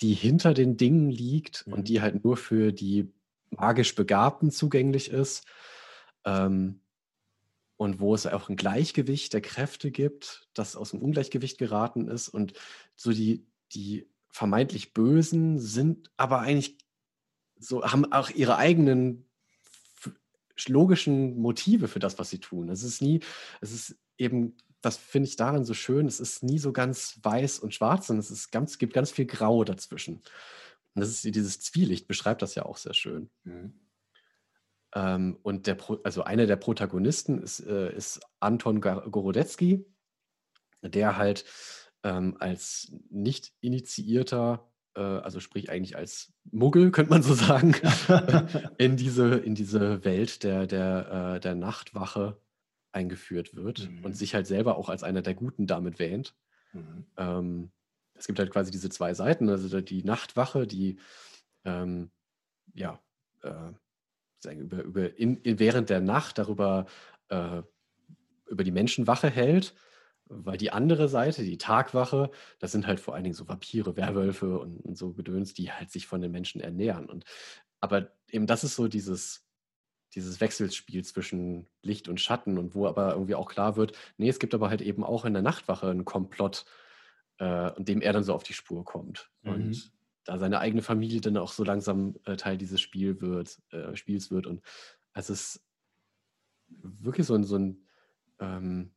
[0.00, 1.72] die hinter den Dingen liegt mhm.
[1.72, 3.12] und die halt nur für die
[3.50, 5.44] magisch Begabten zugänglich ist.
[6.24, 6.80] Ähm,
[7.76, 12.28] und wo es auch ein Gleichgewicht der Kräfte gibt, das aus dem Ungleichgewicht geraten ist.
[12.28, 12.54] Und
[12.96, 16.76] so die, die vermeintlich Bösen sind aber eigentlich
[17.56, 19.28] so, haben auch ihre eigenen
[20.66, 22.68] logischen Motive für das, was sie tun.
[22.68, 23.20] Es ist nie,
[23.60, 27.58] es ist eben, das finde ich daran so schön, es ist nie so ganz weiß
[27.58, 30.16] und schwarz, sondern es ist ganz, gibt ganz viel Grau dazwischen.
[30.94, 33.30] Und das ist dieses Zwielicht, beschreibt das ja auch sehr schön.
[33.44, 33.74] Mhm.
[34.94, 39.84] Ähm, und der, also einer der Protagonisten ist, äh, ist Anton Gorodetzky,
[40.82, 41.44] der halt
[42.04, 47.74] ähm, als nicht initiierter, äh, also sprich eigentlich als Muggel, könnte man so sagen,
[48.78, 52.40] in, diese, in diese Welt der, der, äh, der Nachtwache
[52.98, 54.04] eingeführt wird mhm.
[54.04, 56.34] und sich halt selber auch als einer der Guten damit wähnt.
[56.72, 57.06] Mhm.
[57.16, 57.70] Ähm,
[58.14, 60.98] es gibt halt quasi diese zwei Seiten, also die Nachtwache, die
[61.64, 62.10] ähm,
[62.74, 63.00] ja,
[63.42, 63.72] äh,
[64.40, 66.86] sagen, über, über in, in, während der Nacht darüber
[67.28, 67.62] äh,
[68.48, 69.74] über die Menschenwache hält,
[70.26, 74.58] weil die andere Seite, die Tagwache, das sind halt vor allen Dingen so Vampire, Werwölfe
[74.58, 77.06] und, und so Gedöns, die halt sich von den Menschen ernähren.
[77.06, 77.24] Und
[77.80, 79.47] aber eben das ist so dieses,
[80.14, 84.38] dieses Wechselspiel zwischen Licht und Schatten und wo aber irgendwie auch klar wird, nee, es
[84.38, 86.64] gibt aber halt eben auch in der Nachtwache einen Komplott,
[87.38, 89.30] äh, dem er dann so auf die Spur kommt.
[89.42, 89.52] Mhm.
[89.52, 89.92] Und
[90.24, 94.30] da seine eigene Familie dann auch so langsam äh, Teil dieses Spiel wird, äh, Spiels
[94.30, 94.46] wird.
[94.46, 94.62] Und
[95.14, 95.64] es ist
[96.68, 97.86] wirklich so ein, so, ein,
[98.38, 98.94] ähm,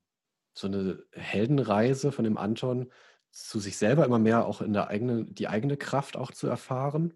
[0.53, 2.91] so eine Heldenreise von dem Anton
[3.31, 7.13] zu sich selber immer mehr auch in der eigenen, die eigene Kraft auch zu erfahren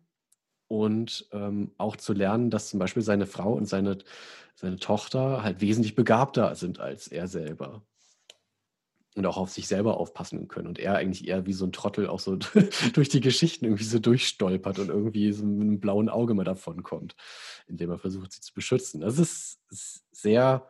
[0.68, 3.98] und ähm, auch zu lernen, dass zum Beispiel seine Frau und seine,
[4.56, 7.84] seine Tochter halt wesentlich begabter sind als er selber
[9.16, 10.68] und auch auf sich selber aufpassen können.
[10.68, 12.36] Und er eigentlich eher wie so ein Trottel auch so
[12.94, 16.84] durch die Geschichten irgendwie so durchstolpert und irgendwie so mit einem blauen Auge mal davon
[16.84, 17.16] kommt,
[17.68, 19.02] indem er versucht, sie zu beschützen.
[19.02, 20.70] Das ist, ist sehr,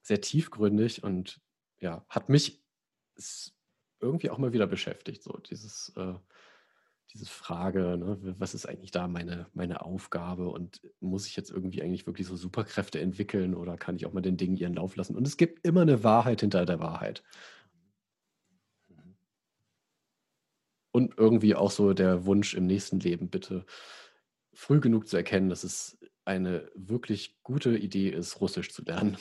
[0.00, 1.40] sehr tiefgründig und
[1.78, 2.62] ja, hat mich
[4.00, 6.14] irgendwie auch mal wieder beschäftigt, so dieses äh,
[7.12, 11.82] diese Frage, ne, was ist eigentlich da meine, meine Aufgabe und muss ich jetzt irgendwie
[11.82, 15.16] eigentlich wirklich so Superkräfte entwickeln oder kann ich auch mal den Dingen ihren Lauf lassen?
[15.16, 17.22] Und es gibt immer eine Wahrheit hinter der Wahrheit.
[20.92, 23.64] Und irgendwie auch so der Wunsch im nächsten Leben, bitte
[24.52, 29.16] früh genug zu erkennen, dass es eine wirklich gute Idee ist, Russisch zu lernen.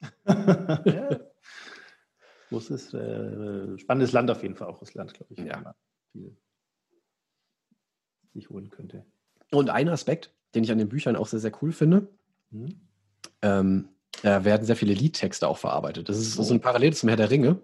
[0.26, 1.20] ja.
[2.52, 5.40] Russisch, äh, spannendes Land auf jeden Fall, auch Russland, glaube ich.
[5.40, 5.74] Ja.
[6.12, 6.36] Viel
[8.36, 9.04] sich holen könnte.
[9.50, 12.08] Und ein Aspekt, den ich an den Büchern auch sehr, sehr cool finde,
[12.50, 12.80] mhm.
[13.42, 13.88] ähm,
[14.22, 16.08] da werden sehr viele Liedtexte auch verarbeitet.
[16.08, 16.42] Das ist oh.
[16.42, 17.60] so ein Parallel zum Herr der Ringe.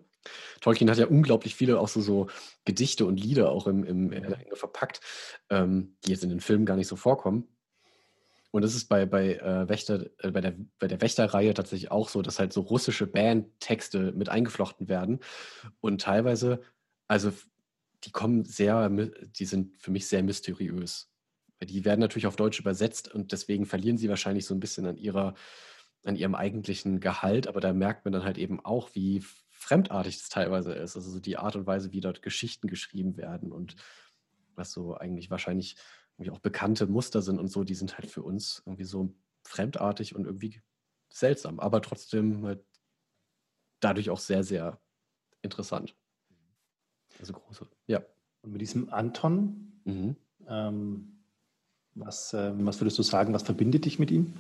[0.60, 2.28] Tolkien hat ja unglaublich viele auch so, so
[2.64, 5.00] Gedichte und Lieder auch im, im Herr der Ringe verpackt,
[5.50, 7.48] ähm, die jetzt in den Filmen gar nicht so vorkommen.
[8.52, 12.10] Und das ist bei, bei, äh, Wächter, äh, bei, der, bei der Wächterreihe tatsächlich auch
[12.10, 15.20] so, dass halt so russische Bandtexte mit eingeflochten werden.
[15.80, 16.60] Und teilweise,
[17.08, 17.32] also
[18.04, 21.10] die kommen sehr, die sind für mich sehr mysteriös.
[21.62, 24.96] Die werden natürlich auf Deutsch übersetzt und deswegen verlieren sie wahrscheinlich so ein bisschen an
[24.96, 25.34] ihrer,
[26.04, 30.28] an ihrem eigentlichen Gehalt, aber da merkt man dann halt eben auch, wie fremdartig das
[30.28, 30.96] teilweise ist.
[30.96, 33.76] Also so die Art und Weise, wie dort Geschichten geschrieben werden und
[34.54, 35.76] was so eigentlich wahrscheinlich
[36.16, 39.14] irgendwie auch bekannte Muster sind und so, die sind halt für uns irgendwie so
[39.44, 40.60] fremdartig und irgendwie
[41.10, 42.64] seltsam, aber trotzdem halt
[43.80, 44.80] dadurch auch sehr, sehr
[45.42, 45.96] interessant.
[47.20, 48.02] Also große, ja.
[48.42, 50.16] Und mit diesem Anton, mhm.
[50.48, 51.12] ähm,
[51.94, 54.34] was, äh, was würdest du sagen, was verbindet dich mit ihm?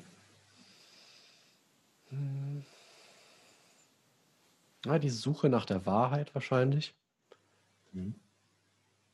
[2.08, 2.64] Hm.
[4.84, 6.94] Ja, die Suche nach der Wahrheit wahrscheinlich.
[7.92, 8.14] Mhm.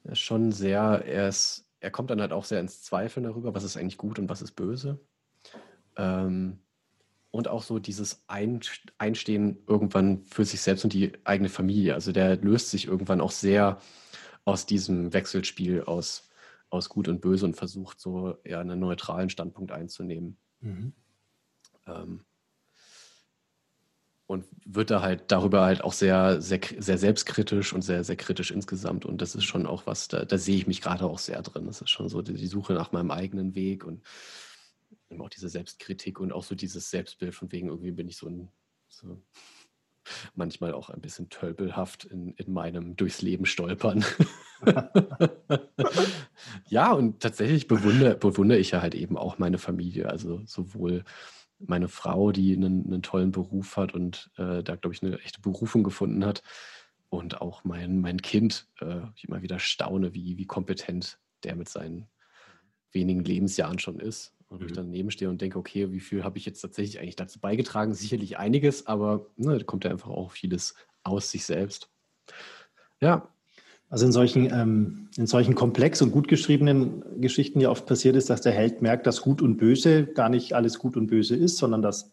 [0.05, 3.55] Er ist schon sehr, er ist, er kommt dann halt auch sehr ins Zweifeln darüber,
[3.55, 4.99] was ist eigentlich gut und was ist böse.
[5.97, 6.61] Ähm,
[7.31, 11.95] und auch so dieses Einstehen irgendwann für sich selbst und die eigene Familie.
[11.95, 13.81] Also der löst sich irgendwann auch sehr
[14.45, 16.31] aus diesem Wechselspiel aus,
[16.71, 20.39] aus Gut und Böse und versucht so eher einen neutralen Standpunkt einzunehmen.
[20.61, 20.95] Mhm.
[21.87, 22.25] Ähm,
[24.27, 28.51] und wird da halt darüber halt auch sehr, sehr, sehr selbstkritisch und sehr, sehr kritisch
[28.51, 29.07] insgesamt.
[29.07, 31.67] Und das ist schon auch was, da, da sehe ich mich gerade auch sehr drin.
[31.67, 34.03] Das ist schon so die, die Suche nach meinem eigenen Weg und
[35.21, 38.49] auch diese Selbstkritik und auch so dieses Selbstbild von wegen, irgendwie bin ich so ein,
[38.89, 39.21] so,
[40.35, 44.05] manchmal auch ein bisschen tölpelhaft in, in meinem durchs Leben stolpern.
[46.69, 50.09] ja, und tatsächlich bewundere, bewundere ich ja halt eben auch meine Familie.
[50.09, 51.05] Also sowohl
[51.59, 55.41] meine Frau, die einen, einen tollen Beruf hat und äh, da, glaube ich, eine echte
[55.41, 56.43] Berufung gefunden hat.
[57.11, 61.69] Und auch mein, mein Kind, äh, ich immer wieder staune, wie, wie kompetent der mit
[61.69, 62.07] seinen
[62.93, 64.35] wenigen Lebensjahren schon ist.
[64.49, 64.67] Und mhm.
[64.67, 67.95] ich daneben stehe und denke, okay, wie viel habe ich jetzt tatsächlich eigentlich dazu beigetragen?
[67.95, 71.91] Sicherlich einiges, aber ne, da kommt ja einfach auch vieles aus sich selbst.
[73.01, 73.29] Ja.
[73.91, 78.29] Also in solchen, ähm, in solchen komplex und gut geschriebenen Geschichten ja oft passiert ist,
[78.29, 81.57] dass der Held merkt, dass Gut und Böse gar nicht alles Gut und Böse ist,
[81.57, 82.13] sondern dass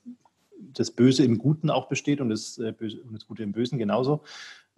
[0.57, 3.77] das Böse im Guten auch besteht und das, äh, Böse, und das Gute im Bösen
[3.77, 4.23] genauso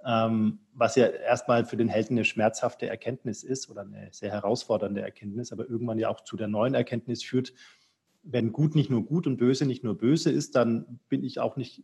[0.07, 5.01] ähm, was ja erstmal für den Helden eine schmerzhafte Erkenntnis ist oder eine sehr herausfordernde
[5.01, 7.53] Erkenntnis, aber irgendwann ja auch zu der neuen Erkenntnis führt,
[8.23, 11.57] wenn gut nicht nur gut und böse nicht nur böse ist, dann bin ich auch
[11.57, 11.84] nicht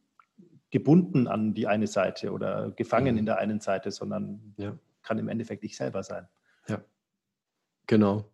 [0.72, 3.20] gebunden an die eine Seite oder gefangen mhm.
[3.20, 4.78] in der einen Seite, sondern ja.
[5.02, 6.28] kann im Endeffekt ich selber sein.
[6.70, 6.82] Ja,
[7.88, 8.26] genau.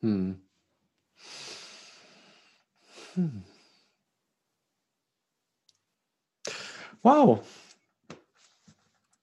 [0.00, 0.40] Hm.
[3.14, 3.44] Hm.
[7.02, 7.44] Wow,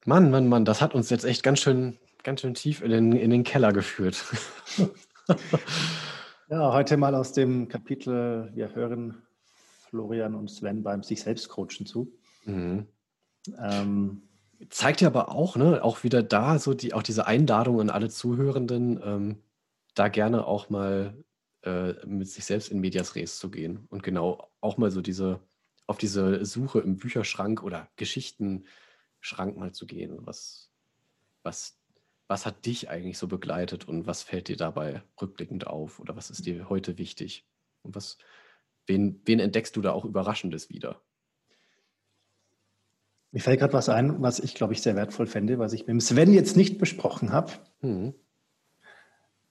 [0.10, 3.12] Mann, Mann, Mann, das hat uns jetzt echt ganz schön, ganz schön tief in den,
[3.12, 4.26] in den Keller geführt.
[6.50, 9.22] ja, heute mal aus dem Kapitel, wir hören
[9.88, 12.12] Florian und Sven beim sich selbst coachen zu.
[12.46, 12.88] Mhm.
[13.60, 14.24] Ähm,
[14.72, 18.10] Zeigt ja aber auch, ne, auch wieder da, so die, auch diese Einladung an alle
[18.10, 19.44] Zuhörenden, ähm,
[19.94, 21.24] da gerne auch mal
[21.62, 25.40] äh, mit sich selbst in Medias Res zu gehen und genau auch mal so diese,
[25.86, 28.66] auf diese Suche im Bücherschrank oder Geschichten
[29.20, 30.18] Schrank mal zu gehen.
[30.26, 30.70] Was,
[31.44, 31.80] was,
[32.28, 36.30] was hat dich eigentlich so begleitet und was fällt dir dabei rückblickend auf oder was
[36.30, 37.46] ist dir heute wichtig?
[37.82, 38.18] Und was,
[38.86, 41.02] wen, wen entdeckst du da auch Überraschendes wieder?
[43.32, 45.90] Mir fällt gerade was ein, was ich, glaube ich, sehr wertvoll fände, was ich mit
[45.90, 47.52] dem Sven jetzt nicht besprochen habe.
[47.82, 48.16] Hm.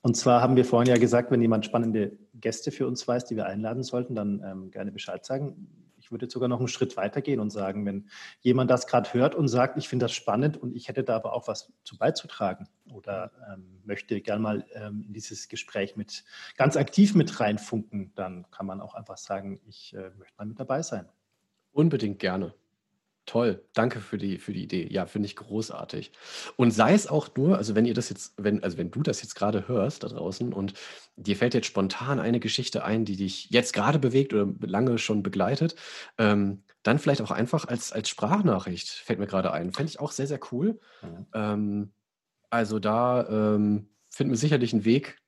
[0.01, 3.37] Und zwar haben wir vorhin ja gesagt, wenn jemand spannende Gäste für uns weiß, die
[3.37, 7.21] wir einladen sollten, dann ähm, gerne Bescheid sagen ich würde sogar noch einen Schritt weiter
[7.21, 8.09] gehen und sagen, wenn
[8.41, 11.35] jemand das gerade hört und sagt, ich finde das spannend und ich hätte da aber
[11.35, 16.25] auch was zu beizutragen oder ähm, möchte gern mal ähm, in dieses Gespräch mit
[16.57, 20.59] ganz aktiv mit reinfunken, dann kann man auch einfach sagen, ich äh, möchte mal mit
[20.59, 21.07] dabei sein.
[21.73, 22.55] Unbedingt gerne.
[23.29, 24.89] Toll, danke für die, für die Idee.
[24.91, 26.13] Ja, finde ich großartig.
[26.57, 29.21] Und sei es auch nur, also wenn ihr das jetzt, wenn, also wenn du das
[29.21, 30.73] jetzt gerade hörst da draußen und
[31.17, 35.23] dir fällt jetzt spontan eine Geschichte ein, die dich jetzt gerade bewegt oder lange schon
[35.23, 35.75] begleitet,
[36.17, 39.75] ähm, dann vielleicht auch einfach als, als Sprachnachricht, fällt mir gerade ein.
[39.75, 40.81] Fände ich auch sehr, sehr cool.
[41.03, 41.27] Mhm.
[41.35, 41.93] Ähm,
[42.49, 45.19] also da ähm, finden wir sicherlich einen Weg,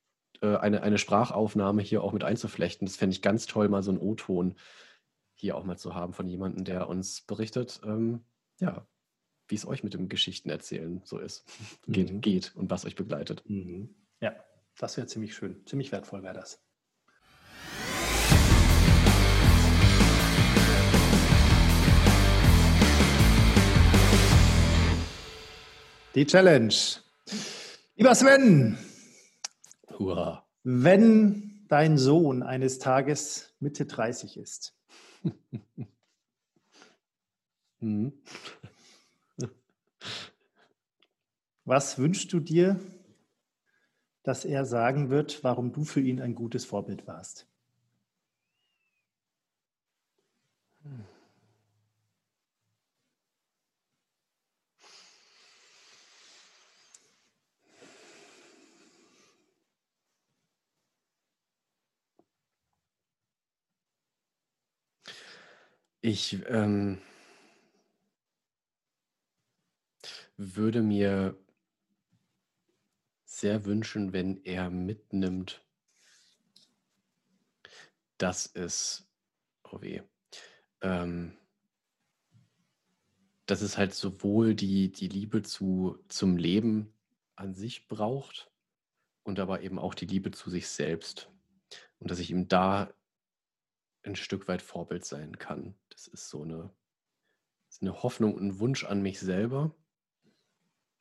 [0.40, 2.86] äh, eine, eine Sprachaufnahme hier auch mit einzuflechten.
[2.86, 4.54] Das fände ich ganz toll, mal so einen O-Ton
[5.40, 8.20] hier auch mal zu haben von jemandem, der uns berichtet, ähm,
[8.58, 8.86] ja,
[9.48, 11.44] wie es euch mit dem Geschichtenerzählen so ist,
[11.88, 12.20] geht, mhm.
[12.20, 13.42] geht und was euch begleitet.
[13.48, 13.94] Mhm.
[14.20, 14.34] Ja,
[14.78, 16.62] das wäre ziemlich schön, ziemlich wertvoll wäre das.
[26.14, 26.74] Die Challenge.
[27.96, 28.76] Lieber Sven,
[29.98, 30.44] Hurra.
[30.64, 34.74] wenn dein Sohn eines Tages Mitte 30 ist,
[37.80, 38.12] mhm.
[41.64, 42.80] Was wünschst du dir,
[44.22, 47.49] dass er sagen wird, warum du für ihn ein gutes Vorbild warst?
[66.02, 66.98] Ich ähm,
[70.38, 71.36] würde mir
[73.24, 75.62] sehr wünschen, wenn er mitnimmt,
[78.16, 79.06] dass es,
[79.64, 80.00] oh weh,
[80.80, 81.36] ähm,
[83.44, 86.94] dass es halt sowohl die, die Liebe zu, zum Leben
[87.36, 88.50] an sich braucht
[89.22, 91.30] und aber eben auch die Liebe zu sich selbst.
[91.98, 92.90] Und dass ich ihm da
[94.02, 95.74] ein Stück weit Vorbild sein kann.
[96.00, 96.70] Das ist so eine,
[97.68, 99.76] ist eine Hoffnung und ein Wunsch an mich selber,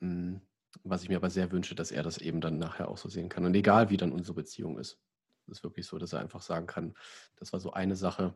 [0.02, 0.42] hm,
[0.84, 3.30] was ich mir aber sehr wünsche, dass er das eben dann nachher auch so sehen
[3.30, 3.46] kann.
[3.46, 5.00] Und egal, wie dann unsere Beziehung ist.
[5.48, 6.96] Es ist wirklich so, dass er einfach sagen kann,
[7.38, 8.36] das war so eine Sache,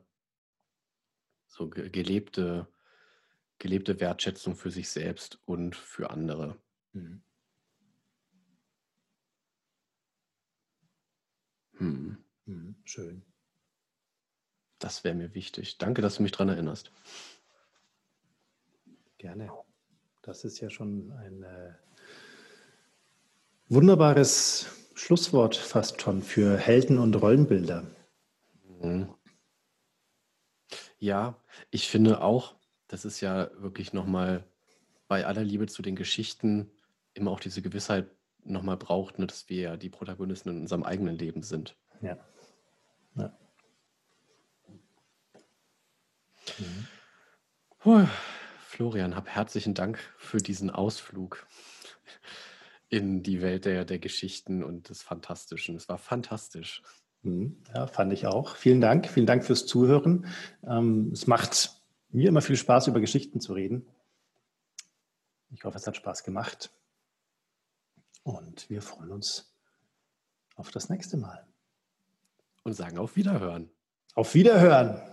[1.47, 2.69] so gelebte,
[3.59, 6.57] gelebte Wertschätzung für sich selbst und für andere.
[6.93, 7.23] Mhm.
[11.77, 12.23] Hm.
[12.85, 13.32] Schön.
[14.83, 15.77] Das wäre mir wichtig.
[15.77, 16.91] Danke, dass du mich daran erinnerst.
[19.17, 19.49] gerne.
[20.21, 21.73] Das ist ja schon ein äh,
[23.69, 27.87] wunderbares Schlusswort fast schon für Helden und Rollenbilder.
[28.81, 29.07] Mhm.
[30.99, 31.41] Ja,
[31.71, 32.55] ich finde auch,
[32.89, 34.43] das ist ja wirklich nochmal
[35.07, 36.69] bei aller Liebe zu den Geschichten
[37.13, 38.09] immer auch diese Gewissheit
[38.43, 41.77] nochmal braucht, ne, dass wir ja die Protagonisten in unserem eigenen Leben sind.
[42.01, 42.17] Ja.
[43.15, 43.33] ja.
[46.59, 46.87] Mhm.
[47.79, 48.07] Puh.
[48.73, 51.45] Florian, hab herzlichen Dank für diesen Ausflug
[52.89, 55.75] in die Welt der, der Geschichten und des Fantastischen.
[55.75, 56.81] Es war fantastisch.
[57.21, 57.61] Mhm.
[57.73, 58.55] Ja, fand ich auch.
[58.55, 59.07] Vielen Dank.
[59.07, 60.25] Vielen Dank fürs Zuhören.
[60.67, 63.85] Ähm, es macht mir immer viel Spaß, über Geschichten zu reden.
[65.51, 66.71] Ich hoffe, es hat Spaß gemacht.
[68.23, 69.53] Und wir freuen uns
[70.55, 71.45] auf das nächste Mal.
[72.63, 73.69] Und sagen auf Wiederhören.
[74.15, 75.12] Auf Wiederhören.